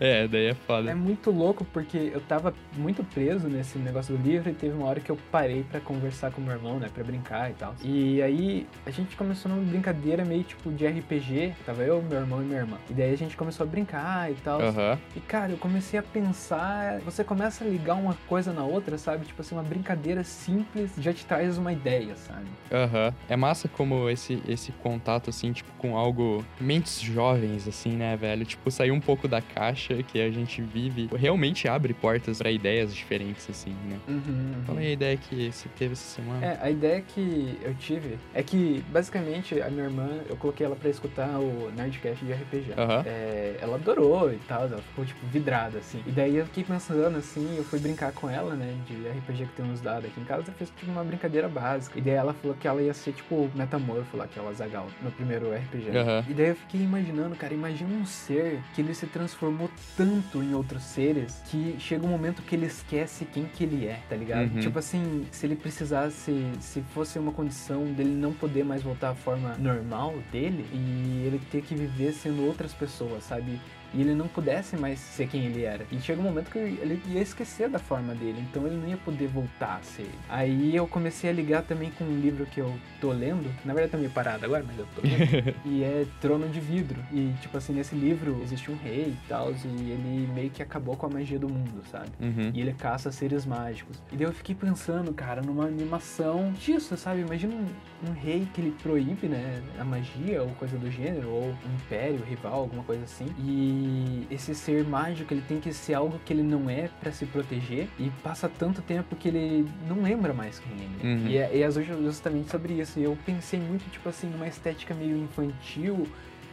É, 0.00 0.26
daí 0.28 0.46
é 0.46 0.50
É 0.50 0.54
foda. 0.54 0.94
muito 0.94 1.30
louco 1.30 1.64
porque 1.72 2.10
eu 2.12 2.20
tava 2.20 2.54
muito 2.76 3.02
preso 3.04 3.48
nesse 3.48 3.78
negócio 3.78 4.16
do 4.16 4.22
livro 4.22 4.50
e 4.50 4.54
teve 4.54 4.74
uma 4.74 4.86
hora 4.86 5.00
que 5.00 5.10
eu 5.10 5.18
parei 5.30 5.64
pra 5.70 5.80
conversar 5.80 6.30
com 6.30 6.40
meu 6.40 6.52
irmão, 6.52 6.78
né, 6.78 6.88
Pra 6.94 7.02
brincar 7.04 7.50
e 7.50 7.54
tal. 7.54 7.74
E 7.82 8.22
aí 8.22 8.66
a 8.86 8.90
gente 8.90 9.16
começou 9.16 9.50
numa 9.50 9.62
brincadeira 9.64 10.24
meio 10.24 10.42
tipo 10.44 10.70
de 10.72 10.86
RPG, 10.86 11.52
tava 11.64 11.82
eu, 11.82 12.00
meu 12.02 12.18
irmão 12.20 12.42
e 12.42 12.44
minha 12.44 12.60
irmã. 12.60 12.76
E 12.88 12.94
daí 12.94 13.12
a 13.12 13.16
gente 13.16 13.36
começou 13.36 13.64
a 13.64 13.66
brincar 13.68 14.30
e 14.30 14.34
tal. 14.36 14.60
Aham. 14.60 14.98
E 15.14 15.20
cara, 15.20 15.52
eu 15.52 15.58
comecei 15.58 15.98
a 15.98 16.02
pensar, 16.02 17.00
você 17.00 17.22
começa 17.24 17.64
a 17.64 17.66
ligar 17.68 17.94
uma 17.94 18.14
coisa 18.28 18.52
na 18.52 18.62
outra, 18.64 18.96
sabe? 18.98 19.26
Tipo 19.26 19.42
assim, 19.42 19.54
uma 19.54 19.62
brincadeira 19.62 20.22
simples 20.24 20.92
já 20.98 21.12
te 21.12 21.24
traz 21.26 21.58
uma 21.58 21.72
ideia, 21.72 22.14
sabe? 22.16 22.46
Aham. 22.72 23.12
É 23.28 23.36
massa 23.36 23.68
como 23.68 24.08
esse, 24.08 24.42
esse 24.48 24.72
contato, 24.72 25.30
assim, 25.30 25.52
tipo, 25.52 25.70
com 25.78 25.96
algo. 25.96 26.44
Mentes 26.60 27.00
jovens, 27.00 27.66
assim, 27.68 27.90
né, 27.90 28.16
velho? 28.16 28.44
Tipo, 28.44 28.70
sair 28.70 28.90
um 28.90 29.00
pouco 29.00 29.26
da 29.28 29.40
caixa 29.56 30.02
que 30.02 30.20
a 30.20 30.30
gente 30.30 30.60
vive 30.60 31.08
realmente 31.16 31.66
abre 31.66 31.94
portas 31.94 32.38
pra 32.38 32.50
ideias 32.50 32.94
diferentes, 32.94 33.48
assim, 33.48 33.74
né? 33.88 33.98
Uhum, 34.06 34.52
Fala 34.66 34.80
aí 34.80 34.88
a 34.88 34.92
ideia 34.92 35.16
que 35.16 35.50
você 35.50 35.66
teve 35.78 35.94
essa 35.94 36.20
semana. 36.20 36.44
É, 36.44 36.58
a 36.60 36.70
ideia 36.70 37.00
que 37.00 37.58
eu 37.62 37.74
tive 37.74 38.18
é 38.34 38.42
que, 38.42 38.84
basicamente, 38.90 39.60
a 39.62 39.70
minha 39.70 39.84
irmã, 39.84 40.08
eu 40.28 40.36
coloquei 40.36 40.66
ela 40.66 40.76
pra 40.76 40.90
escutar 40.90 41.38
o 41.38 41.72
Nerdcast 41.74 42.22
de 42.22 42.32
RPG. 42.34 42.72
Aham. 42.76 43.02
É, 43.06 43.56
ela 43.60 43.76
adorou 43.76 44.30
e 44.30 44.36
tal, 44.46 44.64
ela 44.64 44.78
ficou, 44.78 45.06
tipo, 45.06 45.24
vidrada, 45.28 45.78
assim. 45.78 46.02
E 46.06 46.10
daí 46.10 46.36
eu 46.36 46.44
fiquei 46.44 46.62
pensando, 46.62 47.16
assim, 47.16 47.56
eu 47.56 47.64
fui 47.64 47.78
brincar 47.78 48.12
com 48.12 48.28
ela, 48.28 48.54
né, 48.54 48.74
de 48.86 48.94
RPG 49.08 49.46
que 49.46 49.62
tem 49.62 49.64
uns 49.64 49.80
dados 49.80 50.04
aqui 50.04 50.20
em 50.20 50.24
casa, 50.24 50.44
eu 50.48 50.54
fiz, 50.54 50.68
tipo, 50.76 50.90
uma 50.90 51.02
brincadeira 51.02 51.48
básica. 51.48 51.98
E 51.98 52.02
daí 52.02 52.14
ela 52.14 52.34
falou 52.34 52.54
que 52.60 52.68
ela 52.68 52.82
ia 52.82 52.92
ser, 52.92 53.12
tipo, 53.12 53.50
Metamorfo 53.54 54.16
lá, 54.18 54.26
que 54.26 54.38
é 54.38 54.42
o 54.42 54.48
Azagal, 54.48 54.86
no 55.02 55.10
primeiro 55.10 55.50
RPG. 55.50 55.86
E 56.28 56.34
daí 56.34 56.48
eu 56.48 56.56
fiquei 56.56 56.82
imaginando, 56.82 57.34
cara, 57.36 57.54
imagina 57.54 57.94
um 57.94 58.04
ser 58.04 58.60
que 58.74 58.82
ele 58.82 58.92
se 58.92 59.06
transformou 59.46 59.70
tanto 59.96 60.42
em 60.42 60.54
outros 60.54 60.82
seres 60.82 61.42
que 61.46 61.76
chega 61.78 62.04
um 62.04 62.08
momento 62.08 62.42
que 62.42 62.54
ele 62.54 62.66
esquece 62.66 63.24
quem 63.24 63.44
que 63.44 63.64
ele 63.64 63.86
é, 63.86 64.00
tá 64.08 64.16
ligado? 64.16 64.52
Uhum. 64.54 64.60
Tipo 64.60 64.78
assim, 64.78 65.26
se 65.30 65.46
ele 65.46 65.56
precisasse, 65.56 66.32
se 66.60 66.82
fosse 66.94 67.18
uma 67.18 67.32
condição 67.32 67.84
dele 67.92 68.10
não 68.10 68.32
poder 68.32 68.64
mais 68.64 68.82
voltar 68.82 69.10
à 69.10 69.14
forma 69.14 69.56
normal 69.58 70.14
dele 70.32 70.66
e 70.72 71.24
ele 71.26 71.40
ter 71.50 71.62
que 71.62 71.74
viver 71.74 72.12
sendo 72.12 72.44
outras 72.44 72.72
pessoas, 72.72 73.24
sabe? 73.24 73.60
E 73.96 74.00
ele 74.02 74.14
não 74.14 74.28
pudesse 74.28 74.76
mais 74.76 74.98
ser 74.98 75.26
quem 75.26 75.46
ele 75.46 75.64
era. 75.64 75.86
E 75.90 75.98
chega 76.00 76.20
um 76.20 76.24
momento 76.24 76.50
que 76.50 76.58
ele 76.58 77.00
ia 77.08 77.22
esquecer 77.22 77.68
da 77.68 77.78
forma 77.78 78.14
dele, 78.14 78.44
então 78.50 78.66
ele 78.66 78.76
não 78.76 78.88
ia 78.88 78.96
poder 78.98 79.26
voltar 79.26 79.78
a 79.80 79.82
ser 79.82 80.02
ele. 80.02 80.18
Aí 80.28 80.76
eu 80.76 80.86
comecei 80.86 81.30
a 81.30 81.32
ligar 81.32 81.62
também 81.62 81.90
com 81.90 82.04
um 82.04 82.20
livro 82.20 82.44
que 82.46 82.60
eu 82.60 82.72
tô 83.00 83.10
lendo, 83.10 83.50
na 83.64 83.72
verdade 83.72 83.92
tá 83.92 83.98
meio 83.98 84.10
parado 84.10 84.44
agora, 84.44 84.64
mas 84.66 84.78
eu 84.78 84.86
tô 84.94 85.00
lendo, 85.02 85.54
e 85.64 85.82
é 85.82 86.06
Trono 86.20 86.48
de 86.48 86.60
Vidro. 86.60 87.02
E 87.10 87.32
tipo 87.40 87.56
assim, 87.56 87.72
nesse 87.72 87.94
livro 87.94 88.38
existe 88.42 88.70
um 88.70 88.76
rei 88.76 89.16
e 89.24 89.28
tal, 89.28 89.52
e 89.52 89.90
ele 89.90 90.30
meio 90.34 90.50
que 90.50 90.62
acabou 90.62 90.96
com 90.96 91.06
a 91.06 91.08
magia 91.08 91.38
do 91.38 91.48
mundo, 91.48 91.82
sabe? 91.90 92.10
Uhum. 92.20 92.50
E 92.52 92.60
ele 92.60 92.74
caça 92.74 93.10
seres 93.10 93.46
mágicos. 93.46 93.96
E 94.12 94.16
daí 94.16 94.26
eu 94.26 94.32
fiquei 94.32 94.54
pensando, 94.54 95.12
cara, 95.14 95.40
numa 95.40 95.64
animação 95.64 96.52
disso, 96.52 96.96
sabe? 96.96 97.20
Imagina 97.20 97.54
um, 97.54 98.10
um 98.10 98.12
rei 98.12 98.46
que 98.52 98.60
ele 98.60 98.74
proíbe, 98.82 99.26
né, 99.26 99.62
a 99.78 99.84
magia 99.84 100.42
ou 100.42 100.50
coisa 100.50 100.76
do 100.76 100.90
gênero, 100.90 101.28
ou 101.30 101.44
um 101.44 101.74
império, 101.74 102.20
rival, 102.28 102.60
alguma 102.60 102.82
coisa 102.82 103.04
assim. 103.04 103.26
E 103.38 103.85
esse 104.30 104.54
ser 104.54 104.84
mágico, 104.84 105.32
ele 105.32 105.42
tem 105.46 105.60
que 105.60 105.72
ser 105.72 105.94
algo 105.94 106.20
que 106.24 106.32
ele 106.32 106.42
não 106.42 106.68
é 106.68 106.88
pra 107.00 107.12
se 107.12 107.26
proteger. 107.26 107.88
E 107.98 108.10
passa 108.22 108.48
tanto 108.48 108.82
tempo 108.82 109.16
que 109.16 109.28
ele 109.28 109.68
não 109.88 110.02
lembra 110.02 110.32
mais 110.32 110.58
quem 110.58 110.72
ele 110.72 110.90
é. 111.02 111.06
Uhum. 111.06 111.26
E 111.28 111.38
é, 111.38 111.56
e 111.56 111.62
é 111.62 111.70
justamente 111.70 112.50
sobre 112.50 112.74
isso. 112.74 112.98
E 112.98 113.04
eu 113.04 113.16
pensei 113.24 113.60
muito, 113.60 113.90
tipo 113.90 114.08
assim, 114.08 114.28
numa 114.28 114.46
estética 114.46 114.94
meio 114.94 115.16
infantil, 115.16 116.06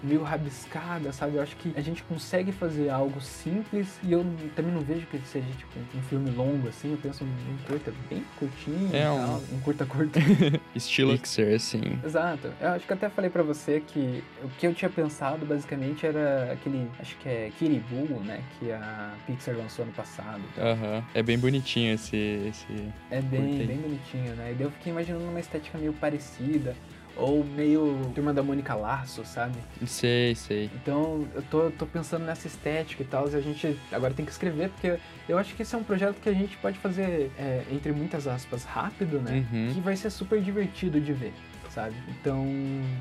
meio 0.04 0.22
rabiscada, 0.24 1.12
sabe? 1.13 1.36
Eu 1.38 1.42
acho 1.42 1.56
que 1.56 1.74
a 1.76 1.82
gente 1.82 2.04
consegue 2.04 2.52
fazer 2.52 2.89
algo 2.89 3.22
simples 3.22 3.88
e 4.04 4.12
eu 4.12 4.26
também 4.56 4.72
não 4.72 4.82
vejo 4.82 5.06
que 5.08 5.18
seja 5.26 5.48
tipo 5.58 5.72
um 5.96 6.02
filme 6.04 6.30
longo 6.32 6.68
assim. 6.68 6.92
Eu 6.92 6.98
penso 6.98 7.24
num 7.24 7.58
curta 7.68 7.94
bem 8.10 8.24
curtinho, 8.38 8.89
É 8.94 9.10
um- 9.10 9.36
um 9.56 9.60
curta 9.62 9.86
curta. 9.86 10.20
Estilo 10.76 11.18
Pixar, 11.18 11.54
assim. 11.54 11.82
Exato. 12.04 12.52
Eu 12.60 12.70
acho 12.70 12.86
que 12.86 12.94
até 12.94 13.10
falei 13.10 13.30
pra 13.30 13.44
você 13.44 13.80
que 13.86 14.24
o 14.44 14.50
que 14.50 14.68
eu 14.68 14.74
tinha 14.74 14.89
pensado 14.89 15.46
basicamente 15.46 16.06
era 16.06 16.52
aquele, 16.52 16.88
acho 17.00 17.16
que 17.18 17.30
é 17.30 17.52
Kiribu, 17.58 18.20
né, 18.26 18.42
que 18.60 18.72
a 18.72 19.13
Pixar 19.26 19.56
lançou 19.56 19.84
ano 19.86 19.94
passado. 19.94 20.42
Aham. 20.58 21.04
É 21.13 21.24
bem 21.24 21.38
bonitinho 21.38 21.94
esse. 21.94 22.16
esse... 22.18 22.66
É 23.10 23.22
bem, 23.22 23.66
bem 23.66 23.78
bonitinho, 23.78 24.36
né? 24.36 24.52
E 24.52 24.56
daí 24.56 24.66
eu 24.66 24.72
fiquei 24.72 24.92
imaginando 24.92 25.24
uma 25.26 25.39
estética 25.39 25.78
meio 25.78 25.94
parecida. 25.94 26.76
Ou 27.15 27.43
meio 27.43 28.12
Turma 28.13 28.34
da 28.34 28.41
Mônica 28.41 28.73
Laço, 28.73 29.23
sabe? 29.26 29.56
Sei, 29.86 30.36
sei. 30.36 30.69
Então 30.76 31.28
eu 31.36 31.41
tô, 31.43 31.71
tô 31.71 31.86
pensando 31.86 32.26
nessa 32.26 32.47
estética 32.47 33.04
e 33.04 33.06
tal, 33.06 33.30
e 33.30 33.36
a 33.36 33.41
gente 33.41 33.78
agora 33.91 34.13
tem 34.13 34.26
que 34.26 34.32
escrever, 34.32 34.69
porque 34.69 34.97
eu 35.28 35.38
acho 35.38 35.56
que 35.56 35.62
esse 35.62 35.73
é 35.76 35.78
um 35.78 35.84
projeto 35.84 36.15
que 36.21 36.30
a 36.30 36.34
gente 36.34 36.58
pode 36.58 36.78
fazer, 36.80 37.32
é, 37.38 37.63
entre 37.71 37.91
muitas 37.91 38.28
aspas, 38.28 38.63
rápido, 38.63 39.19
né? 39.19 39.45
Uhum. 39.52 39.73
Que 39.73 39.82
vai 39.82 39.95
ser 39.95 40.10
super 40.10 40.41
divertido 40.41 40.99
de 40.99 41.13
ver. 41.13 41.34
Sabe? 41.74 41.96
Então, 42.08 42.46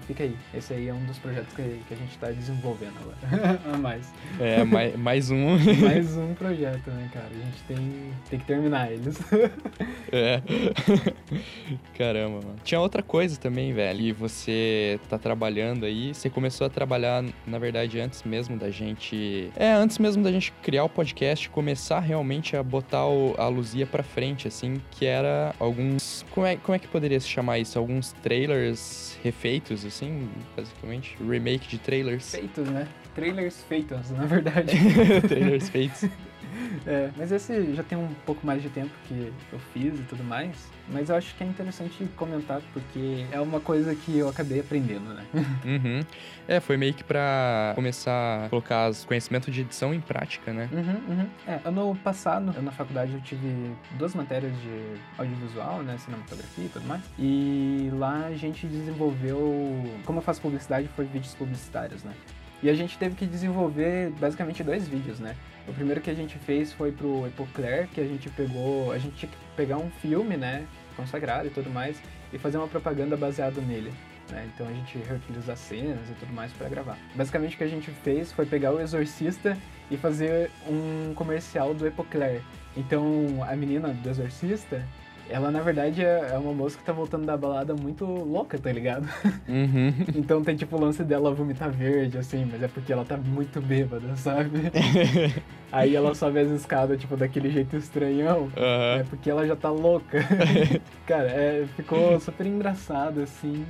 fica 0.06 0.24
aí. 0.24 0.34
Esse 0.54 0.72
aí 0.72 0.88
é 0.88 0.94
um 0.94 1.04
dos 1.04 1.18
projetos 1.18 1.54
que, 1.54 1.62
que 1.86 1.92
a 1.92 1.96
gente 1.96 2.16
tá 2.16 2.30
desenvolvendo 2.30 2.94
agora. 3.02 3.60
a 3.70 3.76
mais. 3.76 4.10
É, 4.40 4.64
mais, 4.64 4.96
mais 4.96 5.30
um. 5.30 5.58
mais 5.84 6.16
um 6.16 6.32
projeto, 6.32 6.90
né, 6.90 7.10
cara? 7.12 7.26
A 7.30 7.34
gente 7.34 7.62
tem, 7.68 8.12
tem 8.30 8.38
que 8.38 8.46
terminar 8.46 8.90
eles. 8.90 9.20
é. 10.10 10.40
Caramba, 11.98 12.40
mano. 12.40 12.56
Tinha 12.64 12.80
outra 12.80 13.02
coisa 13.02 13.38
também, 13.38 13.74
velho. 13.74 14.00
E 14.00 14.10
você 14.10 14.98
tá 15.06 15.18
trabalhando 15.18 15.84
aí. 15.84 16.14
Você 16.14 16.30
começou 16.30 16.66
a 16.66 16.70
trabalhar, 16.70 17.22
na 17.46 17.58
verdade, 17.58 18.00
antes 18.00 18.22
mesmo 18.22 18.56
da 18.56 18.70
gente. 18.70 19.50
É, 19.54 19.70
antes 19.70 19.98
mesmo 19.98 20.22
da 20.22 20.32
gente 20.32 20.50
criar 20.62 20.84
o 20.84 20.88
podcast, 20.88 21.50
começar 21.50 22.00
realmente 22.00 22.56
a 22.56 22.62
botar 22.62 23.06
o, 23.06 23.34
a 23.36 23.48
Luzia 23.48 23.84
pra 23.84 24.02
frente, 24.02 24.48
assim, 24.48 24.80
que 24.92 25.04
era 25.04 25.54
alguns. 25.60 26.24
Como 26.30 26.46
é, 26.46 26.56
como 26.56 26.74
é 26.74 26.78
que 26.78 26.88
poderia 26.88 27.20
se 27.20 27.28
chamar 27.28 27.58
isso? 27.58 27.78
Alguns 27.78 28.12
trailers 28.22 28.61
refeitos, 29.22 29.84
assim, 29.84 30.28
basicamente. 30.56 31.16
Remake 31.20 31.68
de 31.68 31.78
trailers. 31.78 32.30
Feitos, 32.30 32.68
né? 32.68 32.88
Trailers 33.14 33.62
feitos, 33.68 34.10
na 34.10 34.24
verdade. 34.24 34.76
trailers 35.28 35.68
feitos. 35.68 36.04
É, 36.86 37.10
mas 37.16 37.32
esse 37.32 37.74
já 37.74 37.82
tem 37.82 37.96
um 37.96 38.08
pouco 38.26 38.46
mais 38.46 38.62
de 38.62 38.68
tempo 38.68 38.90
que 39.06 39.32
eu 39.52 39.58
fiz 39.72 39.98
e 39.98 40.02
tudo 40.02 40.24
mais. 40.24 40.70
Mas 40.88 41.08
eu 41.08 41.16
acho 41.16 41.34
que 41.34 41.44
é 41.44 41.46
interessante 41.46 42.04
comentar 42.16 42.60
porque 42.72 43.24
é 43.30 43.40
uma 43.40 43.60
coisa 43.60 43.94
que 43.94 44.18
eu 44.18 44.28
acabei 44.28 44.60
aprendendo, 44.60 45.14
né? 45.14 45.24
Uhum. 45.64 46.00
É, 46.48 46.60
foi 46.60 46.76
meio 46.76 46.92
que 46.92 47.04
pra 47.04 47.72
começar 47.74 48.46
a 48.46 48.48
colocar 48.48 48.88
os 48.88 49.04
conhecimentos 49.04 49.52
de 49.52 49.60
edição 49.60 49.94
em 49.94 50.00
prática, 50.00 50.52
né? 50.52 50.68
Uhum, 50.72 51.14
uhum. 51.14 51.26
É, 51.46 51.60
ano 51.64 51.96
passado, 52.02 52.52
eu, 52.54 52.62
na 52.62 52.72
faculdade, 52.72 53.12
eu 53.12 53.20
tive 53.20 53.72
duas 53.92 54.14
matérias 54.14 54.52
de 54.60 55.00
audiovisual, 55.18 55.82
né? 55.82 55.96
Cinematografia 55.98 56.64
e 56.64 56.68
tudo 56.68 56.86
mais. 56.86 57.02
E 57.18 57.90
lá 57.92 58.26
a 58.26 58.32
gente 58.32 58.66
desenvolveu. 58.66 59.84
Como 60.04 60.18
eu 60.18 60.22
faço 60.22 60.40
publicidade, 60.40 60.88
foi 60.96 61.04
vídeos 61.04 61.34
publicitários, 61.34 62.02
né? 62.02 62.12
E 62.62 62.70
a 62.70 62.74
gente 62.74 62.96
teve 62.96 63.16
que 63.16 63.26
desenvolver 63.26 64.10
basicamente 64.20 64.62
dois 64.62 64.86
vídeos, 64.86 65.18
né? 65.18 65.34
O 65.68 65.72
primeiro 65.72 66.00
que 66.00 66.10
a 66.10 66.14
gente 66.14 66.38
fez 66.38 66.72
foi 66.72 66.90
pro 66.90 67.26
Epoclair, 67.26 67.88
que 67.88 68.00
a 68.00 68.04
gente 68.04 68.28
pegou. 68.30 68.92
A 68.92 68.98
gente 68.98 69.16
tinha 69.16 69.30
que 69.30 69.38
pegar 69.56 69.78
um 69.78 69.90
filme, 69.90 70.36
né? 70.36 70.66
Consagrado 70.96 71.46
e 71.46 71.50
tudo 71.50 71.70
mais, 71.70 71.96
e 72.32 72.38
fazer 72.38 72.58
uma 72.58 72.68
propaganda 72.68 73.16
baseada 73.16 73.60
nele. 73.60 73.92
Né? 74.30 74.48
Então 74.54 74.66
a 74.66 74.72
gente 74.72 74.98
reutilizar 74.98 75.56
cenas 75.56 76.08
e 76.10 76.14
tudo 76.14 76.32
mais 76.32 76.52
para 76.52 76.68
gravar. 76.68 76.98
Basicamente 77.14 77.54
o 77.54 77.58
que 77.58 77.64
a 77.64 77.68
gente 77.68 77.90
fez 77.90 78.32
foi 78.32 78.46
pegar 78.46 78.72
o 78.72 78.80
Exorcista 78.80 79.56
e 79.90 79.96
fazer 79.96 80.50
um 80.68 81.12
comercial 81.14 81.74
do 81.74 81.86
Epoclair. 81.86 82.42
Então 82.76 83.44
a 83.46 83.54
menina 83.54 83.88
do 83.88 84.08
Exorcista, 84.08 84.84
ela 85.28 85.50
na 85.50 85.60
verdade 85.60 86.04
é 86.04 86.36
uma 86.38 86.52
moça 86.52 86.76
que 86.76 86.84
tá 86.84 86.92
voltando 86.92 87.24
da 87.24 87.36
balada 87.36 87.74
muito 87.74 88.04
louca, 88.04 88.58
tá 88.58 88.70
ligado? 88.70 89.08
Uhum. 89.48 89.94
então 90.14 90.42
tem 90.42 90.56
tipo 90.56 90.76
o 90.76 90.80
lance 90.80 91.02
dela 91.04 91.32
vomitar 91.32 91.70
verde, 91.70 92.18
assim, 92.18 92.46
mas 92.50 92.62
é 92.62 92.68
porque 92.68 92.92
ela 92.92 93.04
tá 93.04 93.16
muito 93.16 93.60
bêbada, 93.60 94.14
sabe? 94.16 94.70
Aí 95.72 95.96
ela 95.96 96.14
sobe 96.14 96.38
as 96.38 96.50
escadas, 96.50 97.00
tipo, 97.00 97.16
daquele 97.16 97.50
jeito 97.50 97.76
estranhão. 97.76 98.42
Uhum. 98.42 99.00
É 99.00 99.04
porque 99.08 99.30
ela 99.30 99.46
já 99.46 99.56
tá 99.56 99.70
louca. 99.70 100.18
Cara, 101.06 101.28
é, 101.28 101.66
ficou 101.76 102.20
super 102.20 102.46
engraçado, 102.46 103.22
assim. 103.22 103.64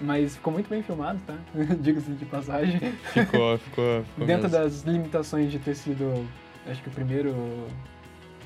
Mas 0.00 0.36
ficou 0.36 0.52
muito 0.52 0.70
bem 0.70 0.80
filmado, 0.80 1.18
tá? 1.26 1.34
Diga-se 1.80 2.12
de 2.12 2.24
passagem. 2.26 2.78
Ficou, 3.12 3.58
ficou. 3.58 4.04
ficou 4.04 4.26
Dentro 4.26 4.48
mesmo. 4.48 4.50
das 4.50 4.82
limitações 4.82 5.50
de 5.50 5.58
ter 5.58 5.74
sido, 5.74 6.24
acho 6.70 6.80
que 6.80 6.88
o 6.88 6.92
primeiro 6.92 7.34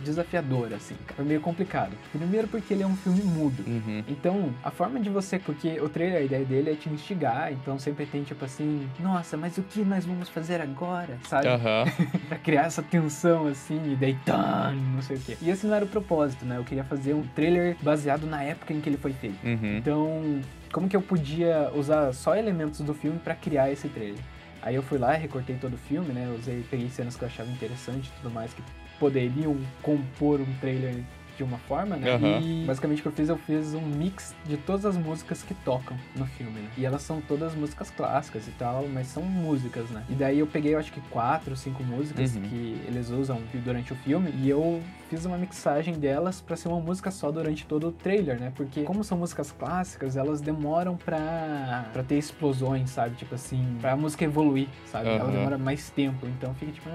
desafiadora, 0.03 0.76
assim. 0.76 0.95
Foi 1.14 1.24
meio 1.24 1.40
complicado. 1.40 1.92
Primeiro 2.12 2.49
porque 2.49 2.74
ele 2.74 2.82
é 2.82 2.86
um 2.86 2.97
filme 2.97 3.22
mudo. 3.22 3.64
Uhum. 3.66 4.03
Então, 4.09 4.53
a 4.62 4.70
forma 4.70 5.01
de 5.01 5.11
você. 5.11 5.38
Porque 5.38 5.80
o 5.80 5.88
trailer, 5.88 6.20
a 6.20 6.24
ideia 6.24 6.45
dele 6.45 6.70
é 6.70 6.74
te 6.74 6.88
instigar, 6.88 7.53
então 7.53 7.78
sempre 7.78 8.07
tem 8.07 8.22
tipo 8.22 8.45
assim: 8.45 8.88
nossa, 9.01 9.36
mas 9.36 9.57
o 9.59 9.62
que 9.62 9.80
nós 9.82 10.05
vamos 10.05 10.28
fazer 10.28 10.61
agora? 10.61 11.18
Sabe? 11.28 11.49
Aham. 11.49 11.84
pra 12.28 12.38
criar 12.38 12.62
essa 12.62 12.82
tensão 12.82 13.47
assim, 13.47 13.92
e 13.92 13.97
daí, 13.97 14.16
tan, 14.24 14.74
não 14.95 15.03
sei 15.03 15.16
o 15.16 15.20
quê. 15.20 15.36
E 15.40 15.51
esse 15.51 15.66
não 15.66 15.74
era 15.74 15.84
o 15.84 15.88
propósito, 15.88 16.45
né? 16.45 16.57
Eu 16.57 16.64
queria 16.64 16.84
fazer 16.84 17.14
um 17.14 17.22
trailer 17.22 17.76
baseado 17.82 18.26
na 18.26 18.42
época 18.42 18.72
em 18.72 18.80
que 18.80 18.88
ele 18.88 18.97
foi 18.97 19.12
feito. 19.12 19.45
Uhum. 19.45 19.76
Então, 19.78 20.40
como 20.75 20.89
que 20.89 20.97
eu 20.97 21.01
podia 21.01 21.70
usar 21.72 22.12
só 22.12 22.35
elementos 22.35 22.81
do 22.81 22.93
filme 22.93 23.20
pra 23.20 23.37
criar 23.37 23.70
esse 23.70 23.89
trailer? 23.89 24.18
Aí 24.61 24.75
eu 24.75 24.83
fui 24.83 24.99
lá, 24.99 25.12
recortei 25.12 25.55
todo 25.57 25.75
o 25.75 25.79
filme, 25.79 26.12
né? 26.12 26.29
Usei, 26.37 26.64
peguei 26.68 26.89
cenas 26.89 27.14
que 27.16 27.22
eu 27.22 27.29
achava 27.29 27.49
interessante 27.49 28.09
e 28.09 28.20
tudo 28.20 28.35
mais 28.35 28.53
que 28.53 28.62
poderiam 28.99 29.57
compor 29.83 30.41
um 30.41 30.55
trailer 30.61 30.97
de 31.37 31.45
uma 31.45 31.59
forma, 31.59 31.97
né? 31.97 32.09
Aham. 32.11 32.41
E 32.41 32.64
basicamente 32.66 32.99
o 33.01 33.03
que 33.03 33.09
eu 33.09 33.12
fiz, 33.12 33.29
eu 33.29 33.37
fiz 33.39 33.75
um 33.75 33.83
mix 33.83 34.35
de 34.45 34.57
todas 34.57 34.85
as 34.85 34.97
músicas 34.97 35.45
que 35.45 35.55
tocam 35.55 35.97
no 36.16 36.27
filme, 36.27 36.61
né? 36.61 36.68
E 36.77 36.85
elas 36.85 37.03
são 37.03 37.20
todas 37.20 37.55
músicas 37.55 37.91
clássicas 37.91 38.49
e 38.49 38.53
tal, 38.53 38.89
mas 38.89 39.07
são 39.07 39.22
músicas, 39.22 39.89
né? 39.91 40.03
E 40.09 40.14
daí 40.14 40.41
eu 40.41 40.47
peguei, 40.47 40.75
eu 40.75 40.79
acho 40.79 40.93
que 40.93 41.01
quatro, 41.03 41.57
cinco 41.57 41.85
músicas 41.85 42.35
Uhum. 42.35 42.43
que 42.43 42.81
eles 42.89 43.11
usam 43.11 43.41
durante 43.64 43.93
o 43.93 43.97
filme 43.97 44.33
e 44.43 44.49
eu 44.51 44.83
fiz 45.15 45.25
uma 45.25 45.39
mixagem 45.39 45.95
delas 45.95 46.41
pra 46.41 46.57
ser 46.57 46.69
uma 46.69 46.81
música 46.81 47.11
só 47.11 47.31
durante 47.31 47.65
todo 47.67 47.89
o 47.89 47.93
trailer, 47.93 48.39
né? 48.41 48.53
Porque 48.57 48.83
como 48.83 49.05
são 49.05 49.17
músicas 49.17 49.53
clássicas, 49.53 50.17
elas 50.17 50.41
demoram 50.41 50.97
pra, 50.97 51.87
pra 51.93 52.03
ter 52.03 52.17
explosões, 52.19 52.91
sabe? 52.91 53.15
Tipo 53.15 53.35
assim, 53.37 53.77
pra 53.81 53.97
música 53.97 54.25
evoluir, 54.25 54.67
sabe? 54.87 55.09
Ela 55.09 55.25
Aham. 55.25 55.33
demora 55.33 55.59
mais 55.59 55.89
tempo, 55.91 56.27
então 56.27 56.53
fica 56.55 56.73
tipo... 56.73 56.91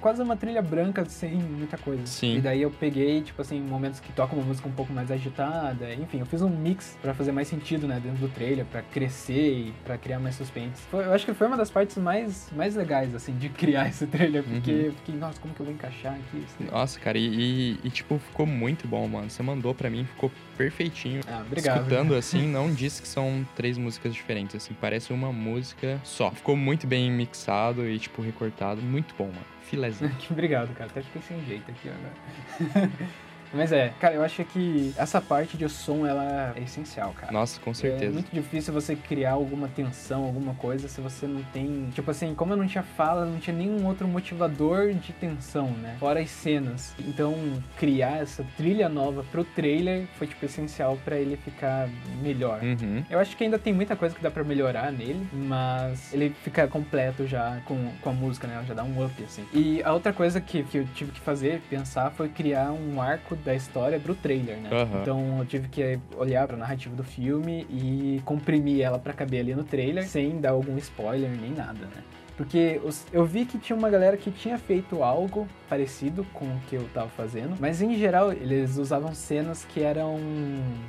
Quase 0.00 0.20
uma 0.20 0.36
trilha 0.36 0.60
branca 0.60 1.02
sem 1.06 1.32
muita 1.34 1.78
coisa. 1.78 2.04
Sim. 2.06 2.36
E 2.36 2.40
daí 2.40 2.60
eu 2.60 2.70
peguei, 2.70 3.22
tipo 3.22 3.40
assim, 3.40 3.58
momentos 3.58 4.00
que 4.00 4.12
tocam 4.12 4.38
uma 4.38 4.46
música 4.46 4.68
um 4.68 4.72
pouco 4.72 4.92
mais 4.92 5.10
agitada. 5.10 5.94
Enfim, 5.94 6.18
eu 6.18 6.26
fiz 6.26 6.42
um 6.42 6.50
mix 6.50 6.98
pra 7.00 7.14
fazer 7.14 7.32
mais 7.32 7.48
sentido, 7.48 7.86
né, 7.88 7.98
dentro 8.02 8.18
do 8.18 8.28
trailer, 8.28 8.66
pra 8.66 8.82
crescer 8.82 9.68
e 9.68 9.74
pra 9.82 9.96
criar 9.96 10.18
mais 10.18 10.34
suspense. 10.34 10.82
Foi- 10.90 11.06
eu 11.06 11.12
acho 11.14 11.24
que 11.24 11.32
foi 11.32 11.46
uma 11.46 11.56
das 11.56 11.70
partes 11.70 11.96
mais, 11.96 12.50
mais 12.54 12.76
legais, 12.76 13.14
assim, 13.14 13.32
de 13.38 13.48
criar 13.64 13.88
esse 13.88 14.06
trailer, 14.06 14.42
porque 14.44 14.70
Uhum. 14.70 14.78
eu 14.80 14.92
fiquei, 14.92 15.14
nossa, 15.16 15.40
como 15.40 15.54
que 15.54 15.60
eu 15.60 15.66
vou 15.66 15.74
encaixar 15.74 16.12
aqui? 16.12 16.36
isso? 16.44 16.63
Nossa, 16.70 16.98
cara, 17.00 17.18
e, 17.18 17.78
e- 17.82 17.90
tipo, 17.90 18.18
ficou 18.18 18.46
muito 18.46 18.86
bom, 18.86 19.06
mano. 19.08 19.30
Você 19.30 19.42
mandou 19.42 19.74
pra 19.74 19.88
mim, 19.90 20.04
ficou 20.04 20.30
perfeitinho. 20.56 21.20
Ah, 21.26 21.42
obrigado. 21.46 21.78
Escutando 21.78 22.14
assim, 22.16 22.46
não 22.46 22.72
disse 22.72 23.02
que 23.02 23.08
são 23.08 23.46
três 23.56 23.76
músicas 23.78 24.14
diferentes, 24.14 24.56
assim, 24.56 24.74
parece 24.80 25.12
uma 25.12 25.32
música 25.32 26.00
só. 26.04 26.30
Ficou 26.30 26.56
muito 26.56 26.86
bem 26.86 27.10
mixado 27.10 27.88
e, 27.88 27.98
tipo, 27.98 28.22
recortado. 28.22 28.80
Muito 28.82 29.14
bom, 29.16 29.26
mano. 29.26 29.46
Filézinho. 29.62 30.14
Obrigado, 30.30 30.74
cara. 30.74 30.90
Até 30.90 31.02
fiquei 31.02 31.22
sem 31.22 31.44
jeito 31.46 31.70
aqui 31.70 31.88
agora. 31.88 32.90
Mas 33.54 33.72
é, 33.72 33.92
cara, 34.00 34.14
eu 34.14 34.22
acho 34.22 34.44
que 34.44 34.92
essa 34.96 35.20
parte 35.20 35.56
de 35.56 35.68
som, 35.68 36.06
ela 36.06 36.52
é 36.56 36.62
essencial, 36.62 37.12
cara. 37.18 37.32
Nossa, 37.32 37.60
com 37.60 37.70
É 37.70 37.74
certeza. 37.74 38.12
muito 38.12 38.30
difícil 38.32 38.72
você 38.72 38.96
criar 38.96 39.32
alguma 39.32 39.68
tensão, 39.68 40.24
alguma 40.24 40.54
coisa, 40.54 40.88
se 40.88 41.00
você 41.00 41.26
não 41.26 41.42
tem. 41.52 41.88
Tipo 41.94 42.10
assim, 42.10 42.34
como 42.34 42.52
eu 42.52 42.56
não 42.56 42.66
tinha 42.66 42.82
fala, 42.82 43.24
não 43.24 43.38
tinha 43.38 43.56
nenhum 43.56 43.86
outro 43.86 44.06
motivador 44.08 44.92
de 44.92 45.12
tensão, 45.12 45.68
né? 45.70 45.96
Fora 45.98 46.20
as 46.20 46.30
cenas. 46.30 46.94
Então, 46.98 47.34
criar 47.76 48.18
essa 48.22 48.44
trilha 48.56 48.88
nova 48.88 49.24
pro 49.30 49.44
trailer 49.44 50.06
foi, 50.18 50.26
tipo, 50.26 50.44
essencial 50.44 50.98
pra 51.04 51.16
ele 51.16 51.36
ficar 51.36 51.88
melhor. 52.22 52.60
Uhum. 52.62 53.04
Eu 53.08 53.18
acho 53.18 53.36
que 53.36 53.44
ainda 53.44 53.58
tem 53.58 53.72
muita 53.72 53.94
coisa 53.96 54.14
que 54.14 54.22
dá 54.22 54.30
pra 54.30 54.42
melhorar 54.44 54.90
nele, 54.92 55.26
mas 55.32 56.12
ele 56.12 56.34
fica 56.42 56.66
completo 56.66 57.26
já 57.26 57.60
com, 57.64 57.90
com 58.00 58.10
a 58.10 58.12
música, 58.12 58.46
né? 58.46 58.54
Ela 58.54 58.64
já 58.64 58.74
dá 58.74 58.84
um 58.84 59.04
up, 59.04 59.22
assim. 59.22 59.44
E 59.52 59.82
a 59.82 59.92
outra 59.92 60.12
coisa 60.12 60.40
que, 60.40 60.62
que 60.64 60.78
eu 60.78 60.86
tive 60.94 61.12
que 61.12 61.20
fazer, 61.20 61.60
pensar, 61.70 62.10
foi 62.10 62.28
criar 62.28 62.72
um 62.72 63.00
arco 63.00 63.36
da 63.44 63.54
história 63.54 64.00
pro 64.00 64.14
trailer, 64.14 64.56
né? 64.56 64.70
Aham. 64.72 65.00
Então 65.02 65.38
eu 65.38 65.44
tive 65.46 65.68
que 65.68 65.98
olhar 66.16 66.46
pra 66.46 66.56
narrativa 66.56 66.96
do 66.96 67.04
filme 67.04 67.66
e 67.70 68.22
comprimir 68.24 68.80
ela 68.80 68.98
pra 68.98 69.12
caber 69.12 69.40
ali 69.40 69.54
no 69.54 69.64
trailer, 69.64 70.06
sem 70.06 70.40
dar 70.40 70.50
algum 70.50 70.78
spoiler 70.78 71.30
nem 71.30 71.50
nada, 71.50 71.86
né? 71.86 72.02
Porque 72.36 72.80
eu 73.12 73.24
vi 73.24 73.44
que 73.44 73.58
tinha 73.58 73.76
uma 73.76 73.88
galera 73.88 74.16
que 74.16 74.28
tinha 74.28 74.58
feito 74.58 75.04
algo 75.04 75.46
parecido 75.68 76.26
com 76.34 76.44
o 76.46 76.60
que 76.68 76.74
eu 76.74 76.88
tava 76.92 77.08
fazendo, 77.10 77.54
mas 77.60 77.80
em 77.80 77.96
geral 77.96 78.32
eles 78.32 78.76
usavam 78.76 79.14
cenas 79.14 79.64
que 79.64 79.80
eram 79.80 80.18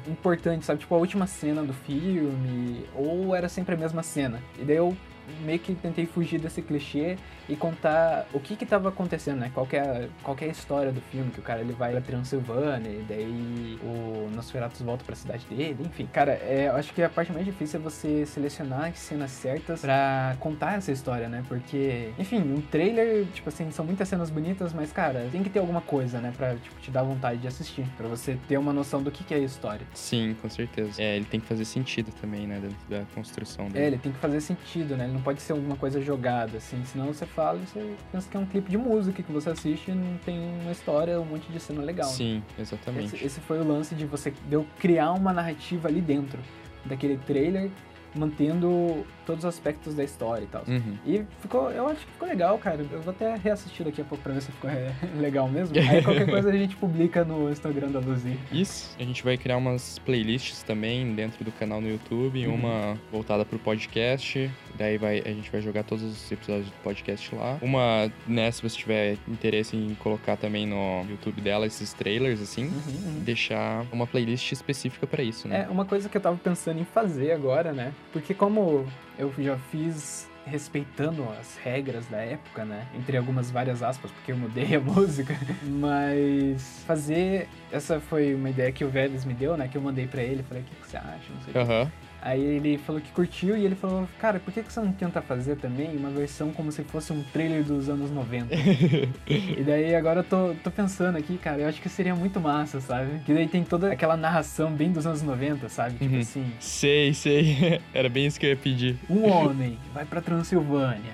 importantes, 0.08 0.66
sabe? 0.66 0.80
Tipo 0.80 0.96
a 0.96 0.98
última 0.98 1.28
cena 1.28 1.62
do 1.62 1.72
filme, 1.72 2.86
ou 2.96 3.36
era 3.36 3.48
sempre 3.48 3.76
a 3.76 3.78
mesma 3.78 4.02
cena. 4.02 4.42
E 4.60 4.64
daí 4.64 4.78
eu 4.78 4.98
meio 5.44 5.60
que 5.60 5.76
tentei 5.76 6.08
fugir 6.08 6.40
desse 6.40 6.64
clichê 6.64 7.16
e 7.48 7.56
contar 7.56 8.26
o 8.34 8.40
que 8.40 8.56
que 8.56 8.66
tava 8.66 8.90
acontecendo, 8.90 9.40
né? 9.40 9.52
Qual 9.54 9.66
que 9.66 9.76
é 9.76 9.82
a, 9.82 10.08
qual 10.24 10.36
que 10.36 10.46
é 10.46 10.48
a 10.48 10.52
história 10.52 10.92
do 10.92 11.02
filme, 11.02 11.32
que 11.32 11.40
o 11.40 11.44
cara 11.44 11.62
ele 11.62 11.74
vai 11.74 11.92
pra 11.92 12.02
Transilvânia 12.02 12.90
e 12.90 13.06
daí 13.08 13.80
o 13.84 14.30
Nosferatu 14.36 14.84
volta 14.84 15.04
pra 15.06 15.16
cidade 15.16 15.46
dele, 15.48 15.78
enfim. 15.86 16.08
Cara, 16.12 16.32
é, 16.34 16.68
eu 16.70 16.76
acho 16.76 16.94
que 16.94 17.02
a 17.02 17.10
parte 17.10 17.32
mais 17.32 17.46
difícil 17.46 17.80
é 17.80 17.84
você 17.84 18.26
selecionar 18.26 18.86
as 18.86 19.00
cenas 19.00 19.32
certas 19.32 19.82
pra 19.82 20.36
contar 20.40 20.78
essa 20.78 20.92
história, 20.92 21.28
né? 21.30 21.44
Porque, 21.48 22.12
enfim, 22.18 22.40
um 22.42 22.62
trailer, 22.62 23.26
tipo 23.34 23.50
assim, 23.50 23.70
são 23.72 23.86
muitas 23.86 24.08
cenas 24.08 24.30
bonitas, 24.30 24.74
mas, 24.74 24.92
cara, 24.92 25.28
tem 25.32 25.44
que 25.44 25.50
ter 25.50 25.60
alguma 25.60 25.82
coisa, 25.82 26.20
né? 26.20 26.34
Pra, 26.36 26.56
tipo, 26.56 26.80
te 26.82 26.90
dar 26.92 27.04
vontade 27.04 27.40
de 27.42 27.48
assistir, 27.48 27.86
pra 27.98 28.08
você 28.08 28.38
ter 28.48 28.58
uma 28.58 28.74
noção 28.74 29.02
do 29.04 29.12
que 29.12 29.24
que 29.24 29.34
é 29.34 29.38
a 29.38 29.42
história. 29.42 29.86
Sim, 29.94 30.36
com 30.42 30.50
certeza. 30.50 31.02
É, 31.02 31.16
ele 31.16 31.26
tem 31.26 31.40
que 31.40 31.46
fazer 31.48 31.66
sentido 31.66 32.12
também, 32.20 32.48
né? 32.48 32.60
Dentro 32.60 32.78
da 32.90 33.02
construção 33.14 33.66
É, 33.68 33.70
dele. 33.70 33.86
ele 33.86 33.98
tem 33.98 34.12
que 34.12 34.18
fazer 34.20 34.42
sentido, 34.42 34.98
né? 34.98 35.06
Ele 35.06 35.14
não 35.14 35.22
pode 35.22 35.42
ser 35.42 35.54
alguma 35.54 35.76
coisa 35.76 36.02
jogada, 36.02 36.58
assim. 36.58 36.84
Senão 36.86 37.08
você 37.08 37.26
fala 37.36 37.60
e 37.62 37.68
você 37.68 37.96
pensa 38.12 38.30
que 38.30 38.38
é 38.38 38.40
um 38.40 38.46
clipe 38.46 38.72
de 38.72 38.78
música 38.78 39.22
que 39.22 39.32
você 39.32 39.50
assiste 39.50 39.92
e 39.92 39.94
não 39.94 40.18
tem 40.20 40.40
uma 40.62 40.72
história, 40.72 41.20
um 41.20 41.26
monte 41.26 41.52
de 41.52 41.60
cena 41.60 41.82
legal. 41.82 42.08
né? 42.08 42.16
Sim, 42.16 42.44
exatamente. 42.58 43.16
Esse, 43.16 43.26
esse 43.26 43.40
foi 43.42 43.60
o 43.60 43.68
lance 43.68 43.94
de 43.94 44.06
você 44.06 44.32
de 44.32 44.54
eu 44.54 44.66
criar 44.80 45.12
uma 45.12 45.34
narrativa 45.34 45.88
ali 45.90 46.02
dentro 46.02 46.40
daquele 46.86 47.18
trailer, 47.18 47.70
mantendo 48.16 49.06
todos 49.26 49.44
os 49.44 49.50
aspectos 49.50 49.94
da 49.96 50.04
história 50.04 50.44
e 50.44 50.48
tal. 50.48 50.64
Uhum. 50.68 50.98
E 51.06 51.24
ficou, 51.42 51.72
eu 51.72 51.88
acho 51.88 52.06
que 52.06 52.12
ficou 52.12 52.28
legal, 52.28 52.58
cara. 52.58 52.86
Eu 52.92 53.02
vou 53.02 53.12
até 53.12 53.36
reassistir 53.36 53.86
daqui 53.86 54.02
a 54.02 54.06
pouco 54.06 54.24
pra 54.24 54.34
ver 54.34 54.42
se 54.42 54.52
ficou 54.52 54.70
é, 54.70 54.92
legal 55.20 55.48
mesmo. 55.50 55.76
Aí 55.78 56.02
qualquer 56.04 56.26
coisa 56.30 56.50
a 56.50 56.54
gente 56.58 56.76
publica 56.76 57.24
no 57.24 57.50
Instagram 57.50 57.90
da 57.92 58.00
Luzia. 58.00 58.38
Isso, 58.52 58.96
a 59.00 59.04
gente 59.04 59.24
vai 59.24 59.38
criar 59.38 59.58
umas 59.58 60.00
playlists 60.00 60.64
também 60.64 61.14
dentro 61.16 61.44
do 61.44 61.52
canal 61.52 61.82
no 61.82 61.90
YouTube, 61.90 62.46
Uhum. 62.48 62.56
uma 62.56 62.98
voltada 63.12 63.44
pro 63.46 63.58
podcast, 63.60 64.50
daí 64.78 64.98
vai, 64.98 65.20
a 65.26 65.30
gente 65.30 65.52
vai 65.52 65.62
jogar 65.62 65.84
todos 65.84 66.04
os 66.04 66.32
episódios 66.32 66.68
do 66.68 66.74
podcast 66.84 67.34
lá. 67.36 67.58
Uma, 67.62 68.12
né, 68.28 68.52
se 68.52 68.62
você 68.62 68.78
tiver 68.78 69.18
interesse 69.28 69.76
em 69.76 69.96
colocar 69.96 70.36
também 70.38 70.66
no 70.68 71.06
YouTube 71.10 71.42
dela 71.42 71.66
esses 71.66 71.94
trailers, 71.94 72.42
assim, 72.42 72.66
Uhum, 72.66 72.72
uhum. 73.16 73.20
deixar 73.24 73.86
uma 73.92 74.06
playlist 74.08 74.52
específica 74.52 75.06
pra 75.08 75.24
isso, 75.24 75.48
né? 75.48 75.66
É, 75.68 75.70
uma 75.72 75.86
coisa 75.86 76.10
que 76.10 76.18
eu 76.18 76.22
tava 76.22 76.38
pensando 76.38 76.80
em 76.80 76.86
fazer 76.86 77.32
agora, 77.32 77.72
né? 77.74 77.94
Porque 78.12 78.34
como 78.34 78.86
eu 79.18 79.34
já 79.38 79.58
fiz 79.72 80.30
respeitando 80.46 81.24
as 81.40 81.58
regras 81.58 82.06
da 82.08 82.18
época, 82.18 82.64
né? 82.64 82.86
Entre 82.96 83.18
algumas 83.18 83.50
várias 83.50 83.82
aspas, 83.82 84.12
porque 84.12 84.32
eu 84.32 84.38
mudei 84.38 84.76
a 84.76 84.80
música. 84.82 85.36
Mas 85.64 86.84
fazer. 86.86 87.48
Essa 87.72 88.00
foi 88.00 88.36
uma 88.36 88.50
ideia 88.50 88.72
que 88.72 88.84
o 88.84 88.90
Vélez 88.90 89.26
me 89.26 89.34
deu, 89.34 89.58
né? 89.58 89.68
Que 89.68 89.78
eu 89.78 89.82
mandei 89.82 90.08
pra 90.08 90.22
ele. 90.22 90.44
Falei, 90.44 90.64
o 90.64 90.66
que, 90.66 90.76
que 90.76 90.88
você 90.88 90.98
acha? 90.98 91.34
Não 91.34 91.42
sei. 91.42 91.62
Aham. 91.62 91.92
Aí 92.26 92.42
ele 92.42 92.80
falou 92.80 93.00
que 93.00 93.12
curtiu 93.12 93.56
e 93.56 93.64
ele 93.64 93.76
falou, 93.76 94.08
cara, 94.20 94.40
por 94.40 94.52
que, 94.52 94.64
que 94.64 94.74
você 94.74 94.80
não 94.80 94.92
tenta 94.92 95.22
fazer 95.22 95.58
também 95.58 95.96
uma 95.96 96.10
versão 96.10 96.52
como 96.52 96.72
se 96.72 96.84
fosse 96.84 97.14
um 97.14 97.22
trailer 97.32 97.64
dos 97.64 97.88
anos 97.88 98.10
90? 98.10 98.50
e 99.30 99.64
daí 99.64 99.94
agora 99.96 100.22
eu 100.22 100.24
tô, 100.24 100.56
tô 100.64 100.72
pensando 100.72 101.18
aqui, 101.20 101.38
cara, 101.38 101.62
eu 101.62 101.68
acho 101.70 101.80
que 101.80 101.88
seria 101.88 102.16
muito 102.16 102.40
massa, 102.42 102.82
sabe? 102.82 103.20
Que 103.26 103.32
daí 103.32 103.48
tem 103.48 103.64
toda 103.64 103.92
aquela 103.92 104.18
narração 104.18 104.72
bem 104.72 104.92
dos 104.92 105.06
anos 105.06 105.22
90, 105.22 105.70
sabe? 105.70 106.00
Tipo 106.00 106.16
Uhum. 106.16 106.20
assim, 106.22 106.52
Sei, 106.60 107.14
sei. 107.14 107.80
Era 107.94 108.10
bem 108.10 108.26
isso 108.26 108.40
que 108.40 108.48
eu 108.48 108.50
ia 108.50 108.58
pedir. 108.58 108.98
um 109.08 109.30
homem 109.30 109.78
vai 109.94 110.04
pra 110.04 110.20
Transilvânia 110.20 111.14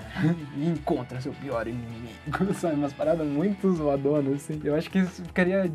e 0.57 0.65
encontra 0.69 1.19
seu 1.19 1.33
pior 1.33 1.67
inimigo, 1.67 2.53
sabe? 2.55 2.75
Umas 2.75 2.93
paradas 2.93 3.27
muito 3.27 3.69
zoadonas, 3.73 4.35
assim. 4.35 4.61
Eu 4.63 4.75
acho 4.75 4.89
que 4.89 4.99
isso 4.99 5.23
ficaria 5.25 5.69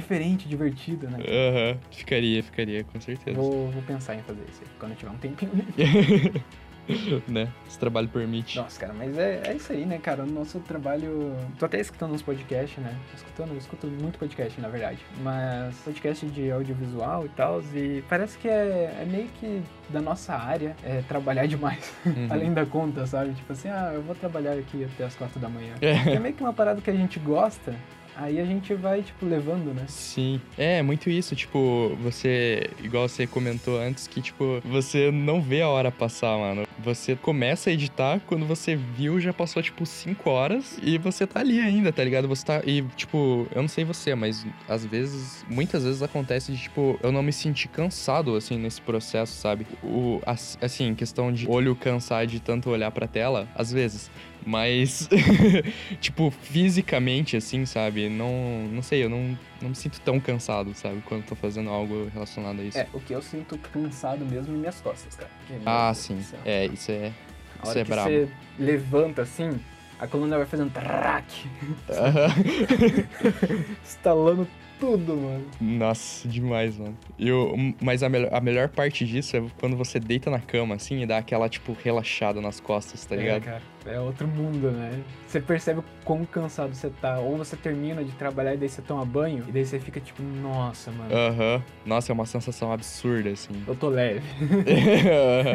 diferente, 0.00 0.48
divertido, 0.48 1.08
né? 1.08 1.18
Aham. 1.18 1.78
Ficaria, 1.90 2.42
ficaria, 2.42 2.84
com 2.84 3.00
certeza. 3.00 3.36
Vou, 3.36 3.70
vou 3.70 3.82
pensar 3.82 4.14
em 4.14 4.22
fazer 4.22 4.44
isso 4.50 4.60
aí, 4.62 4.68
quando 4.78 4.92
eu 4.92 4.98
tiver 4.98 5.10
um 5.10 5.16
tempinho. 5.16 5.52
né? 7.26 7.48
Esse 7.66 7.78
trabalho 7.78 8.08
permite. 8.08 8.56
Nossa, 8.56 8.78
cara, 8.78 8.92
mas 8.92 9.18
é, 9.18 9.42
é 9.46 9.54
isso 9.54 9.72
aí, 9.72 9.84
né, 9.84 9.98
cara? 9.98 10.22
O 10.22 10.26
nosso 10.26 10.60
trabalho. 10.60 11.34
Tô 11.58 11.66
até 11.66 11.80
escutando 11.80 12.12
uns 12.14 12.22
podcasts, 12.22 12.78
né? 12.78 12.94
Tô 13.10 13.16
escutando, 13.16 13.50
eu 13.52 13.58
escuto 13.58 13.86
muito 13.86 14.18
podcast, 14.18 14.60
na 14.60 14.68
verdade. 14.68 14.98
Mas 15.22 15.76
podcast 15.78 16.26
de 16.26 16.50
audiovisual 16.50 17.26
e 17.26 17.28
tal. 17.30 17.62
E 17.74 18.04
parece 18.08 18.38
que 18.38 18.48
é, 18.48 18.98
é 19.00 19.04
meio 19.04 19.28
que 19.40 19.62
da 19.88 20.00
nossa 20.00 20.34
área 20.34 20.76
é 20.84 21.02
trabalhar 21.08 21.46
demais. 21.46 21.92
Uhum. 22.04 22.28
Além 22.30 22.52
da 22.52 22.64
conta, 22.64 23.06
sabe? 23.06 23.32
Tipo 23.32 23.52
assim, 23.52 23.68
ah, 23.68 23.92
eu 23.94 24.02
vou 24.02 24.14
trabalhar 24.14 24.52
aqui 24.52 24.84
até 24.84 25.04
as 25.04 25.16
quatro 25.16 25.40
da 25.40 25.48
manhã. 25.48 25.74
É. 25.80 26.14
É 26.14 26.18
meio 26.18 26.34
que 26.34 26.42
uma 26.42 26.52
parada 26.52 26.80
que 26.80 26.90
a 26.90 26.94
gente 26.94 27.18
gosta. 27.18 27.74
Aí 28.18 28.40
a 28.40 28.44
gente 28.44 28.72
vai, 28.74 29.02
tipo, 29.02 29.26
levando, 29.26 29.74
né? 29.74 29.84
Sim. 29.88 30.40
É, 30.56 30.80
muito 30.82 31.10
isso, 31.10 31.36
tipo, 31.36 31.94
você, 32.02 32.70
igual 32.82 33.06
você 33.08 33.26
comentou 33.26 33.78
antes, 33.78 34.06
que, 34.06 34.22
tipo, 34.22 34.60
você 34.64 35.10
não 35.10 35.42
vê 35.42 35.60
a 35.60 35.68
hora 35.68 35.92
passar, 35.92 36.36
mano. 36.38 36.66
você 36.78 37.14
começa 37.16 37.68
a 37.68 37.72
editar, 37.72 38.20
quando 38.26 38.46
você 38.46 38.74
viu, 38.76 39.20
já 39.20 39.32
passou, 39.32 39.62
tipo, 39.62 39.84
5 39.84 40.30
horas 40.30 40.78
e 40.82 40.96
você 40.98 41.26
tá 41.26 41.40
ali 41.40 41.60
ainda, 41.60 41.92
tá 41.92 42.02
ligado? 42.02 42.26
Você 42.28 42.44
tá. 42.44 42.62
E, 42.64 42.82
tipo, 42.96 43.46
eu 43.54 43.60
não 43.60 43.68
sei 43.68 43.84
você, 43.84 44.14
mas 44.14 44.46
às 44.68 44.84
vezes, 44.86 45.44
muitas 45.48 45.84
vezes 45.84 46.02
acontece 46.02 46.52
de, 46.52 46.58
tipo, 46.62 46.98
eu 47.02 47.10
não 47.12 47.22
me 47.22 47.32
sentir 47.32 47.68
cansado, 47.68 48.34
assim, 48.36 48.56
nesse 48.56 48.80
processo, 48.80 49.34
sabe? 49.34 49.66
O, 49.82 50.20
assim, 50.60 50.94
questão 50.94 51.32
de 51.32 51.46
olho 51.48 51.74
cansar 51.76 52.26
de 52.26 52.40
tanto 52.40 52.70
olhar 52.70 52.90
pra 52.90 53.06
tela, 53.06 53.48
às 53.54 53.70
vezes. 53.72 54.10
Mas, 54.46 55.08
tipo, 56.00 56.30
fisicamente, 56.30 57.36
assim, 57.36 57.66
sabe? 57.66 58.08
Não, 58.08 58.30
não 58.70 58.80
sei, 58.80 59.02
eu 59.02 59.10
não, 59.10 59.36
não 59.60 59.70
me 59.70 59.74
sinto 59.74 60.00
tão 60.00 60.20
cansado, 60.20 60.72
sabe? 60.72 61.02
Quando 61.04 61.24
tô 61.24 61.34
fazendo 61.34 61.68
algo 61.68 62.08
relacionado 62.14 62.60
a 62.60 62.62
isso. 62.62 62.78
É, 62.78 62.86
o 62.94 63.00
que 63.00 63.12
eu 63.12 63.20
sinto 63.20 63.58
cansado 63.58 64.24
mesmo 64.24 64.54
em 64.54 64.58
minhas 64.58 64.80
costas, 64.80 65.16
cara. 65.16 65.30
Ah, 65.66 65.92
sim. 65.92 66.24
É, 66.44 66.66
isso 66.66 66.92
é. 66.92 67.06
A 67.06 67.62
isso 67.62 67.70
hora 67.70 67.80
é 67.80 67.82
que 67.84 67.90
brabo. 67.90 68.08
você 68.08 68.28
levanta 68.56 69.22
assim, 69.22 69.58
a 69.98 70.06
coluna 70.06 70.36
vai 70.36 70.46
fazendo 70.46 70.70
traque, 70.72 71.48
estalando 73.84 74.46
tudo, 74.78 75.16
mano. 75.16 75.44
Nossa, 75.60 76.28
demais, 76.28 76.76
mano. 76.78 76.96
E 77.18 77.30
o, 77.32 77.54
mas 77.80 78.02
a, 78.02 78.08
melhor 78.08 78.32
a 78.32 78.40
melhor 78.40 78.68
parte 78.68 79.04
disso 79.06 79.36
é 79.36 79.42
quando 79.58 79.76
você 79.76 79.98
deita 79.98 80.30
na 80.30 80.38
cama, 80.40 80.74
assim, 80.74 81.02
e 81.02 81.06
dá 81.06 81.18
aquela, 81.18 81.48
tipo, 81.48 81.76
relaxada 81.84 82.40
nas 82.40 82.60
costas, 82.60 83.04
tá 83.04 83.14
É, 83.14 83.18
ligado? 83.18 83.42
cara, 83.42 83.62
é 83.86 84.00
outro 84.00 84.26
mundo, 84.28 84.70
né? 84.70 85.00
Você 85.26 85.40
percebe 85.40 85.80
o 85.80 85.84
quão 86.04 86.24
cansado 86.24 86.74
você 86.74 86.90
tá. 87.00 87.18
Ou 87.18 87.36
você 87.36 87.56
termina 87.56 88.04
de 88.04 88.12
trabalhar 88.12 88.54
e 88.54 88.56
daí 88.56 88.68
você 88.68 88.82
toma 88.82 89.04
banho, 89.04 89.44
e 89.48 89.52
daí 89.52 89.64
você 89.64 89.78
fica 89.78 90.00
tipo, 90.00 90.22
nossa, 90.22 90.90
mano, 90.90 91.14
Aham. 91.14 91.62
Nossa, 91.84 92.12
é 92.12 92.14
uma 92.14 92.26
sensação 92.26 92.72
absurda, 92.72 93.30
assim. 93.30 93.54
eu 93.66 93.74
tô 93.74 93.88
leve. 93.88 94.22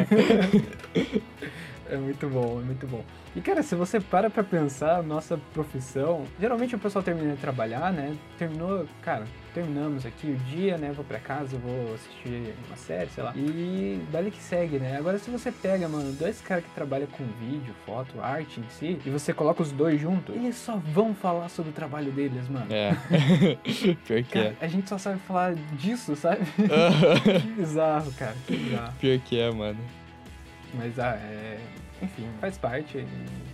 É 1.90 1.96
muito 1.96 2.28
bom, 2.28 2.60
é 2.60 2.64
muito 2.64 2.86
bom. 2.86 3.04
E 3.34 3.40
cara, 3.40 3.62
se 3.62 3.74
você 3.74 3.98
para 3.98 4.28
pra 4.28 4.44
pensar, 4.44 5.02
nossa 5.02 5.38
profissão, 5.54 6.24
geralmente 6.38 6.74
o 6.74 6.78
pessoal 6.78 7.02
termina 7.02 7.34
de 7.34 7.40
trabalhar, 7.40 7.92
né? 7.92 8.14
Terminou, 8.38 8.86
cara, 9.00 9.24
terminamos 9.54 10.04
aqui 10.04 10.26
o 10.28 10.36
dia, 10.50 10.76
né? 10.76 10.92
Vou 10.94 11.04
pra 11.04 11.18
casa, 11.18 11.56
vou 11.56 11.94
assistir 11.94 12.54
uma 12.66 12.76
série, 12.76 13.08
sei 13.10 13.24
lá. 13.24 13.32
E 13.34 14.02
dali 14.12 14.30
que 14.30 14.42
segue, 14.42 14.78
né? 14.78 14.96
Agora 14.98 15.18
se 15.18 15.30
você 15.30 15.50
pega, 15.50 15.88
mano, 15.88 16.12
dois 16.12 16.40
caras 16.40 16.64
que 16.64 16.70
trabalham 16.70 17.06
com 17.06 17.24
vídeo, 17.40 17.74
foto, 17.86 18.20
arte 18.20 18.60
em 18.60 18.68
si, 18.68 18.98
e 19.04 19.10
você 19.10 19.32
coloca 19.32 19.62
os 19.62 19.72
dois 19.72 19.98
juntos, 20.00 20.34
eles 20.34 20.56
só 20.56 20.76
vão 20.76 21.14
falar 21.14 21.48
sobre 21.48 21.70
o 21.70 21.74
trabalho 21.74 22.12
deles, 22.12 22.48
mano. 22.48 22.66
É. 22.70 22.92
Pior 24.06 24.22
que 24.22 24.32
Cara, 24.32 24.56
é. 24.60 24.64
a 24.64 24.66
gente 24.66 24.88
só 24.88 24.98
sabe 24.98 25.18
falar 25.20 25.54
disso, 25.72 26.14
sabe? 26.16 26.42
Que 27.42 27.48
bizarro, 27.52 28.12
cara, 28.12 28.34
que 28.46 28.56
bizarro. 28.56 28.92
Pior 29.00 29.18
que 29.20 29.38
é, 29.38 29.50
mano. 29.50 29.78
Mas, 30.74 30.98
ah, 30.98 31.16
é... 31.16 31.58
Enfim, 32.02 32.28
faz 32.40 32.58
parte 32.58 32.98
e 32.98 33.06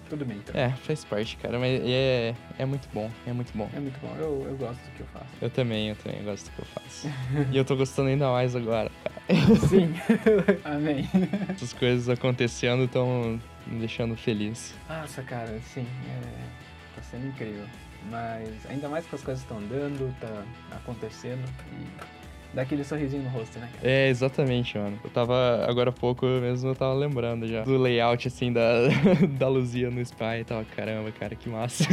tudo 0.09 0.25
bem, 0.25 0.39
então. 0.39 0.59
É, 0.59 0.71
faz 0.71 1.05
parte, 1.05 1.37
cara. 1.37 1.59
Mas 1.59 1.83
é, 1.85 2.35
é 2.59 2.65
muito 2.65 2.89
bom, 2.95 3.11
é 3.27 3.33
muito 3.33 3.53
bom. 3.55 3.69
É 3.75 3.79
muito 3.79 4.01
bom, 4.01 4.17
eu, 4.19 4.47
eu 4.49 4.57
gosto 4.57 4.81
do 4.81 4.91
que 4.97 5.01
eu 5.01 5.07
faço. 5.09 5.27
Eu 5.43 5.51
também, 5.51 5.91
eu 5.91 5.97
também 5.97 6.25
gosto 6.25 6.47
do 6.47 6.53
que 6.53 6.61
eu 6.61 6.65
faço. 6.65 7.09
e 7.53 7.57
eu 7.57 7.65
tô 7.65 7.77
gostando 7.77 8.09
ainda 8.09 8.31
mais 8.31 8.57
agora. 8.57 8.91
Sim, 9.69 9.93
amém. 10.65 11.07
Essas 11.51 11.75
coisas 11.75 12.09
acontecendo 12.09 12.85
estão 12.85 13.39
me 13.67 13.81
deixando 13.81 14.17
feliz. 14.17 14.75
Nossa, 14.89 15.23
cara, 15.23 15.61
sim, 15.61 15.87
é... 16.07 16.97
tá 16.97 17.03
sendo 17.03 17.27
incrível. 17.27 17.67
Mas 18.11 18.49
ainda 18.71 18.89
mais 18.89 19.05
que 19.07 19.15
as 19.15 19.23
coisas 19.23 19.43
estão 19.43 19.59
andando, 19.59 20.15
tá 20.21 20.43
acontecendo 20.75 21.45
e 21.73 22.18
dá 22.59 22.63
aquele 22.63 22.83
sorrisinho 22.83 23.23
no 23.23 23.29
rosto, 23.31 23.57
né, 23.61 23.69
cara? 23.73 23.89
É, 23.89 24.09
exatamente, 24.09 24.77
mano. 24.77 24.99
Eu 25.05 25.11
tava, 25.11 25.65
agora 25.69 25.91
há 25.91 25.93
pouco 25.93 26.27
mesmo, 26.27 26.71
eu 26.71 26.75
tava 26.75 26.93
lembrando 26.93 27.47
já 27.47 27.63
do 27.63 27.77
layout, 27.79 28.27
assim, 28.27 28.53
da, 28.53 28.61
da 29.39 29.49
Luzia 29.49 29.91
no 29.91 30.01
Spy 30.01 30.41
e 30.41 30.45
tal. 30.45 30.65
Caramba, 30.77 31.13
cara, 31.13 31.37
que 31.37 31.49
massa. 31.49 31.85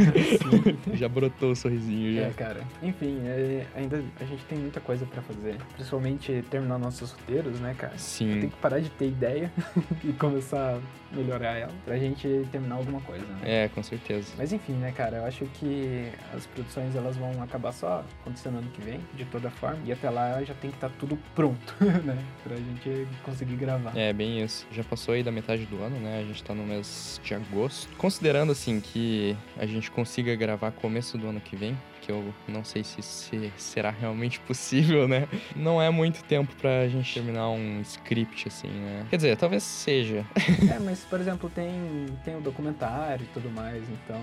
já 0.94 1.08
brotou 1.08 1.52
o 1.52 1.56
sorrisinho 1.56 2.18
É, 2.20 2.24
já. 2.24 2.30
cara. 2.32 2.60
Enfim, 2.82 3.20
é, 3.26 3.64
ainda 3.76 4.02
a 4.20 4.24
gente 4.24 4.42
tem 4.46 4.58
muita 4.58 4.80
coisa 4.80 5.06
pra 5.06 5.22
fazer. 5.22 5.56
Principalmente 5.74 6.44
terminar 6.50 6.78
nossos 6.78 7.12
roteiros, 7.12 7.60
né, 7.60 7.72
cara? 7.78 7.92
Tem 7.92 7.98
Sim. 8.00 8.40
que 8.48 8.56
parar 8.56 8.80
de 8.80 8.90
ter 8.90 9.06
ideia 9.06 9.52
e 10.02 10.12
começar 10.14 10.80
a 11.12 11.16
melhorar 11.16 11.56
ela 11.56 11.72
pra 11.84 11.96
gente 11.96 12.44
terminar 12.50 12.74
alguma 12.74 13.00
coisa, 13.02 13.24
né? 13.24 13.38
É, 13.44 13.68
com 13.68 13.82
certeza. 13.84 14.32
Mas 14.36 14.52
enfim, 14.52 14.72
né, 14.72 14.90
cara, 14.90 15.18
eu 15.18 15.24
acho 15.24 15.44
que 15.54 16.10
as 16.34 16.44
produções 16.46 16.96
elas 16.96 17.16
vão 17.16 17.40
acabar 17.40 17.70
só 17.72 18.04
acontecendo 18.20 18.58
ano 18.58 18.68
que 18.72 18.80
vem, 18.82 18.98
de 19.14 19.24
toda 19.26 19.48
forma, 19.48 19.78
e 19.84 19.92
até 19.92 20.10
lá 20.10 20.42
já 20.42 20.54
tem 20.60 20.70
que 20.70 20.76
estar 20.76 20.90
tudo 20.98 21.18
pronto, 21.34 21.74
né, 22.04 22.18
pra 22.42 22.56
gente 22.56 23.06
conseguir 23.22 23.56
gravar. 23.56 23.96
É, 23.96 24.12
bem 24.12 24.42
isso. 24.42 24.66
Já 24.72 24.82
passou 24.84 25.14
aí 25.14 25.22
da 25.22 25.32
metade 25.32 25.64
do 25.66 25.82
ano, 25.82 25.98
né? 25.98 26.20
A 26.20 26.24
gente 26.24 26.42
tá 26.42 26.54
no 26.54 26.64
mês 26.64 27.20
de 27.22 27.34
agosto. 27.34 27.88
Considerando, 27.96 28.52
assim, 28.52 28.80
que 28.80 29.36
a 29.56 29.66
gente 29.66 29.90
consiga 29.90 30.34
gravar 30.34 30.72
começo 30.72 31.16
do 31.18 31.28
ano 31.28 31.40
que 31.40 31.56
vem, 31.56 31.76
que 32.06 32.12
eu 32.12 32.32
não 32.46 32.62
sei 32.62 32.84
se, 32.84 33.02
se 33.02 33.52
será 33.56 33.90
realmente 33.90 34.38
possível, 34.46 35.08
né? 35.08 35.26
Não 35.56 35.82
é 35.82 35.90
muito 35.90 36.22
tempo 36.22 36.54
pra 36.54 36.86
gente 36.88 37.12
terminar 37.12 37.50
um 37.50 37.80
script, 37.80 38.46
assim, 38.46 38.68
né? 38.68 39.04
Quer 39.10 39.16
dizer, 39.16 39.36
talvez 39.36 39.64
seja. 39.64 40.24
É, 40.72 40.78
mas 40.78 41.00
por 41.00 41.20
exemplo, 41.20 41.50
tem, 41.50 42.06
tem 42.24 42.36
o 42.36 42.40
documentário 42.40 43.24
e 43.24 43.34
tudo 43.34 43.50
mais, 43.50 43.82
então. 43.90 44.20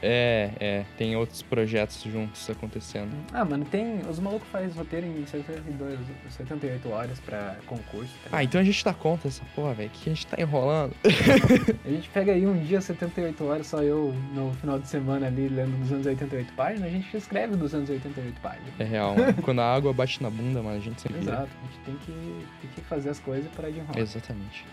É, 0.00 0.50
é. 0.60 0.84
Tem 0.96 1.16
outros 1.16 1.42
projetos 1.42 2.02
juntos 2.04 2.48
acontecendo. 2.48 3.10
Ah, 3.32 3.44
mano, 3.44 3.64
tem. 3.64 4.00
Os 4.08 4.20
malucos 4.20 4.48
fazem 4.48 4.70
roteiro 4.70 5.06
em 5.06 5.26
72, 5.26 5.98
78 6.30 6.88
horas 6.88 7.18
pra 7.18 7.56
concurso. 7.66 8.12
tá 8.24 8.36
Ah, 8.36 8.44
então 8.44 8.60
a 8.60 8.64
gente 8.64 8.84
dá 8.84 8.94
conta 8.94 9.26
dessa 9.26 9.42
porra, 9.54 9.74
velho. 9.74 9.90
Que 9.90 10.10
a 10.10 10.14
gente 10.14 10.26
tá 10.26 10.40
enrolando. 10.40 10.94
A 11.84 11.88
gente 11.88 12.08
pega 12.10 12.32
aí 12.32 12.46
um 12.46 12.62
dia 12.64 12.80
78 12.80 13.44
horas, 13.44 13.66
só 13.66 13.82
eu 13.82 14.14
no 14.34 14.52
final 14.54 14.78
de 14.78 14.88
semana 14.88 15.26
ali 15.26 15.48
lendo 15.48 15.76
288 15.80 16.52
páginas, 16.54 16.84
a 16.84 16.90
gente 16.90 17.15
escreve 17.16 17.56
288 17.56 18.40
páginas. 18.40 18.72
É 18.78 18.84
real, 18.84 19.16
mano. 19.16 19.34
Quando 19.42 19.60
a 19.60 19.74
água 19.74 19.92
bate 19.92 20.22
na 20.22 20.30
bunda, 20.30 20.62
mano, 20.62 20.76
a 20.76 20.80
gente 20.80 21.00
sempre. 21.00 21.20
Exato, 21.20 21.48
a 21.62 21.66
gente 21.66 21.78
tem 21.84 21.96
que, 21.96 22.46
tem 22.60 22.70
que 22.74 22.80
fazer 22.82 23.10
as 23.10 23.20
coisas 23.20 23.50
para 23.52 23.70
de 23.70 23.78
enrolar. 23.78 23.98
Exatamente. 23.98 24.64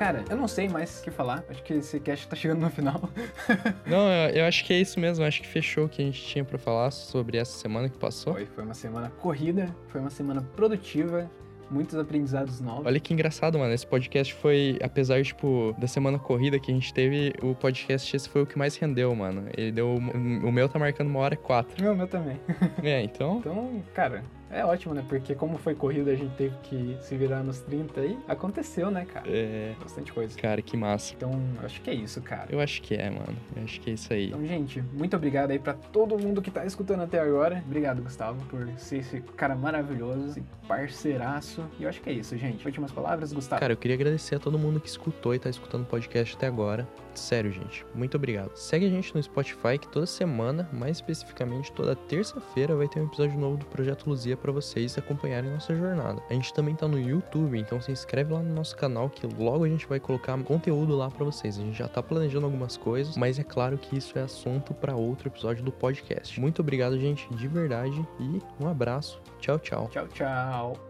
Cara, 0.00 0.24
eu 0.30 0.36
não 0.36 0.48
sei 0.48 0.66
mais 0.66 0.98
o 0.98 1.02
que 1.02 1.10
falar. 1.10 1.44
Acho 1.50 1.62
que 1.62 1.74
esse 1.74 2.00
cast 2.00 2.26
tá 2.26 2.34
chegando 2.34 2.62
no 2.62 2.70
final. 2.70 3.02
Não, 3.86 4.10
eu, 4.10 4.36
eu 4.36 4.44
acho 4.46 4.64
que 4.64 4.72
é 4.72 4.80
isso 4.80 4.98
mesmo. 4.98 5.22
eu 5.22 5.28
Acho 5.28 5.42
que 5.42 5.46
fechou 5.46 5.84
o 5.84 5.88
que 5.90 6.00
a 6.00 6.04
gente 6.06 6.22
tinha 6.22 6.42
pra 6.42 6.56
falar 6.56 6.90
sobre 6.90 7.36
essa 7.36 7.52
semana 7.58 7.86
que 7.86 7.98
passou. 7.98 8.32
Foi, 8.32 8.46
foi 8.46 8.64
uma 8.64 8.72
semana 8.72 9.10
corrida, 9.10 9.76
foi 9.88 10.00
uma 10.00 10.08
semana 10.08 10.40
produtiva, 10.56 11.30
muitos 11.70 11.98
aprendizados 11.98 12.62
novos. 12.62 12.86
Olha 12.86 12.98
que 12.98 13.12
engraçado, 13.12 13.58
mano. 13.58 13.74
Esse 13.74 13.86
podcast 13.86 14.32
foi, 14.32 14.78
apesar, 14.82 15.22
tipo, 15.22 15.76
da 15.78 15.86
semana 15.86 16.18
corrida 16.18 16.58
que 16.58 16.70
a 16.70 16.74
gente 16.74 16.94
teve, 16.94 17.34
o 17.42 17.54
podcast 17.54 18.16
esse 18.16 18.26
foi 18.26 18.40
o 18.40 18.46
que 18.46 18.56
mais 18.56 18.76
rendeu, 18.76 19.14
mano. 19.14 19.50
Ele 19.54 19.70
deu. 19.70 19.96
O 19.96 20.50
meu 20.50 20.66
tá 20.66 20.78
marcando 20.78 21.08
uma 21.08 21.20
hora 21.20 21.34
e 21.34 21.36
quatro. 21.36 21.82
Meu, 21.82 21.94
meu 21.94 22.08
também. 22.08 22.40
É, 22.82 23.02
então. 23.02 23.36
Então, 23.38 23.82
cara, 23.92 24.24
é 24.50 24.64
ótimo, 24.64 24.94
né? 24.94 25.04
Porque 25.08 25.34
como 25.34 25.58
foi 25.58 25.74
corrida, 25.74 26.10
a 26.10 26.14
gente 26.14 26.34
teve 26.36 26.54
que 26.62 26.96
se 27.00 27.16
virar 27.16 27.42
nos 27.42 27.60
30 27.60 28.00
aí. 28.00 28.18
Aconteceu, 28.28 28.90
né, 28.90 29.04
cara? 29.04 29.26
É. 29.28 29.74
Bastante 29.80 30.12
coisa. 30.12 30.36
Cara, 30.38 30.60
que 30.60 30.76
massa. 30.76 31.14
Então, 31.14 31.32
acho 31.62 31.80
que 31.80 31.90
é 31.90 31.94
isso, 31.94 32.20
cara. 32.20 32.46
Eu 32.50 32.60
acho 32.60 32.82
que 32.82 32.94
é, 32.94 33.10
mano. 33.10 33.36
Eu 33.56 33.62
acho 33.64 33.80
que 33.80 33.90
é 33.90 33.92
isso 33.94 34.12
aí. 34.12 34.28
Então, 34.28 34.44
gente, 34.46 34.82
muito 34.92 35.16
obrigado 35.16 35.50
aí 35.50 35.58
pra 35.58 35.74
todo 35.74 36.18
mundo 36.18 36.42
que 36.42 36.50
tá 36.50 36.64
escutando 36.64 37.02
até 37.02 37.20
agora. 37.20 37.62
Obrigado, 37.66 38.02
Gustavo, 38.02 38.44
por 38.46 38.68
ser 38.76 38.98
esse 38.98 39.20
cara 39.36 39.54
maravilhoso, 39.54 40.26
esse 40.26 40.42
parceiraço. 40.66 41.64
E 41.78 41.84
eu 41.84 41.88
acho 41.88 42.00
que 42.00 42.10
é 42.10 42.12
isso, 42.12 42.36
gente. 42.36 42.64
Últimas 42.66 42.92
palavras, 42.92 43.32
Gustavo. 43.32 43.60
Cara, 43.60 43.72
eu 43.72 43.76
queria 43.76 43.96
agradecer 43.96 44.36
a 44.36 44.38
todo 44.38 44.58
mundo 44.58 44.80
que 44.80 44.88
escutou 44.88 45.34
e 45.34 45.38
tá 45.38 45.48
escutando 45.48 45.82
o 45.82 45.86
podcast 45.86 46.36
até 46.36 46.46
agora. 46.46 46.88
Sério, 47.14 47.50
gente. 47.52 47.84
Muito 47.94 48.16
obrigado. 48.16 48.56
Segue 48.56 48.86
a 48.86 48.90
gente 48.90 49.14
no 49.14 49.22
Spotify 49.22 49.78
que 49.80 49.88
toda 49.88 50.06
semana, 50.06 50.68
mais 50.72 50.98
especificamente 50.98 51.72
toda 51.72 51.94
terça-feira, 51.94 52.74
vai 52.76 52.88
ter 52.88 53.00
um 53.00 53.06
episódio 53.06 53.38
novo 53.38 53.56
do 53.56 53.66
Projeto 53.66 54.08
Luzia 54.08 54.36
pra 54.36 54.52
vocês 54.52 54.96
acompanharem 54.96 55.50
nossa 55.50 55.74
jornada. 55.74 56.22
A 56.28 56.32
gente 56.32 56.52
também 56.54 56.74
tá 56.74 56.86
no 56.88 56.98
YouTube, 56.98 57.58
então 57.58 57.80
se 57.80 57.92
inscreve 57.92 58.32
lá 58.32 58.40
no 58.40 58.54
nosso 58.54 58.76
canal 58.76 59.08
que 59.08 59.26
logo 59.26 59.64
a 59.64 59.68
gente 59.68 59.86
vai 59.86 60.00
colocar 60.00 60.38
conteúdo 60.44 60.96
lá 60.96 61.10
pra 61.10 61.24
vocês. 61.24 61.58
A 61.58 61.62
gente 61.62 61.78
já 61.78 61.88
tá 61.88 62.02
planejando 62.02 62.46
algumas 62.46 62.76
coisas, 62.76 63.16
mas 63.16 63.38
é 63.38 63.44
claro 63.44 63.76
que 63.78 63.96
isso 63.96 64.18
é 64.18 64.22
assunto 64.22 64.74
pra 64.74 64.94
outro 64.94 65.28
episódio 65.28 65.64
do 65.64 65.72
podcast. 65.72 66.40
Muito 66.40 66.60
obrigado, 66.60 66.98
gente, 66.98 67.32
de 67.34 67.48
verdade, 67.48 68.06
e 68.18 68.40
um 68.62 68.68
abraço. 68.68 69.20
Tchau, 69.38 69.58
tchau. 69.58 69.88
Tchau, 69.90 70.08
tchau. 70.08 70.89